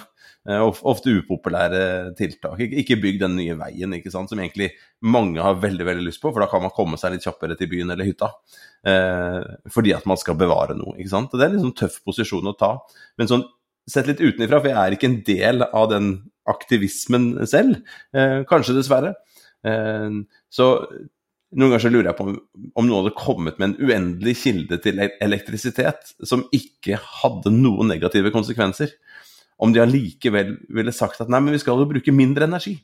Eh, 0.48 0.62
ofte 0.88 1.12
upopulære 1.12 1.80
tiltak. 2.16 2.60
Ikke 2.64 2.96
bygg 3.00 3.18
den 3.20 3.34
nye 3.36 3.56
veien, 3.60 3.92
ikke 3.96 4.12
sant? 4.12 4.32
som 4.32 4.40
egentlig 4.40 4.70
mange 5.04 5.40
har 5.44 5.58
veldig 5.60 5.84
veldig 5.88 6.06
lyst 6.06 6.22
på, 6.22 6.32
for 6.32 6.40
da 6.40 6.48
kan 6.48 6.64
man 6.64 6.72
komme 6.76 7.00
seg 7.00 7.12
litt 7.12 7.26
kjappere 7.26 7.56
til 7.60 7.68
byen 7.72 7.92
eller 7.92 8.08
hytta. 8.08 8.30
Eh, 8.88 9.40
fordi 9.72 9.92
at 9.96 10.08
man 10.08 10.20
skal 10.20 10.38
bevare 10.40 10.76
noe. 10.76 10.96
ikke 10.96 11.12
sant? 11.12 11.32
Og 11.32 11.40
Det 11.40 11.46
er 11.46 11.52
en 11.52 11.58
liksom 11.58 11.76
tøff 11.80 12.00
posisjon 12.08 12.52
å 12.52 12.56
ta. 12.56 12.74
Men 13.20 13.32
sånn 13.32 13.44
sett 13.92 14.10
litt 14.10 14.22
utenfra, 14.22 14.60
for 14.60 14.70
jeg 14.70 14.78
er 14.80 14.96
ikke 14.96 15.08
en 15.10 15.22
del 15.26 15.64
av 15.66 15.88
den 15.92 16.12
aktivismen 16.50 17.32
selv. 17.50 17.80
Eh, 18.16 18.40
kanskje, 18.48 18.76
dessverre. 18.78 19.14
Eh, 19.66 20.20
så 20.50 20.68
noen 21.50 21.72
ganger 21.72 21.82
så 21.82 21.90
lurer 21.90 22.10
jeg 22.10 22.18
på 22.18 22.26
om, 22.28 22.36
om 22.78 22.86
noen 22.86 23.02
hadde 23.02 23.18
kommet 23.18 23.58
med 23.58 23.72
en 23.72 23.88
uendelig 23.88 24.36
kilde 24.44 24.78
til 24.84 25.00
elektrisitet 25.02 26.12
som 26.26 26.44
ikke 26.54 27.00
hadde 27.20 27.52
noen 27.54 27.90
negative 27.90 28.30
konsekvenser. 28.34 28.92
Om 29.60 29.74
de 29.74 29.82
allikevel 29.82 30.54
ville 30.72 30.94
sagt 30.94 31.20
at 31.20 31.30
nei, 31.32 31.42
men 31.42 31.56
vi 31.56 31.60
skal 31.60 31.80
jo 31.80 31.88
bruke 31.90 32.14
mindre 32.14 32.46
energi. 32.48 32.78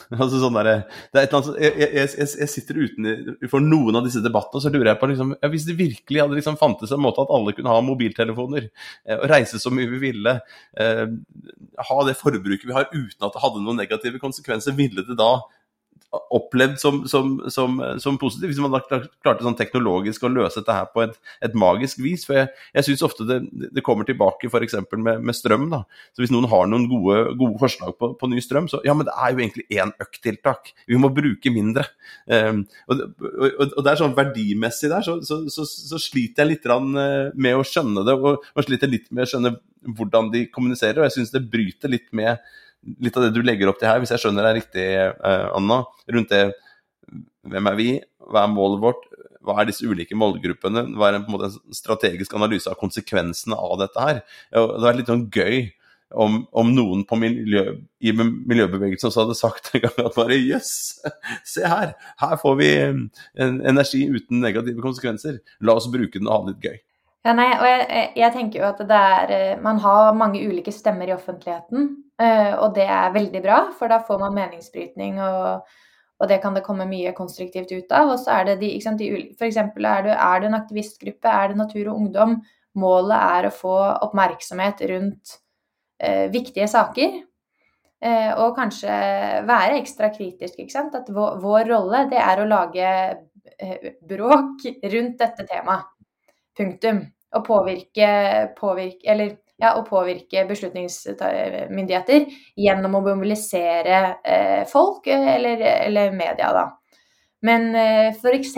Altså 0.22 0.40
sånn 0.40 0.56
der, 0.56 0.68
er 1.14 1.22
annet, 1.22 1.48
jeg, 1.60 1.72
jeg, 1.78 2.08
jeg, 2.16 2.28
jeg 2.40 2.50
sitter 2.50 2.80
utenfor 2.82 3.64
noen 3.64 3.98
av 3.98 4.06
disse 4.06 4.22
debattene 4.24 4.60
og 4.60 4.64
så 4.64 4.72
lurer 4.72 4.92
jeg 4.92 5.00
på 5.00 5.10
liksom, 5.12 5.34
ja, 5.38 5.50
Hvis 5.52 5.66
det 5.68 5.78
virkelig 5.78 6.22
hadde 6.24 6.38
liksom 6.38 6.58
fantes 6.60 6.94
en 6.94 7.02
måte 7.02 7.24
at 7.24 7.32
alle 7.34 7.54
kunne 7.56 7.72
ha 7.72 7.84
mobiltelefoner 7.84 8.68
eh, 8.68 9.18
og 9.18 9.26
reise 9.32 9.60
så 9.62 9.72
mye 9.74 9.90
vi 9.92 10.02
ville, 10.08 10.36
eh, 10.80 11.04
ha 11.88 11.98
det 12.08 12.18
forbruket 12.20 12.68
vi 12.68 12.76
har 12.76 12.90
uten 12.92 13.28
at 13.28 13.34
det 13.34 13.42
hadde 13.44 13.64
noen 13.64 13.80
negative 13.80 14.22
konsekvenser, 14.22 14.76
ville 14.78 15.04
det 15.06 15.18
da 15.20 15.34
opplevd 16.12 16.76
som, 16.80 17.00
som, 17.08 17.30
som, 17.48 17.78
som 18.02 18.18
positiv, 18.20 18.50
hvis 18.50 18.60
man 18.60 18.74
da 18.74 18.82
klarte 18.84 19.44
sånn 19.44 19.56
teknologisk 19.56 20.26
å 20.26 20.30
løse 20.32 20.60
dette 20.60 20.74
her 20.76 20.90
på 20.92 21.04
et, 21.06 21.14
et 21.44 21.54
magisk 21.56 22.02
vis. 22.04 22.26
For 22.28 22.36
jeg, 22.36 22.50
jeg 22.76 22.86
syns 22.88 23.04
ofte 23.06 23.26
det, 23.28 23.38
det, 23.48 23.84
kommer 23.84 24.08
tilbake 24.08 24.50
f.eks. 24.50 24.76
Med, 24.92 25.22
med 25.24 25.36
strøm. 25.36 25.70
da. 25.72 25.82
Så 26.12 26.24
Hvis 26.24 26.34
noen 26.34 26.48
har 26.52 26.68
noen 26.68 26.84
gode, 26.90 27.22
gode 27.40 27.56
forslag 27.62 27.96
på, 27.96 28.12
på, 28.20 28.30
ny 28.32 28.42
strøm, 28.44 28.68
så 28.68 28.82
ja, 28.84 28.96
men 28.96 29.08
det 29.08 29.16
er 29.16 29.32
jo 29.32 29.44
egentlig 29.44 29.66
én 29.72 29.94
økt-tiltak. 30.04 30.74
Vi 30.90 31.00
må 31.00 31.12
bruke 31.16 31.52
mindre. 31.54 31.86
Um, 32.26 32.64
og, 32.92 33.04
og, 33.32 33.46
og, 33.70 33.80
det 33.80 33.92
er 33.92 34.02
sånn 34.02 34.16
verdimessig 34.18 34.92
der, 34.92 35.06
så, 35.06 35.18
så, 35.24 35.42
så, 35.52 35.64
så 35.64 36.00
sliter 36.00 36.44
jeg 36.44 36.54
litt 36.54 36.68
eh, 36.72 37.32
med 37.32 37.56
å 37.56 37.64
skjønne 37.66 38.04
det. 38.08 38.18
Og, 38.20 38.44
og 38.52 38.66
sliter 38.66 38.90
litt 38.90 39.08
med 39.10 39.24
å 39.24 39.30
skjønne 39.32 39.56
hvordan 39.96 40.28
de 40.34 40.44
kommuniserer, 40.52 41.00
og 41.00 41.08
jeg 41.08 41.16
syns 41.16 41.32
det 41.32 41.46
bryter 41.50 41.90
litt 41.90 42.12
med 42.14 42.36
litt 43.02 43.16
av 43.16 43.26
det 43.26 43.34
du 43.36 43.42
legger 43.44 43.70
opp 43.70 43.80
til 43.80 43.90
her, 43.90 44.00
hvis 44.02 44.12
jeg 44.14 44.24
skjønner 44.24 44.48
deg 44.48 44.60
riktig, 44.60 44.86
eh, 44.98 45.48
Anna, 45.56 45.82
rundt 46.12 46.32
det 46.32 46.44
hvem 47.52 47.68
er 47.70 47.78
vi, 47.78 47.90
hva 48.30 48.46
er 48.46 48.54
målet 48.54 48.82
vårt, 48.82 49.06
hva 49.42 49.58
er 49.58 49.68
disse 49.68 49.86
ulike 49.86 50.16
målgruppene, 50.18 50.84
hva 50.96 51.10
er 51.10 51.18
en, 51.18 51.28
måte, 51.30 51.50
en 51.50 51.76
strategisk 51.76 52.34
analyse 52.38 52.70
av 52.70 52.78
konsekvensene 52.80 53.58
av 53.58 53.80
dette 53.80 54.04
her. 54.04 54.20
Det 54.54 54.90
er 54.90 54.98
litt 54.98 55.10
sånn 55.10 55.26
gøy 55.34 55.64
om, 56.22 56.42
om 56.52 56.70
noen 56.76 57.02
miljø, 57.18 57.64
i 58.04 58.12
miljøbevegelsen 58.14 59.08
også 59.08 59.24
hadde 59.24 59.38
sagt 59.38 59.72
en 59.74 59.84
gang 59.86 59.98
at 60.04 60.16
bare 60.18 60.38
jøss, 60.38 60.74
se 61.54 61.66
her, 61.66 61.94
her 62.22 62.38
får 62.40 62.56
vi 62.60 62.70
en 62.78 63.60
energi 63.72 64.04
uten 64.12 64.42
negative 64.44 64.84
konsekvenser. 64.84 65.40
La 65.64 65.76
oss 65.78 65.90
bruke 65.92 66.20
den 66.20 66.30
og 66.30 66.34
ha 66.34 66.40
det 66.46 66.54
litt 66.54 66.68
gøy. 66.70 66.80
Ja, 67.22 67.36
nei, 67.38 67.52
og 67.54 67.62
jeg, 67.68 68.06
jeg, 68.18 68.34
tenker 68.34 68.58
jo 68.58 68.64
at 68.66 68.80
det 68.82 68.98
er 68.98 69.32
eh, 69.36 69.60
Man 69.62 69.78
har 69.84 70.16
mange 70.18 70.40
ulike 70.42 70.72
stemmer 70.74 71.06
i 71.06 71.14
offentligheten. 71.14 71.92
Eh, 72.18 72.54
og 72.56 72.74
det 72.74 72.88
er 72.90 73.14
veldig 73.14 73.42
bra, 73.44 73.58
for 73.78 73.92
da 73.92 74.00
får 74.02 74.18
man 74.24 74.34
meningsbrytning, 74.34 75.20
og, 75.22 75.68
og 76.18 76.30
det 76.30 76.40
kan 76.42 76.56
det 76.58 76.64
komme 76.66 76.88
mye 76.90 77.14
konstruktivt 77.14 77.70
ut 77.70 77.94
av. 77.94 78.10
Og 78.14 78.18
så 78.24 78.40
er 78.40 78.50
det 78.50 78.56
de, 78.64 78.72
ikke 78.74 78.88
sant, 78.88 79.02
de 79.02 79.28
F.eks. 79.38 79.60
Er, 79.62 79.70
du, 80.06 80.10
er 80.10 80.42
det 80.42 80.50
en 80.50 80.58
aktivistgruppe, 80.58 81.30
er 81.30 81.52
det 81.52 81.60
natur 81.62 81.92
og 81.92 82.00
ungdom? 82.00 82.40
Målet 82.82 83.18
er 83.18 83.46
å 83.46 83.54
få 83.54 83.76
oppmerksomhet 84.08 84.82
rundt 84.90 85.36
eh, 86.02 86.26
viktige 86.32 86.66
saker. 86.74 87.20
Eh, 88.02 88.30
og 88.34 88.56
kanskje 88.58 88.90
være 89.46 89.78
ekstra 89.78 90.10
kritisk. 90.10 90.58
ikke 90.58 90.74
sant? 90.74 90.98
At 90.98 91.06
vår, 91.12 91.38
vår 91.42 91.70
rolle 91.70 92.06
det 92.10 92.18
er 92.18 92.42
å 92.42 92.50
lage 92.50 92.86
eh, 93.54 93.92
bråk 94.10 94.66
rundt 94.90 95.20
dette 95.22 95.46
temaet. 95.46 95.91
Punktum. 96.58 97.04
Og 97.32 97.46
påvirke, 97.46 98.08
påvirke 98.58 99.08
Eller 99.08 99.30
ja, 99.62 99.72
å 99.78 99.84
påvirke 99.86 100.42
beslutningsmyndigheter 100.48 102.26
gjennom 102.58 102.96
å 102.98 103.02
mobilisere 103.04 103.98
eh, 104.26 104.62
folk 104.68 105.06
eller, 105.06 105.60
eller, 105.86 106.10
media, 106.16 106.50
da. 106.56 106.64
Men 107.46 107.68
eh, 107.78 108.08
f.eks. 108.10 108.56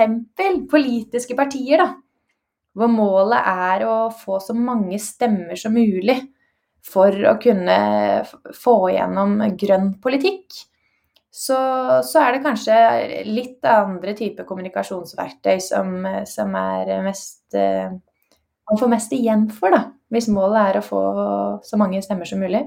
politiske 0.70 1.36
partier, 1.36 1.82
da. 1.82 1.90
Hvor 2.74 2.90
målet 2.90 3.47
er 3.47 3.84
å 3.86 3.97
få 4.11 4.40
så 4.42 4.57
mange 4.57 4.99
stemmer 4.99 5.61
som 5.61 5.76
mulig 5.76 6.16
for 6.84 7.14
å 7.28 7.36
kunne 7.40 7.76
få 8.57 8.76
gjennom 8.92 9.38
grønn 9.61 9.92
politikk. 10.03 10.64
Så, 11.35 11.57
så 12.07 12.20
er 12.22 12.37
det 12.37 12.45
kanskje 12.45 12.74
litt 13.26 13.64
andre 13.66 14.14
typer 14.14 14.47
kommunikasjonsverktøy 14.47 15.57
som, 15.64 15.97
som 16.30 16.55
er 16.61 16.93
mest 17.03 17.57
eh, 17.59 17.91
Man 18.64 18.78
får 18.80 18.93
mest 18.93 19.12
igjen 19.12 19.49
for, 19.53 19.74
da 19.74 19.89
hvis 20.14 20.30
målet 20.32 20.70
er 20.70 20.78
å 20.78 20.85
få 20.85 21.03
så 21.66 21.78
mange 21.80 22.03
stemmer 22.05 22.28
som 22.28 22.43
mulig. 22.43 22.62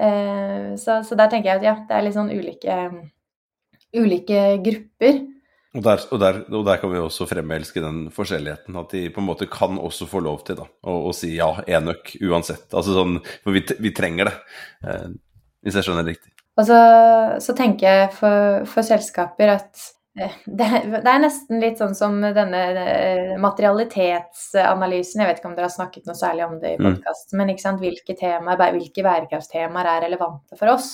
Eh, 0.00 0.74
så, 0.80 1.00
så, 1.06 1.18
der 1.18 1.30
tenker 1.32 1.52
jeg 1.52 1.60
at 1.60 1.66
ja, 1.66 1.76
det 1.88 1.96
er 1.96 2.06
litt 2.06 2.16
sånn 2.16 2.32
ulike, 2.34 2.76
ulike 3.96 4.42
grupper. 4.64 5.22
Og 5.74 5.82
der, 5.82 6.04
og, 6.06 6.20
der, 6.22 6.36
og 6.54 6.66
der, 6.68 6.78
kan 6.78 6.92
vi 6.92 7.00
også 7.02 7.26
fremelske 7.26 7.82
den 7.82 8.04
forskjelligheten. 8.14 8.76
At 8.78 8.94
de 8.94 9.08
på 9.10 9.22
en 9.22 9.26
måte 9.26 9.50
kan 9.50 9.80
også 9.80 10.06
få 10.10 10.22
lov 10.22 10.44
til 10.46 10.60
da, 10.60 10.68
å, 10.86 11.00
å 11.10 11.14
si 11.16 11.32
ja, 11.34 11.50
enøk 11.66 12.14
uansett. 12.22 12.68
Altså 12.70 12.94
sånn, 12.94 13.18
for 13.42 13.56
vi, 13.56 13.64
vi 13.82 13.94
trenger 13.96 14.30
det, 14.30 14.36
eh, 14.86 15.08
hvis 15.66 15.80
jeg 15.80 15.88
skjønner 15.88 16.06
det 16.06 16.14
riktig. 16.14 16.30
Og 16.54 16.68
så, 16.68 16.80
så 17.42 17.54
tenker 17.58 17.88
jeg 17.88 18.10
for, 18.14 18.66
for 18.70 18.86
selskaper 18.86 19.56
at 19.56 19.88
Eh, 20.20 20.30
det, 20.46 20.66
det, 20.86 21.10
er 21.10 21.22
nesten 21.22 21.62
litt 21.62 21.80
sånn 21.82 21.94
som 21.98 22.20
denne 22.22 22.62
eh, 22.78 23.34
materialitetsanalysen. 23.42 25.22
Jeg 25.22 25.30
vet 25.30 25.40
ikke 25.40 25.50
om 25.50 25.56
dere 25.58 25.68
har 25.70 25.74
snakket 25.76 26.08
noe 26.08 26.18
særlig 26.18 26.46
om 26.46 26.58
det 26.62 26.76
i 26.76 26.82
podkast, 26.82 27.32
mm. 27.32 27.40
men 27.40 27.54
hvilke, 27.82 28.18
temaer, 28.18 28.76
hvilke 28.76 29.06
bærekraftstemaer 29.06 29.90
er 29.96 30.04
relevante 30.08 30.58
for 30.60 30.74
oss? 30.74 30.92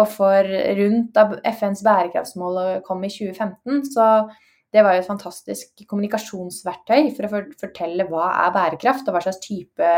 Og 0.00 0.06
for 0.08 0.46
rundt 0.78 1.10
da 1.16 1.26
FNs 1.50 1.82
bærekraftsmål 1.84 2.78
kom 2.86 3.02
i 3.04 3.10
2015, 3.12 3.90
så 3.92 4.06
det 4.70 4.84
var 4.86 4.94
jo 4.94 5.02
et 5.02 5.08
fantastisk 5.08 5.82
kommunikasjonsverktøy 5.90 7.10
for 7.16 7.26
å 7.26 7.40
fortelle 7.58 8.06
hva 8.08 8.28
er 8.46 8.54
bærekraft, 8.54 9.08
og 9.10 9.16
hva 9.16 9.24
slags 9.24 9.42
type 9.42 9.90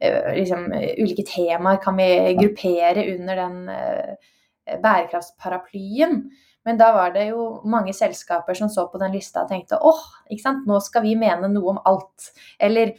liksom, 0.00 0.66
ulike 1.00 1.24
temaer 1.24 1.78
kan 1.82 1.96
vi 1.96 2.34
gruppere 2.36 3.06
under 3.14 3.38
den 3.40 3.56
bærekraftsparaplyen. 4.82 6.20
Men 6.66 6.78
da 6.78 6.90
var 6.92 7.12
det 7.14 7.28
jo 7.28 7.42
mange 7.70 7.94
selskaper 7.94 8.56
som 8.58 8.70
så 8.72 8.88
på 8.90 8.98
den 8.98 9.12
lista 9.14 9.44
og 9.44 9.52
tenkte 9.52 9.78
åh, 9.78 10.00
sant, 10.42 10.64
nå 10.66 10.80
skal 10.82 11.04
vi 11.04 11.14
mene 11.18 11.46
noe 11.52 11.76
om 11.76 11.78
alt. 11.86 12.32
Eller 12.58 12.90
eh, 12.90 12.96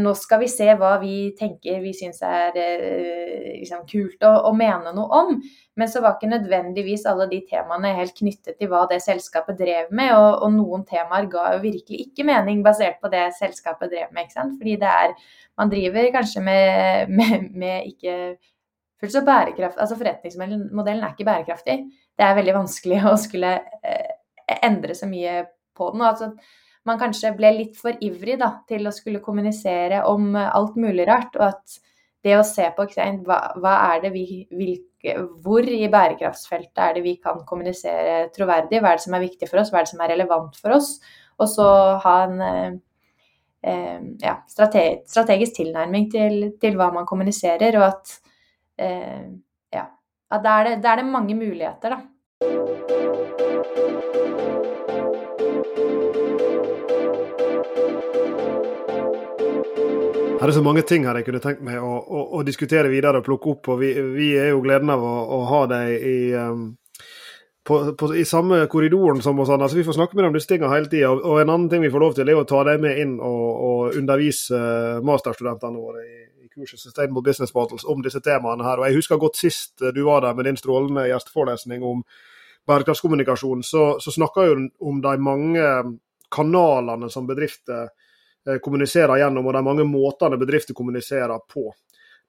nå 0.00 0.12
skal 0.18 0.42
vi 0.42 0.48
se 0.52 0.66
hva 0.76 0.92
vi 1.00 1.30
tenker 1.38 1.80
vi 1.80 1.92
syns 1.96 2.20
er 2.26 2.56
eh, 2.60 3.46
liksom, 3.60 3.86
kult 3.88 4.26
å, 4.28 4.32
å, 4.50 4.52
mene 4.56 4.92
noe 4.96 5.20
om. 5.22 5.38
Men 5.80 5.88
så 5.88 6.02
var 6.04 6.18
ikke 6.18 6.32
nødvendigvis 6.32 7.06
alle 7.08 7.28
de 7.30 7.40
temaene 7.48 7.94
helt 7.96 8.16
knyttet 8.18 8.58
til 8.60 8.68
hva 8.72 8.84
det 8.90 9.00
selskapet 9.04 9.58
drev 9.60 9.88
med. 9.90 10.12
Og, 10.16 10.44
og 10.44 10.54
noen 10.58 10.84
temaer 10.88 11.30
ga 11.32 11.54
jo 11.54 11.64
virkelig 11.64 12.04
ikke 12.06 12.28
mening 12.28 12.64
basert 12.66 13.00
på 13.00 13.12
det 13.12 13.30
selskapet 13.38 13.92
drev 13.92 14.12
med. 14.16 14.32
Fordi 14.34 14.76
det 14.80 14.96
er 15.04 15.16
Man 15.60 15.68
driver 15.68 16.06
kanskje 16.14 16.40
med, 16.40 17.10
med, 17.18 17.50
med 17.52 17.88
ikke 17.90 18.14
fullt 19.00 19.12
så 19.12 19.20
bærekraft 19.24 19.80
Altså 19.80 19.96
forretningsmodellen 19.98 21.02
er 21.04 21.12
ikke 21.12 21.26
bærekraftig 21.28 21.76
det 22.20 22.26
er 22.28 22.36
veldig 22.36 22.56
vanskelig 22.58 22.98
å 23.08 23.14
skulle 23.20 23.54
eh, 23.80 24.10
endre 24.60 24.96
så 24.96 25.08
mye 25.08 25.40
på 25.76 25.92
den. 25.94 26.02
og 26.04 26.10
altså 26.10 26.32
man 26.90 27.00
kanskje 27.00 27.32
ble 27.38 27.52
litt 27.56 27.78
for 27.78 27.96
ivrig 28.04 28.36
da, 28.40 28.52
til 28.68 28.88
å 28.88 28.94
skulle 28.94 29.22
kommunisere 29.24 30.02
om 30.10 30.34
alt 30.40 30.76
mulig 30.80 31.06
rart. 31.08 31.38
Og 31.38 31.46
at 31.48 31.80
det 32.24 32.36
å 32.36 32.44
se 32.44 32.66
på 32.76 32.84
hva, 33.24 33.38
hva 33.56 33.74
er 33.94 34.04
det 34.04 34.12
vi, 34.14 34.44
hvilke, 34.50 34.86
Hvor 35.40 35.64
i 35.64 35.88
bærekraftsfeltet 35.88 36.82
er 36.84 36.98
det 36.98 37.02
vi 37.06 37.14
kan 37.16 37.38
kommunisere 37.48 38.26
troverdig? 38.34 38.82
Hva 38.82 38.92
er 38.92 38.98
det 38.98 39.06
som 39.06 39.16
er 39.16 39.24
viktig 39.24 39.48
for 39.48 39.62
oss? 39.62 39.70
Hva 39.72 39.80
er 39.80 39.86
det 39.86 39.94
som 39.94 40.02
er 40.04 40.12
relevant 40.12 40.58
for 40.60 40.76
oss? 40.76 40.90
Og 41.40 41.48
så 41.48 41.68
ha 42.04 42.16
en 42.26 42.42
eh, 42.44 42.72
eh 43.64 44.00
ja, 44.20 44.34
strateg, 44.48 45.06
strategisk 45.08 45.56
tilnærming 45.56 46.10
til, 46.12 46.50
til, 46.60 46.76
hva 46.76 46.90
man 46.92 47.08
kommuniserer, 47.08 47.80
og 47.80 47.86
at 47.88 48.18
eh, 48.76 49.30
at 50.30 50.44
da 50.44 50.60
er, 50.62 50.76
er 50.78 50.96
det 51.00 51.06
mange 51.10 51.34
muligheter, 51.34 51.90
da. 51.90 52.00
Her 60.40 60.48
er 60.48 60.56
så 60.56 60.62
mange 60.64 60.82
ting 60.88 61.04
her 61.04 61.18
jeg 61.20 61.26
kunne 61.26 61.42
tenkt 61.44 61.64
meg 61.64 61.82
å, 61.84 61.96
å, 62.00 62.20
å 62.38 62.42
diskutere 62.46 62.88
videre 62.88 63.20
og 63.20 63.26
plukke 63.26 63.50
opp. 63.52 63.68
og 63.74 63.82
Vi, 63.82 63.90
vi 64.14 64.30
er 64.40 64.54
jo 64.54 64.62
gleden 64.64 64.88
av 64.92 65.02
å, 65.04 65.16
å 65.36 65.40
ha 65.50 65.58
deg 65.68 65.90
i, 66.00 66.14
um, 66.32 66.62
på, 67.68 67.80
på, 68.00 68.08
i 68.16 68.24
samme 68.24 68.62
korridoren 68.72 69.20
som 69.20 69.38
oss 69.44 69.52
andre. 69.52 69.68
så 69.68 69.76
Vi 69.76 69.84
får 69.84 69.98
snakke 69.98 70.16
med 70.16 70.24
deg 70.24 70.30
om 70.30 70.38
disse 70.38 70.48
tingene 70.48 70.72
hele 70.72 70.88
tida. 70.88 71.12
Og, 71.12 71.20
og, 71.20 71.42
en 71.42 71.52
annen 71.52 71.68
ting 71.68 71.84
vi 71.84 71.92
får 71.92 72.04
lov 72.06 72.16
til, 72.16 72.32
er 72.32 72.40
å 72.40 72.48
ta 72.48 72.62
deg 72.70 72.80
med 72.80 73.02
inn 73.02 73.14
og, 73.20 73.46
og 73.68 74.00
undervise 74.00 74.64
masterstudentene 75.04 75.84
våre 75.84 76.06
i, 76.08 76.18
kurset 76.50 76.80
Sustainable 76.80 77.22
Business 77.22 77.54
Models 77.54 77.84
om 77.84 78.00
disse 78.02 78.20
temaene 78.24 78.64
her. 78.66 78.80
Og 78.80 78.88
Jeg 78.88 78.96
husker 78.96 79.20
godt 79.20 79.38
sist 79.38 79.82
eh, 79.84 79.92
du 79.94 80.02
var 80.08 80.24
der 80.24 80.34
med 80.34 80.48
din 80.48 80.58
strålende 80.58 81.08
gjesteforelesning 81.12 81.84
om 81.86 82.02
bærekraftskommunikasjon, 82.68 83.62
så, 83.64 83.84
så 84.00 84.12
snakka 84.12 84.44
jo 84.48 84.56
om 84.88 85.00
de 85.04 85.16
mange 85.20 85.68
kanalene 86.30 87.08
som 87.10 87.28
bedrifter 87.28 87.86
eh, 87.88 88.09
kommuniserer 88.58 89.20
gjennom, 89.20 89.46
og 89.46 89.54
de 89.54 89.62
mange 89.62 89.86
måtene 89.86 90.38
bedrifter 90.40 90.74
kommuniserer 90.74 91.38
på. 91.50 91.68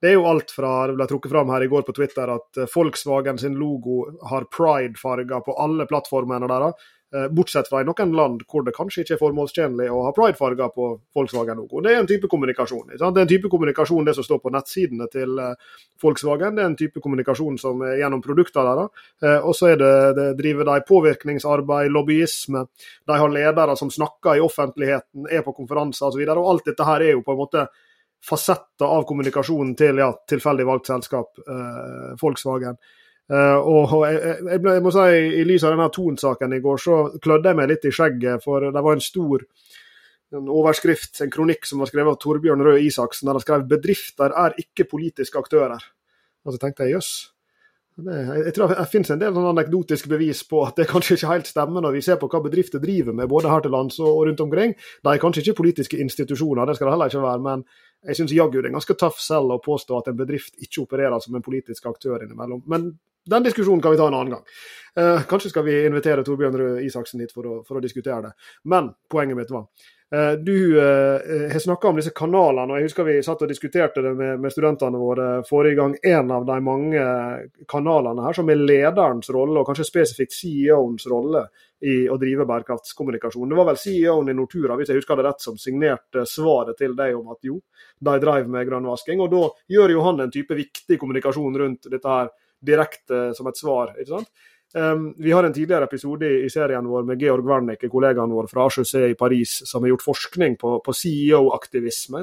Det 0.02 0.10
er 0.10 0.16
jo 0.16 0.26
alt 0.26 0.50
fra 0.50 0.70
det 0.90 0.96
ble 0.98 1.06
trukket 1.10 1.30
fram 1.30 1.50
her 1.54 1.62
i 1.62 1.68
går 1.70 1.84
på 1.86 1.94
Twitter 1.94 2.30
at 2.34 2.58
eh, 2.58 2.70
Volkswagen 2.74 3.38
sin 3.38 3.54
logo 3.54 4.00
har 4.30 4.48
pride-farger 4.50 5.44
på 5.46 5.54
alle 5.62 5.86
plattformene 5.86 6.48
deres. 6.50 6.88
Eh, 7.14 7.28
bortsett 7.28 7.68
fra 7.68 7.82
i 7.82 7.84
noen 7.84 8.14
land 8.16 8.40
hvor 8.48 8.62
det 8.64 8.72
kanskje 8.72 9.02
ikke 9.02 9.12
er 9.18 9.20
formålstjenlig 9.20 9.88
å 9.92 9.98
ha 10.06 10.12
pridefarger 10.16 10.70
på 10.72 10.86
Volkswagen-logoen. 11.12 11.84
Det 11.84 11.90
er 11.92 11.98
en 12.00 12.08
type 12.08 12.30
kommunikasjon. 12.32 12.94
Det 12.94 13.04
er 13.04 13.18
en 13.20 13.28
type 13.28 13.50
kommunikasjon 13.52 14.06
det 14.08 14.14
som 14.16 14.24
står 14.24 14.40
på 14.40 14.52
nettsidene 14.54 15.10
til 15.12 15.42
eh, 15.42 15.74
Volkswagen. 16.00 16.56
Det 16.56 16.64
er 16.64 16.70
en 16.70 16.78
type 16.80 17.02
kommunikasjon 17.04 17.58
som 17.60 17.84
er 17.84 17.98
gjennom 18.00 18.22
produktene 18.24 18.64
deres. 18.70 19.04
Eh, 19.26 19.44
og 19.44 19.52
så 19.58 19.74
det, 19.76 19.92
det 20.16 20.26
driver 20.40 20.70
de 20.70 20.78
påvirkningsarbeid, 20.88 21.92
lobbyisme. 21.92 22.64
De 23.04 23.20
har 23.20 23.36
ledere 23.36 23.76
som 23.76 23.92
snakker 23.92 24.40
i 24.40 24.44
offentligheten, 24.46 25.28
er 25.28 25.44
på 25.44 25.52
konferanser 25.60 26.08
osv. 26.08 26.24
Alt 26.32 26.72
dette 26.72 26.88
her 26.88 27.04
er 27.04 27.12
jo 27.18 27.26
på 27.26 27.36
en 27.36 27.42
måte 27.42 27.66
fasetter 28.24 28.88
av 28.88 29.04
kommunikasjonen 29.04 29.76
til 29.76 30.00
ja, 30.00 30.08
tilfeldig 30.32 30.64
valgt 30.64 30.88
selskap, 30.94 31.36
eh, 31.44 32.16
Volkswagen. 32.24 32.80
Uh, 33.30 33.58
og 33.62 33.92
jeg, 34.10 34.18
jeg, 34.18 34.58
jeg, 34.66 34.82
må 34.84 34.90
si, 34.92 35.04
I 35.38 35.44
lys 35.46 35.62
av 35.64 35.72
denne 35.72 35.88
Thon-saken 35.94 36.56
i 36.56 36.60
går, 36.64 36.80
så 36.82 36.96
klødde 37.22 37.52
jeg 37.52 37.58
meg 37.60 37.70
litt 37.70 37.86
i 37.88 37.94
skjegget. 37.94 38.42
For 38.44 38.66
det 38.74 38.82
var 38.84 38.98
en 38.98 39.04
stor 39.04 39.46
en 40.32 40.48
overskrift, 40.48 41.20
en 41.20 41.32
kronikk 41.32 41.66
som 41.68 41.82
var 41.82 41.90
skrevet 41.90 42.14
av 42.14 42.20
Torbjørn 42.22 42.64
Røe 42.64 42.80
Isaksen, 42.86 43.28
der 43.28 43.36
han 43.36 43.44
skrev 43.44 43.66
'Bedrifter 43.68 44.32
er 44.32 44.56
ikke 44.58 44.88
politiske 44.88 45.38
aktører'. 45.38 45.84
Og 46.44 46.54
så 46.54 46.58
tenkte 46.58 46.84
jeg 46.84 46.96
jøss. 46.96 47.32
Jeg 47.92 48.54
tror 48.56 48.72
det 48.72 48.86
finnes 48.88 49.10
en 49.12 49.20
del 49.20 49.34
sånn 49.36 49.50
anekdotisk 49.50 50.06
bevis 50.08 50.40
på 50.48 50.62
at 50.64 50.78
det 50.80 50.86
kanskje 50.88 51.18
ikke 51.18 51.28
helt 51.28 51.50
stemmer 51.50 51.84
når 51.84 51.92
vi 51.92 52.00
ser 52.00 52.16
på 52.16 52.28
hva 52.32 52.40
bedrifter 52.40 52.80
driver 52.80 53.12
med, 53.12 53.28
både 53.28 53.50
her 53.52 53.60
til 53.60 53.70
lands 53.70 53.98
og 54.00 54.22
rundt 54.24 54.40
omkring. 54.40 54.72
De 55.04 55.12
er 55.12 55.20
kanskje 55.20 55.42
ikke 55.44 55.58
politiske 55.60 56.00
institusjoner, 56.00 56.64
det 56.64 56.78
skal 56.78 56.88
det 56.88 56.94
heller 56.94 57.12
ikke 57.12 57.26
være. 57.26 57.42
Men 57.44 57.64
jeg 58.08 58.16
syns 58.16 58.32
jaggu 58.32 58.62
det 58.62 58.70
er 58.70 58.78
ganske 58.78 58.96
tøff 58.96 59.20
selv 59.20 59.52
å 59.52 59.60
påstå 59.60 59.98
at 59.98 60.08
en 60.08 60.16
bedrift 60.16 60.56
ikke 60.56 60.86
opererer 60.86 61.20
som 61.20 61.36
en 61.36 61.44
politisk 61.44 61.86
aktør 61.92 62.24
innimellom. 62.24 62.64
Men 62.66 62.94
den 63.30 63.48
diskusjonen 63.48 63.82
kan 63.82 63.94
vi 63.94 64.00
ta 64.00 64.06
en 64.08 64.14
annen 64.14 64.36
gang. 64.36 64.44
Eh, 64.96 65.22
kanskje 65.22 65.50
skal 65.50 65.64
vi 65.64 65.78
invitere 65.86 66.24
Torbjørn 66.24 66.56
Røe 66.58 66.84
Isaksen 66.84 67.22
hit 67.24 67.32
for 67.32 67.48
å, 67.48 67.56
for 67.64 67.78
å, 67.78 67.80
diskutere 67.80 68.20
det. 68.26 68.32
Men 68.68 68.90
poenget 69.08 69.38
mitt 69.38 69.52
var 69.54 69.64
eh, 70.12 70.34
Du 70.36 70.76
eh, 70.76 71.48
har 71.48 71.62
snakka 71.64 71.88
om 71.88 71.96
disse 71.96 72.12
kanalene, 72.12 72.68
og 72.68 72.76
jeg 72.76 72.90
husker 72.90 73.08
vi 73.08 73.14
satt 73.24 73.40
og 73.40 73.48
diskuterte 73.48 74.04
det 74.04 74.12
med, 74.18 74.42
med 74.44 74.52
studentene 74.52 75.00
våre 75.00 75.28
forrige 75.48 75.78
gang. 75.80 75.96
En 76.04 76.34
av 76.36 76.44
de 76.44 76.58
mange 76.60 77.06
kanalene 77.72 78.26
her 78.26 78.36
som 78.36 78.52
er 78.52 78.60
lederens 78.60 79.32
rolle, 79.32 79.62
og 79.62 79.70
kanskje 79.70 79.88
spesifikt 79.88 80.36
CEO-ens 80.36 81.08
rolle 81.08 81.46
i 81.88 82.04
å 82.12 82.20
drive 82.20 82.44
bærekraftskommunikasjon. 82.46 83.48
Det 83.48 83.58
var 83.58 83.70
vel 83.72 83.80
CEO-en 83.80 84.28
i 84.28 84.36
Nortura 84.36 84.76
hvis 84.76 84.92
jeg 84.92 85.00
husker 85.00 85.16
det 85.16 85.24
rett, 85.30 85.40
som 85.40 85.56
signerte 85.58 86.26
svaret 86.28 86.76
til 86.78 86.92
deg 87.00 87.16
om 87.16 87.32
at 87.32 87.40
jo, 87.48 87.62
de 87.96 88.20
driver 88.20 88.52
med 88.58 88.68
grønnvasking. 88.68 89.24
Og 89.24 89.32
da 89.32 89.48
gjør 89.72 89.96
jo 89.96 90.04
han 90.04 90.20
en 90.20 90.36
type 90.36 90.60
viktig 90.60 91.00
kommunikasjon 91.00 91.60
rundt 91.64 91.88
dette 91.88 92.20
her 92.20 92.30
direkte 92.62 93.30
som 93.36 93.48
et 93.50 93.58
svar. 93.58 93.94
ikke 93.98 94.12
sant? 94.14 94.32
Um, 94.74 95.14
vi 95.18 95.32
har 95.32 95.44
en 95.44 95.52
tidligere 95.52 95.84
episode 95.84 96.28
i, 96.44 96.50
serien 96.50 96.86
vår 96.88 97.04
med 97.04 97.20
Georg 97.20 97.44
Wernicke, 97.44 97.90
kollegaen 97.92 98.32
vår 98.32 98.48
fra 98.48 98.68
HEC 98.72 98.94
i 99.10 99.16
Paris, 99.18 99.58
som 99.68 99.84
har 99.84 99.92
gjort 99.92 100.04
forskning 100.06 100.56
på, 100.60 100.78
på 100.84 100.94
CEO-aktivisme. 100.96 102.22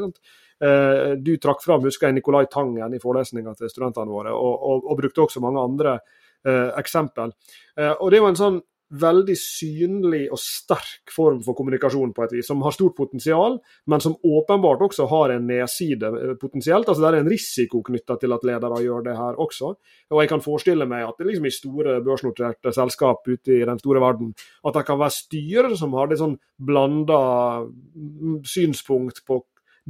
Uh, 0.60 1.14
du 1.22 1.36
trakk 1.38 1.62
fram 1.64 1.86
husker 1.86 2.10
jeg, 2.10 2.18
Nicolai 2.18 2.48
Tangen 2.52 2.96
i 2.96 3.02
forelesninga 3.02 3.54
til 3.60 3.70
studentene 3.70 4.10
våre, 4.10 4.34
og, 4.34 4.56
og, 4.58 4.90
og, 4.90 4.98
brukte 4.98 5.28
også 5.28 5.44
mange 5.46 5.62
andre 5.62 6.00
uh, 6.00 6.74
eksempel. 6.80 7.36
Uh, 7.78 7.94
og 7.94 8.10
Det 8.12 8.24
var 8.24 8.34
en 8.34 8.42
sånn 8.42 8.60
veldig 8.90 9.36
synlig 9.38 10.24
og 10.34 10.40
sterk 10.42 11.12
form 11.14 11.44
for 11.46 11.58
kommunikasjon, 11.58 12.14
på 12.16 12.24
et 12.26 12.34
vis, 12.38 12.48
som 12.50 12.64
har 12.66 12.74
stort 12.74 12.96
potensial, 12.98 13.60
men 13.90 14.02
som 14.02 14.16
åpenbart 14.26 14.82
også 14.88 15.06
har 15.12 15.36
en 15.36 15.46
nedside 15.50 16.10
eh, 16.10 16.34
potensielt. 16.42 16.90
altså 16.90 17.04
Det 17.04 17.12
er 17.12 17.20
en 17.22 17.32
risiko 17.32 17.84
knytta 17.86 18.18
til 18.22 18.34
at 18.34 18.48
ledere 18.50 18.82
gjør 18.84 19.06
det 19.06 19.18
her 19.18 19.38
også. 19.38 19.74
Og 20.10 20.24
jeg 20.24 20.32
kan 20.32 20.42
forestille 20.42 20.90
meg 20.90 21.06
at 21.06 21.20
det 21.20 21.30
liksom 21.30 21.46
i 21.46 21.54
store 21.54 22.00
børsnoterte 22.06 22.74
selskap 22.74 23.28
ute 23.28 23.60
i 23.60 23.66
den 23.66 23.80
store 23.80 24.02
verden, 24.02 24.34
at 24.66 24.74
det 24.74 24.86
kan 24.88 25.00
være 25.00 25.18
styrer 25.20 25.78
som 25.78 25.94
har 25.94 26.10
det 26.10 26.20
sånn 26.22 26.38
blanda 26.58 27.22
mm, 27.66 28.42
synspunkt 28.48 29.24
på 29.28 29.44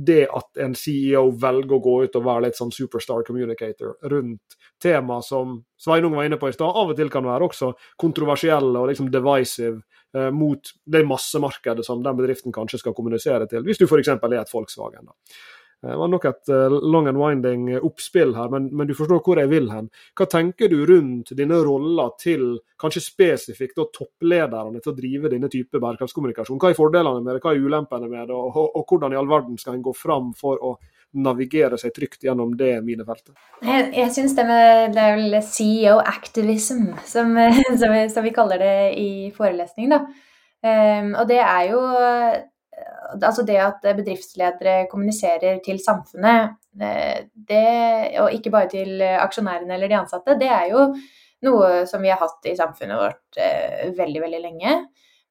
det 0.05 0.27
at 0.31 0.59
en 0.63 0.75
CEO 0.77 1.25
velger 1.41 1.75
å 1.75 1.81
gå 1.83 1.95
ut 2.05 2.15
og 2.15 2.25
være 2.25 2.45
litt 2.47 2.59
sånn 2.59 2.71
superstar 2.71 3.25
communicator 3.27 3.97
rundt 4.11 4.55
tema 4.81 5.19
som 5.25 5.57
Sveinung 5.79 6.15
var 6.15 6.27
inne 6.27 6.39
på 6.39 6.49
i 6.49 6.55
stad, 6.55 6.71
av 6.71 6.93
og 6.93 6.99
til 6.99 7.11
kan 7.11 7.27
være 7.27 7.49
også 7.49 7.73
kontroversielle 7.99 8.79
og 8.79 8.91
liksom 8.91 9.09
divisive 9.11 9.81
eh, 10.15 10.29
mot 10.35 10.71
det 10.85 11.03
massemarkedet 11.07 11.83
som 11.87 12.03
den 12.03 12.19
bedriften 12.19 12.55
kanskje 12.55 12.81
skal 12.83 12.95
kommunisere 12.95 13.47
til, 13.51 13.65
hvis 13.67 13.81
du 13.81 13.87
f.eks. 13.89 14.13
er 14.15 14.37
et 14.39 14.53
Volkswagen. 14.53 15.11
da. 15.11 15.17
Det 15.82 15.95
var 15.95 16.09
nok 16.11 16.25
et 16.27 16.49
uh, 16.51 16.73
long 16.91 17.07
and 17.07 17.17
winding 17.17 17.69
oppspill 17.77 18.34
her, 18.36 18.49
men, 18.51 18.67
men, 18.75 18.88
du 18.88 18.91
forstår 18.97 19.21
hvor 19.23 19.39
jeg 19.39 19.47
vil 19.51 19.69
hen. 19.71 19.88
Hva 20.17 20.27
tenker 20.27 20.67
du 20.71 20.82
rundt 20.89 21.32
denne 21.39 21.61
rolla 21.63 22.09
til 22.19 22.57
kanskje 22.80 23.03
spesifikt 23.05 23.80
da, 23.80 23.86
topplederne 23.95 24.82
til 24.84 24.91
å 24.91 24.97
drive 24.97 25.32
denne 25.32 25.47
type 25.51 25.80
bærekraftskommunikasjon? 25.80 26.59
Hva 26.59 26.73
er 26.73 26.80
fordelene 26.80 27.23
med 27.23 27.38
det, 27.38 27.43
hva 27.45 27.55
er 27.55 27.63
ulempene 27.63 28.11
med 28.11 28.27
det, 28.27 28.36
og, 28.36 28.51
og, 28.59 28.75
og 28.75 28.91
hvordan 28.91 29.15
i 29.15 29.19
all 29.21 29.32
verden 29.32 29.59
skal 29.61 29.77
en 29.77 29.86
gå 29.86 29.95
fram 29.95 30.34
for 30.38 30.59
å 30.59 30.75
navigere 31.23 31.80
seg 31.80 31.95
trygt 31.95 32.27
gjennom 32.27 32.51
det 32.59 32.73
minefeltet? 32.86 33.34
Jeg, 33.63 33.89
jeg 33.95 34.11
syns 34.17 34.36
det, 34.38 34.45
med, 34.51 34.93
det 34.97 35.05
er 35.05 35.17
vel 35.17 35.41
CEO 35.47 35.97
activism, 36.03 36.89
som, 37.07 37.32
som, 37.80 37.95
vi, 37.95 38.03
som 38.11 38.27
vi 38.27 38.36
kaller 38.36 38.61
det 38.61 38.77
i 38.99 39.11
forelesning. 39.36 39.93
da. 39.95 40.03
Um, 40.59 41.13
og 41.15 41.23
det 41.30 41.39
er 41.39 41.69
jo 41.71 41.80
altså 43.17 43.43
det 43.47 43.57
at 43.61 43.84
bedriftsledere 43.97 44.88
kommuniserer 44.91 45.59
til 45.65 45.80
samfunnet, 45.82 46.57
eh, 46.82 47.26
det, 47.34 47.65
og 48.22 48.34
ikke 48.36 48.53
bare 48.53 48.70
til 48.72 49.01
aksjonærene 49.01 49.76
eller 49.76 49.91
de 49.91 49.99
ansatte, 49.99 50.38
det 50.39 50.49
er 50.49 50.70
jo 50.74 50.88
noe 51.47 51.86
som 51.89 52.03
vi 52.03 52.11
har 52.11 52.20
hatt 52.22 52.49
i 52.49 52.57
samfunnet 52.57 52.99
vårt 52.99 53.39
eh, 53.39 53.89
veldig, 53.97 54.24
veldig 54.26 54.41
lenge. 54.43 54.80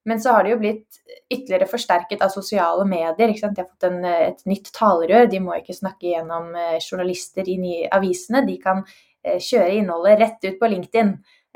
Men 0.08 0.22
så 0.22 0.32
har 0.32 0.44
det 0.44 0.54
jo 0.54 0.60
blitt 0.62 1.00
ytterligere 1.28 1.68
forsterket 1.68 2.22
av 2.24 2.32
sosiale 2.32 2.86
medier. 2.88 3.28
De 3.28 3.58
har 3.58 3.66
fått 3.66 3.84
en, 3.90 3.98
et 4.08 4.40
nytt 4.48 4.70
talerør. 4.72 5.26
De 5.28 5.40
må 5.44 5.58
ikke 5.58 5.76
snakke 5.76 6.14
gjennom 6.14 6.54
eh, 6.56 6.78
journalister 6.80 7.50
i 7.50 7.82
avisene. 7.92 8.46
De 8.46 8.56
kan 8.62 8.86
kjøre 9.28 9.74
innholdet 9.74 10.20
rett 10.22 10.46
ut 10.46 10.56
på 10.60 10.68
LinkedIn 10.70 11.08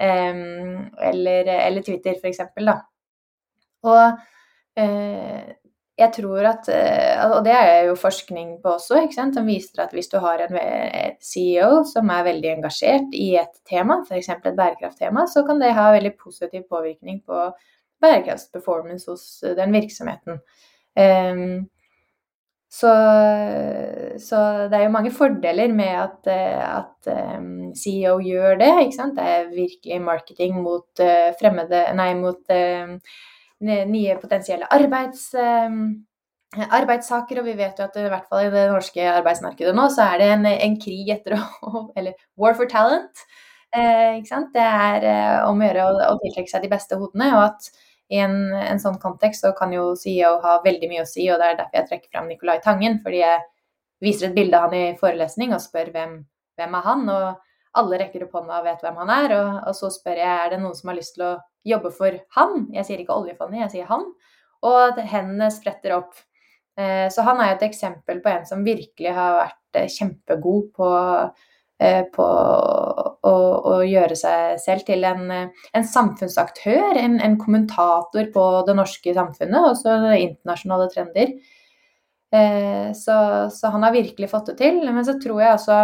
eller, 0.02 1.46
eller 1.46 1.84
Twitter, 1.86 2.18
f.eks. 2.18 2.40
Og 3.86 4.82
jeg 6.02 6.12
tror 6.16 6.46
at 6.50 6.68
eh, 6.72 7.22
Og 7.28 7.42
det 7.46 7.52
er 7.54 7.88
jo 7.88 7.98
forskning 7.98 8.56
på 8.62 8.76
også, 8.76 9.00
som 9.14 9.48
viser 9.48 9.84
at 9.84 9.92
hvis 9.94 10.10
du 10.12 10.18
har 10.22 10.42
en 10.44 10.56
CEO 11.22 11.82
som 11.88 12.10
er 12.10 12.26
veldig 12.28 12.50
engasjert 12.56 13.14
i 13.14 13.34
et 13.40 13.54
tema, 13.68 14.02
f.eks. 14.06 14.30
et 14.34 14.56
bærekrafttema, 14.56 15.26
så 15.26 15.44
kan 15.46 15.60
det 15.62 15.74
ha 15.76 15.92
veldig 15.94 16.16
positiv 16.18 16.66
påvirkning 16.70 17.22
på 17.26 17.50
bærekraftsperformance 18.02 19.10
hos 19.10 19.44
den 19.56 19.72
virksomheten. 19.72 20.42
Um, 20.98 21.68
så, 22.72 22.90
så, 24.18 24.38
det 24.72 24.78
er 24.78 24.86
jo 24.86 24.94
mange 24.94 25.12
fordeler 25.12 25.72
med 25.76 25.92
at, 25.92 26.30
at 26.32 27.10
um, 27.38 27.74
CEO 27.76 28.16
gjør 28.24 28.56
det. 28.60 28.70
Det 28.96 29.26
er 29.34 29.52
virkelig 29.52 30.00
marketing 30.00 30.56
mot 30.64 31.04
fremmede 31.40 31.84
Nei, 31.98 32.14
mot 32.16 32.40
uh, 32.48 32.96
nye 33.62 34.16
potensielle 34.20 34.68
arbeids, 34.74 35.28
ehm, 35.38 35.84
arbeidssaker, 36.52 37.40
og 37.40 37.46
vi 37.48 37.54
vet 37.56 37.78
jo 37.78 37.86
at 37.86 37.96
i 37.96 38.08
hvert 38.10 38.26
fall 38.28 38.46
i 38.46 38.50
det 38.52 38.66
norske 38.70 39.06
arbeidsmarkedet 39.14 39.72
nå, 39.76 39.86
så 39.92 40.08
er 40.10 40.20
det 40.20 40.28
en, 40.34 40.50
en 40.52 40.76
krig 40.80 41.12
etter 41.14 41.36
å 41.38 41.86
Eller 41.96 42.16
war 42.36 42.56
for 42.58 42.68
talent. 42.70 43.24
Eh? 43.72 44.20
Det 44.52 44.66
er 44.66 45.06
eh, 45.08 45.38
om 45.48 45.60
å 45.60 45.68
gjøre 45.68 45.86
å, 46.10 46.18
tiltrekke 46.20 46.50
seg 46.50 46.66
de 46.66 46.72
beste 46.72 46.98
hodene. 47.00 47.30
og 47.36 47.46
at 47.46 47.70
i 48.12 48.18
en, 48.20 48.36
en, 48.52 48.80
sånn 48.80 48.98
kontekst 49.00 49.46
så 49.46 49.54
kan 49.56 49.72
jo 49.72 49.94
CEO 49.96 50.34
ha 50.42 50.58
veldig 50.64 50.90
mye 50.90 51.04
å 51.06 51.08
si, 51.08 51.24
og 51.32 51.40
det 51.40 51.46
er 51.48 51.58
derfor 51.62 51.78
jeg 51.78 51.88
trekker 51.88 52.10
fram 52.12 52.28
Nicolai 52.28 52.58
Tangen. 52.64 52.98
Fordi 53.04 53.22
jeg 53.22 53.40
viser 54.04 54.28
et 54.28 54.36
bilde 54.36 54.58
av 54.58 54.68
han 54.68 54.76
i 54.76 54.98
forelesning 55.00 55.54
og 55.56 55.62
spør 55.64 55.92
hvem, 55.94 56.18
hvem 56.58 56.76
er 56.76 56.86
han 56.90 57.08
og 57.08 57.28
alle 57.78 58.00
rekker 58.02 58.26
opp 58.26 58.36
hånda 58.36 58.58
og 58.60 58.66
vet 58.66 58.82
hvem 58.84 58.98
han 59.02 59.14
er. 59.14 59.36
Og, 59.38 59.54
og, 59.68 59.76
så 59.78 59.90
spør 59.92 60.20
jeg 60.20 60.32
er 60.32 60.52
det 60.52 60.60
noen 60.62 60.76
som 60.76 60.92
har 60.92 60.98
lyst 60.98 61.16
til 61.16 61.26
å 61.28 61.32
jobbe 61.68 61.92
for 61.94 62.18
han. 62.36 62.66
Jeg 62.74 62.88
sier 62.88 63.00
ikke 63.02 63.16
oljefondet, 63.16 63.62
jeg 63.64 63.74
sier 63.76 63.88
han. 63.90 64.04
Og 64.68 65.00
hendene 65.12 65.48
spretter 65.54 65.96
opp. 65.98 66.12
Eh, 66.78 67.06
så 67.12 67.24
han 67.26 67.40
er 67.40 67.52
jo 67.52 67.56
et 67.58 67.66
eksempel 67.68 68.22
på 68.24 68.30
en 68.32 68.46
som 68.48 68.62
virkelig 68.64 69.12
har 69.12 69.40
vært 69.42 69.80
eh, 69.80 69.90
kjempegod 69.92 70.70
på, 70.76 70.90
eh, 71.84 72.04
på 72.14 72.28
å, 72.28 73.34
å, 73.34 73.74
gjøre 73.84 74.16
seg 74.16 74.60
selv 74.62 74.86
til 74.88 75.04
en, 75.04 75.26
en 75.52 75.88
samfunnsaktør, 75.88 76.96
en, 76.96 77.18
en, 77.20 77.36
kommentator 77.40 78.30
på 78.32 78.46
det 78.68 78.76
norske 78.78 79.16
samfunnet, 79.16 79.68
også 79.74 79.98
internasjonale 80.16 80.88
trender. 80.94 81.36
Så, 82.32 83.14
så, 83.52 83.68
han 83.74 83.82
har 83.84 83.92
virkelig 83.92 84.30
fått 84.30 84.46
det 84.48 84.54
til. 84.62 84.78
Men 84.88 85.04
så 85.04 85.18
tror 85.20 85.42
jeg 85.42 85.52
også 85.52 85.80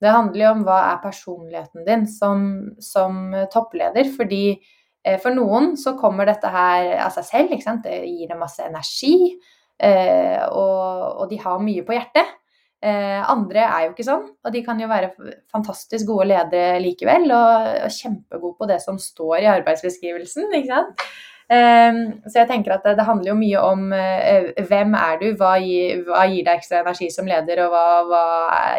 det 0.00 0.12
handler 0.14 0.44
jo 0.44 0.50
om 0.54 0.66
hva 0.66 0.80
er 0.90 1.00
personligheten 1.02 1.86
din 1.86 2.06
som, 2.08 2.44
som 2.80 3.34
toppleder. 3.52 4.08
Fordi 4.16 4.44
eh, 4.54 5.18
for 5.20 5.36
noen 5.36 5.74
så 5.80 5.96
kommer 6.00 6.28
dette 6.28 6.50
her 6.50 6.94
av 7.04 7.12
seg 7.16 7.28
selv. 7.28 7.54
ikke 7.54 7.66
sant? 7.66 7.84
Det 7.84 8.02
gir 8.08 8.30
dem 8.30 8.40
masse 8.40 8.64
energi. 8.64 9.34
Eh, 9.80 10.40
og, 10.48 11.20
og, 11.20 11.24
de 11.30 11.40
har 11.40 11.60
mye 11.64 11.84
på 11.84 11.96
hjertet. 11.96 12.36
Eh, 12.80 13.20
andre 13.28 13.66
er 13.66 13.82
jo 13.84 13.90
ikke 13.92 14.06
sånn, 14.06 14.22
og 14.40 14.54
de 14.54 14.62
kan 14.64 14.78
jo 14.80 14.86
være 14.88 15.10
fantastisk 15.52 16.06
gode 16.08 16.30
ledere 16.30 16.80
likevel. 16.80 17.28
Og, 17.28 17.68
og 17.84 17.92
kjempegode 17.92 18.56
på 18.56 18.70
det 18.72 18.80
som 18.84 19.00
står 19.00 19.44
i 19.44 19.50
arbeidsbeskrivelsen. 19.52 20.48
ikke 20.56 20.72
sant? 20.72 21.10
Um, 21.50 21.96
så 22.30 22.44
jeg 22.44 22.46
tenker 22.46 22.76
at 22.76 22.84
det, 22.86 23.02
handler 23.02 23.32
jo 23.32 23.38
mye 23.40 23.60
om 23.66 23.88
uh, 23.90 24.50
hvem 24.68 24.92
er 24.94 25.16
du, 25.18 25.24
hva 25.40 25.56
gir, 25.58 26.04
hva 26.06 26.22
gir, 26.30 26.44
deg 26.46 26.60
ekstra 26.60 26.84
energi 26.84 27.08
som 27.10 27.26
leder, 27.26 27.64
og 27.64 27.72
hva, 27.74 27.86
hva, 28.06 28.26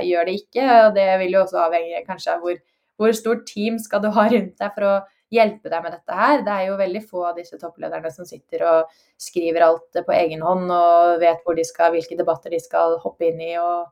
gjør 0.07 0.29
det 0.29 0.37
ikke. 0.39 0.67
Og 0.85 0.93
det 0.95 1.07
vil 1.19 1.35
jo 1.35 1.41
også 1.43 1.65
avhenge 1.65 2.03
kanskje 2.07 2.37
av 2.37 2.45
hvor, 2.45 2.61
hvor 3.01 3.17
stort 3.17 3.43
team 3.49 3.79
skal 3.81 4.05
du 4.05 4.07
ha 4.15 4.27
rundt 4.31 4.55
deg 4.55 4.77
for 4.77 4.87
å 4.87 4.95
hjelpe 5.31 5.71
deg 5.71 5.83
med 5.83 5.95
dette 5.97 6.21
her. 6.21 6.43
Det 6.47 6.55
er 6.55 6.67
jo 6.69 6.79
veldig 6.79 7.03
få 7.07 7.27
av 7.29 7.37
disse 7.39 7.59
topplederne 7.59 8.11
som 8.15 8.27
sitter 8.27 8.65
og 8.67 8.97
skriver 9.19 9.67
alt 9.67 10.03
på 10.07 10.15
egen 10.15 10.43
hånd 10.45 10.71
og 10.75 11.19
vet 11.23 11.43
hvor 11.43 11.59
de 11.59 11.67
skal, 11.67 11.91
hvilke 11.95 12.19
debatter 12.19 12.55
de 12.55 12.59
skal 12.63 12.99
hoppe 13.03 13.29
inn 13.29 13.39
i 13.51 13.53
og, 13.59 13.87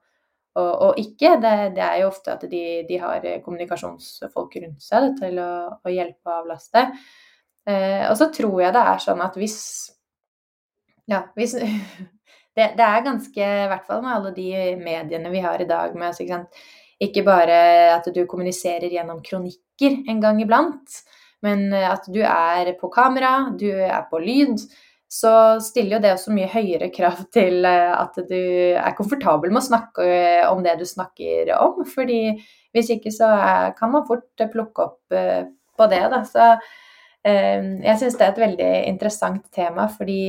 og, 0.59 0.71
og 0.87 0.99
ikke. 1.03 1.37
Det, 1.43 1.55
det, 1.75 1.85
er 1.85 2.03
jo 2.03 2.11
ofte 2.11 2.35
at 2.35 2.43
de, 2.51 2.65
de, 2.87 2.99
har 3.03 3.27
kommunikasjonsfolk 3.43 4.59
rundt 4.63 4.83
seg 4.83 5.15
til 5.19 5.39
å, 5.43 5.49
å 5.79 5.99
hjelpe 5.99 6.27
og 6.27 6.45
avlaste. 6.45 6.91
Eh, 7.67 8.05
og 8.09 8.15
så 8.19 8.29
tror 8.33 8.61
jeg 8.63 8.75
det 8.75 8.85
er 8.93 9.03
sånn 9.03 9.23
at 9.25 9.37
hvis 9.39 9.59
Ja, 11.09 11.23
hvis 11.35 11.55
det, 12.55 12.73
det, 12.77 12.85
er 12.85 13.05
ganske, 13.05 13.39
i 13.39 13.69
hvert 13.71 13.87
fall 13.87 14.03
med 14.05 14.15
alle 14.15 14.33
de 14.35 14.49
mediene 14.79 15.31
vi 15.33 15.41
har 15.43 15.61
i 15.61 15.67
dag 15.69 15.95
med 15.97 16.19
ikke, 16.21 16.43
ikke 17.01 17.23
bare 17.27 17.57
at 17.95 18.09
du 18.13 18.25
kommuniserer 18.29 18.91
gjennom 18.91 19.23
kronikker 19.25 20.03
en 20.11 20.21
gang 20.21 20.41
iblant, 20.43 20.99
men 21.45 21.71
eh, 21.73 21.87
at 21.89 22.07
du 22.11 22.21
er 22.25 22.73
på 22.79 22.91
kamera, 22.93 23.49
du 23.57 23.69
er 23.71 24.03
på 24.11 24.21
lyd, 24.23 24.59
så 25.09 25.57
stiller 25.63 25.97
jo 25.97 26.01
det 26.03 26.13
også 26.13 26.33
mye 26.35 26.49
høyere 26.51 26.91
krav 26.93 27.23
til 27.33 27.65
eh, 27.65 27.93
at 27.95 28.19
du 28.29 28.39
er 28.39 28.97
komfortabel 28.97 29.53
med 29.53 29.63
å 29.63 29.69
snakke 29.71 30.05
eh, 30.05 30.43
om 30.49 30.61
det 30.65 30.77
du 30.79 30.85
snakker 30.85 31.55
om. 31.57 31.81
fordi 31.87 32.37
hvis 32.75 32.91
ikke 32.93 33.09
så 33.09 33.31
kan 33.79 33.89
man 33.95 34.05
fort 34.05 34.43
plukke 34.51 34.83
opp 34.83 35.09
på 35.09 35.85
det. 35.89 36.01
Da. 36.11 36.19
Så 36.21 36.51
jeg 37.25 37.95
syns 37.99 38.15
det 38.15 38.23
er 38.23 38.29
et 38.31 38.41
veldig 38.41 38.69
interessant 38.87 39.49
tema, 39.51 39.89
fordi 39.91 40.21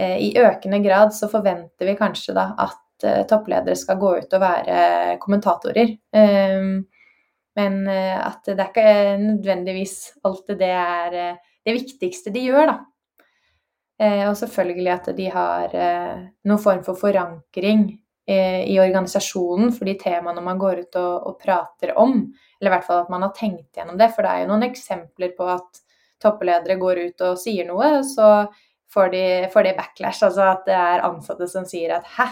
i 0.00 0.30
økende 0.40 0.78
grad 0.80 1.12
så 1.12 1.28
forventer 1.28 1.90
vi 1.90 1.96
kanskje 1.98 2.32
da 2.38 2.46
at 2.64 3.04
toppledere 3.28 3.76
skal 3.76 3.98
gå 4.00 4.14
ut 4.22 4.36
og 4.38 4.42
være 4.42 4.78
kommentatorer. 5.20 5.92
Men 7.58 7.80
eh, 7.88 8.16
at 8.18 8.46
det 8.46 8.58
er 8.58 8.70
ikke 8.70 8.92
nødvendigvis 9.24 9.96
alltid 10.26 10.60
det 10.60 10.70
er 10.76 11.18
eh, 11.18 11.40
det 11.66 11.76
viktigste 11.76 12.32
de 12.34 12.44
gjør, 12.46 12.70
da. 12.72 12.76
Eh, 14.00 14.22
og 14.28 14.36
selvfølgelig 14.38 14.92
at 14.94 15.10
de 15.16 15.26
har 15.32 15.74
noen 16.48 16.62
form 16.62 16.84
for 16.86 16.98
forankring 16.98 17.90
i 18.30 18.76
organisasjonen 18.78 19.72
for 19.74 19.88
de 19.88 19.96
temaene 19.98 20.42
man 20.44 20.58
går 20.60 20.84
ut 20.84 20.96
og, 21.00 21.14
og, 21.26 21.32
prater 21.40 21.90
om. 21.98 22.20
Eller 22.60 22.70
i 22.70 22.74
hvert 22.76 22.84
fall 22.86 23.00
at 23.02 23.08
man 23.10 23.24
har 23.26 23.32
tenkt 23.34 23.74
gjennom 23.74 23.96
det. 23.98 24.06
For 24.14 24.22
det 24.22 24.30
er 24.30 24.44
jo 24.44 24.50
noen 24.52 24.66
eksempler 24.68 25.32
på 25.34 25.48
at 25.50 25.80
toppledere 26.20 26.76
går 26.80 27.00
ut 27.06 27.24
og 27.26 27.40
sier 27.40 27.66
noe, 27.68 28.02
så 28.06 28.44
får 28.92 29.10
de, 29.14 29.24
får 29.52 29.66
de 29.66 29.74
backlash. 29.78 30.24
Altså 30.26 30.46
at 30.50 30.62
det 30.68 30.76
er 30.76 31.06
ansatte 31.06 31.48
som 31.48 31.66
sier 31.68 31.96
at 31.96 32.06
'hæ, 32.16 32.28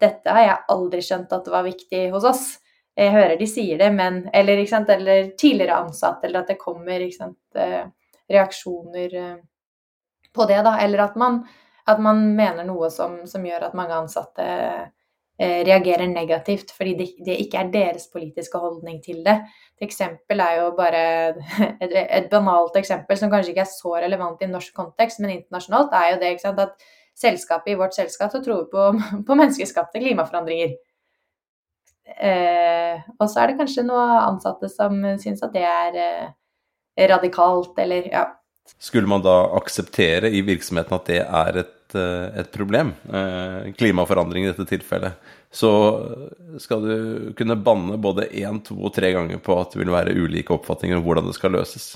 dette 0.00 0.30
har 0.30 0.44
jeg 0.44 0.64
aldri 0.74 1.02
skjønt 1.02 1.32
at 1.32 1.44
det 1.44 1.52
var 1.54 1.64
viktig 1.66 2.06
hos 2.12 2.24
oss' 2.28 2.56
jeg 2.96 3.12
hører 3.12 3.36
de 3.36 3.46
sier 3.48 3.78
det, 3.78 3.90
men 3.92 4.22
Eller, 4.32 4.62
eller 4.88 5.30
tidligere 5.38 5.76
ansatte, 5.84 6.26
eller 6.26 6.40
at 6.40 6.48
det 6.48 6.58
kommer 6.58 7.00
eh, 7.00 7.84
reaksjoner 8.28 9.14
eh, 9.14 9.36
på 10.32 10.46
det, 10.48 10.62
da. 10.64 10.78
Eller 10.80 11.04
at 11.04 11.16
man, 11.16 11.42
at 11.86 12.00
man 12.00 12.22
mener 12.36 12.64
noe 12.64 12.90
som, 12.90 13.26
som, 13.26 13.44
gjør 13.44 13.68
at 13.68 13.76
mange 13.76 13.94
ansatte 13.94 14.46
reagerer 15.38 16.06
negativt 16.08 16.70
fordi 16.72 16.94
det, 16.96 17.06
det, 17.26 17.34
ikke 17.42 17.58
er 17.60 17.72
deres 17.72 18.06
politiske 18.12 18.58
holdning 18.58 19.02
til 19.04 19.18
det. 19.26 19.34
Et 19.76 19.84
eksempel 19.84 20.40
er 20.40 20.62
jo 20.62 20.70
bare 20.78 21.02
et, 21.84 21.92
et, 21.92 22.28
banalt 22.30 22.78
eksempel 22.80 23.18
som 23.20 23.32
kanskje 23.32 23.52
ikke 23.52 23.66
er 23.66 23.72
så 23.72 23.92
relevant 23.98 24.40
i 24.40 24.48
norsk 24.48 24.72
kontekst, 24.76 25.20
men 25.20 25.34
internasjonalt 25.34 25.92
er 25.92 26.14
jo 26.14 26.22
det 26.22 26.32
sant, 26.40 26.62
at 26.64 26.88
selskapet 27.16 27.72
i 27.72 27.78
vårt 27.80 27.96
selskap 27.96 28.32
så 28.32 28.42
tror 28.44 28.66
på, 28.72 28.88
på 29.28 29.38
menneskeskapte 29.38 30.00
klimaforandringer. 30.00 30.76
Eh, 32.06 33.06
og 33.18 33.28
så 33.28 33.42
er 33.42 33.50
det 33.50 33.60
kanskje 33.60 33.84
noen 33.86 34.16
ansatte 34.22 34.70
som 34.70 35.00
syns 35.20 35.42
at 35.42 35.54
det 35.56 35.64
er 35.66 35.96
eh, 36.00 37.06
radikalt, 37.10 37.74
eller 37.82 38.08
ja. 38.12 38.26
Skulle 38.78 39.10
man 39.10 39.22
da 39.22 39.34
akseptere 39.58 40.30
i 40.30 40.42
virksomheten 40.46 40.96
at 40.96 41.10
det 41.10 41.20
er 41.22 41.60
et, 41.62 41.72
eh, 41.94 42.40
et 42.40 42.50
problem, 42.52 42.94
eh, 43.12 43.72
klimaforandring 43.78 44.44
i 44.44 44.50
dette 44.50 44.66
tilfellet, 44.68 45.20
så 45.52 45.70
skal 46.60 46.82
du 46.82 46.96
kunne 47.38 47.56
banne 47.56 47.96
både 48.02 48.26
én, 48.34 48.58
to 48.64 48.76
og 48.80 48.94
tre 48.96 49.12
ganger 49.14 49.38
på 49.38 49.54
at 49.60 49.72
det 49.72 49.84
vil 49.84 49.94
være 49.94 50.16
ulike 50.16 50.56
oppfatninger 50.56 50.98
om 50.98 51.06
hvordan 51.06 51.30
det 51.30 51.36
skal 51.38 51.54
løses. 51.54 51.94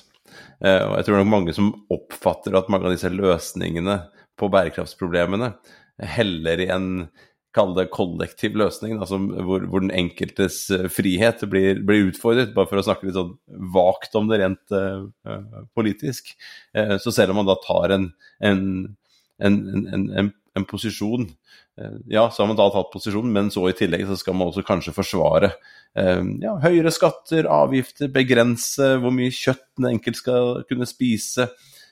Eh, 0.61 0.84
og 0.86 0.99
jeg 0.99 1.09
tror 1.09 1.20
nok 1.20 1.32
mange 1.32 1.57
som 1.57 1.72
oppfatter 1.93 2.57
at 2.57 2.70
mange 2.72 2.88
av 2.88 2.95
disse 2.95 3.11
løsningene 3.12 3.99
på 4.38 4.49
bærekraftsproblemene 4.53 5.55
heller 6.16 6.62
i 6.62 6.70
en 6.72 6.93
kall 7.55 7.72
det 7.74 7.88
kollektiv 7.91 8.55
løsning, 8.59 9.01
altså 9.01 9.18
hvor, 9.18 9.64
hvor, 9.66 9.82
den 9.82 9.91
enkeltes 9.91 10.62
uh, 10.70 10.86
frihet 10.93 11.43
blir, 11.51 11.80
blir, 11.86 12.12
utfordret, 12.12 12.53
bare 12.55 12.70
for 12.70 12.78
å 12.78 12.84
snakke 12.86 13.09
litt 13.09 13.16
sånn 13.16 13.32
vagt 13.74 14.14
om 14.18 14.30
det 14.30 14.38
rent 14.38 14.74
uh, 14.76 15.09
uh, 15.26 15.64
politisk. 15.74 16.30
så 16.70 17.11
selv 17.11 17.34
om 17.34 17.41
man 17.41 17.49
da 17.49 17.57
tar 17.64 17.97
en, 17.97 18.07
en, 18.47 18.62
en, 19.47 20.32
en 20.57 20.66
posisjon 20.68 21.28
Ja, 22.11 22.26
så 22.28 22.43
har 22.43 22.49
man 22.51 22.59
da 22.59 22.66
tatt 22.74 22.91
posisjon, 22.93 23.30
men 23.32 23.49
så 23.55 23.62
i 23.70 23.76
tillegg 23.76 24.03
så 24.09 24.18
skal 24.20 24.34
man 24.36 24.51
også 24.51 24.66
kanskje 24.66 24.93
forsvare 24.93 25.53
ja, 25.97 26.53
høyere 26.61 26.93
skatter, 26.93 27.49
avgifter, 27.51 28.11
begrense 28.12 28.93
hvor 29.01 29.14
mye 29.14 29.32
kjøtt 29.32 29.64
den 29.78 29.88
enkelte 29.95 30.20
skal 30.20 30.61
kunne 30.68 30.86
spise. 30.86 31.49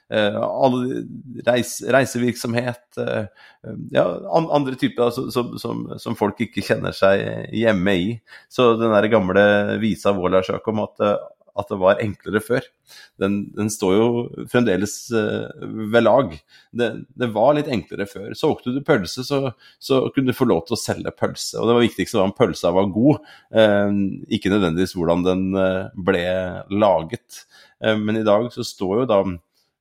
Eh, 0.09 0.37
alle 0.41 1.03
reis, 1.45 1.83
reisevirksomhet, 1.85 2.97
eh, 2.97 3.27
ja, 3.93 4.05
andre 4.33 4.73
typer 4.81 5.11
altså, 5.11 5.27
som, 5.35 5.51
som, 5.61 5.83
som, 6.01 6.17
folk 6.17 6.41
ikke 6.41 6.65
kjenner 6.65 6.97
seg 6.97 7.53
hjemme 7.53 7.93
i. 7.93 8.15
Så 8.49 8.71
den 8.81 8.95
der 8.95 9.11
gamle 9.13 9.45
visa 9.83 10.15
Vålersjak 10.17 10.65
om 10.73 10.81
at, 10.87 11.05
at, 11.59 11.69
det 11.71 11.79
var 11.81 12.03
enklere 12.03 12.43
før, 12.45 12.67
den, 13.21 13.39
den 13.57 13.71
står 13.73 13.95
jo 13.97 14.09
fremdeles 14.51 14.95
uh, 15.13 15.49
ved 15.93 16.05
lag. 16.07 16.33
Det, 16.71 16.91
det, 17.19 17.31
var 17.35 17.57
litt 17.57 17.71
enklere 17.73 18.09
før. 18.09 18.31
Solgte 18.39 18.75
du 18.75 18.81
pølse, 18.87 19.25
så, 19.27 19.43
så, 19.83 20.01
kunne 20.15 20.33
du 20.33 20.39
få 20.39 20.49
lov 20.49 20.65
til 20.69 20.79
å 20.79 20.81
selge 20.81 21.15
pølse. 21.17 21.59
Og 21.59 21.69
det 21.69 21.77
var 21.77 21.87
viktigste 21.87 22.21
var 22.21 22.31
om 22.31 22.37
pølsa 22.39 22.73
var 22.77 22.93
god, 22.95 23.27
uh, 23.57 23.99
ikke 24.39 24.55
nødvendigvis 24.55 24.97
hvordan 24.99 25.27
den 25.27 25.45
uh, 25.59 25.91
ble 25.95 26.25
laget. 26.73 27.45
men 27.79 28.17
i 28.19 28.27
dag 28.27 28.49
så 28.51 28.65
står 28.67 29.03
jo 29.03 29.05
da 29.07 29.19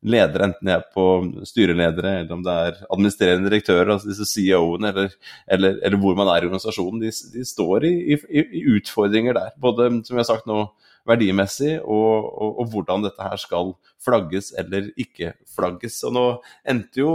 ledere, 0.06 0.48
enten 0.48 0.68
de 0.68 0.74
er 0.76 0.84
på 0.94 1.06
styreledere 1.48 2.14
eller 2.22 2.34
om 2.36 2.44
det 2.46 2.56
er 2.68 2.82
administrerende 2.94 3.50
direktører, 3.50 3.92
altså 3.94 4.12
disse 4.12 4.28
CEO-ene, 4.30 4.92
eller, 4.92 5.16
eller, 5.48 5.80
eller, 5.82 6.02
hvor 6.02 6.18
man 6.18 6.30
er 6.32 6.44
i 6.44 6.50
organisasjonen, 6.50 7.02
de, 7.02 7.12
de 7.34 7.46
står 7.48 7.88
i, 7.90 7.94
i, 8.14 8.20
i, 8.46 8.66
utfordringer 8.78 9.38
der. 9.38 9.56
Både, 9.62 9.90
som 10.06 10.16
vi 10.18 10.22
har 10.22 10.30
sagt 10.30 10.50
nå, 10.50 10.68
verdimessig, 11.08 11.78
og, 11.82 12.28
og, 12.28 12.60
og, 12.62 12.72
hvordan 12.74 13.06
dette 13.06 13.24
her 13.24 13.40
skal 13.42 13.74
flagges 14.04 14.52
eller 14.60 14.90
ikke 15.00 15.34
flagges. 15.56 16.00
Og 16.08 16.16
nå 16.18 16.26
endte 16.68 17.02
jo 17.02 17.14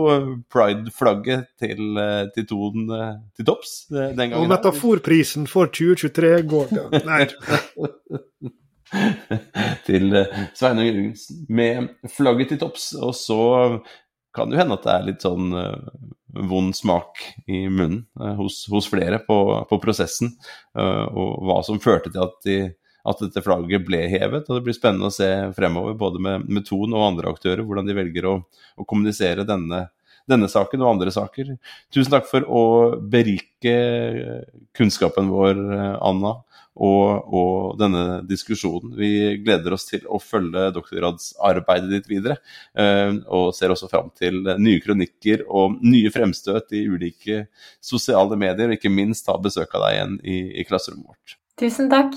pride-flagget 0.52 1.52
til, 1.60 2.00
til 2.34 2.48
Ton 2.48 2.88
til 3.36 3.48
topps 3.48 3.76
den 3.92 4.16
gangen. 4.16 4.40
Og 4.40 4.50
metaforprisen 4.50 5.46
for 5.50 5.72
2023 5.72 6.32
går 6.50 6.72
til 6.72 7.08
Nei. 7.08 7.26
til 9.88 10.16
eh, 10.18 10.40
Sveinung 10.56 10.84
Jørgensen 10.88 11.44
med 11.48 11.92
flagget 12.12 12.52
til 12.52 12.60
topps. 12.60 12.92
Og 13.00 13.14
så 13.16 13.42
kan 14.36 14.48
det 14.48 14.58
jo 14.58 14.62
hende 14.62 14.76
at 14.78 14.86
det 14.86 14.92
er 14.92 15.08
litt 15.08 15.24
sånn 15.24 15.52
vond 16.48 16.72
smak 16.76 17.20
i 17.44 17.66
munnen 17.68 18.06
hos, 18.38 18.62
hos, 18.72 18.88
flere 18.88 19.18
på, 19.26 19.36
på 19.68 19.78
prosessen, 19.82 20.32
og 20.72 21.42
hva 21.44 21.58
som 21.66 21.80
førte 21.82 22.08
til 22.08 22.22
at, 22.24 22.38
de, 22.46 22.56
at, 23.08 23.24
dette 23.24 23.42
flagget 23.44 23.86
ble 23.86 24.04
hevet. 24.12 24.48
og 24.48 24.58
Det 24.58 24.66
blir 24.68 24.76
spennende 24.76 25.10
å 25.10 25.14
se 25.14 25.28
fremover, 25.56 25.96
både 25.98 26.22
med, 26.22 26.46
med 26.48 26.66
Ton 26.68 26.94
og 26.94 27.08
andre 27.08 27.32
aktører, 27.32 27.64
hvordan 27.66 27.88
de 27.88 27.98
velger 27.98 28.28
å, 28.30 28.36
å 28.76 28.86
kommunisere 28.88 29.46
denne, 29.48 29.86
denne 30.30 30.50
saken 30.50 30.84
og 30.84 30.94
andre 30.94 31.14
saker. 31.14 31.56
Tusen 31.94 32.14
takk 32.14 32.30
for 32.30 32.46
å 32.46 32.64
berike 33.12 33.76
kunnskapen 34.76 35.30
vår, 35.32 35.62
Anna 35.98 36.38
og, 36.72 37.28
og, 37.28 37.78
denne 37.80 38.22
diskusjonen. 38.28 38.94
Vi 38.96 39.10
gleder 39.44 39.76
oss 39.76 39.86
til 39.88 40.06
å 40.08 40.20
følge 40.22 40.70
doktorgradsarbeidet 40.76 41.90
ditt 41.92 42.10
videre, 42.10 42.38
eh, 42.72 43.12
og 43.28 43.52
ser 43.56 43.74
også 43.74 43.90
fram 43.92 44.08
til 44.16 44.40
nye 44.42 44.80
kronikker 44.84 45.44
og 45.48 45.78
nye 45.84 46.12
fremstøt 46.14 46.72
i 46.78 46.86
ulike 46.88 47.46
sosiale 47.82 48.38
medier, 48.40 48.70
og 48.70 48.78
ikke 48.78 48.92
minst 48.92 49.28
ha 49.30 49.36
besøk 49.42 49.76
av 49.76 49.86
deg 49.86 49.98
igjen 49.98 50.16
i, 50.24 50.38
i 50.62 50.68
klasserommet 50.68 51.12
vårt. 51.12 51.36
Tusen 51.60 51.92
takk. 51.92 52.16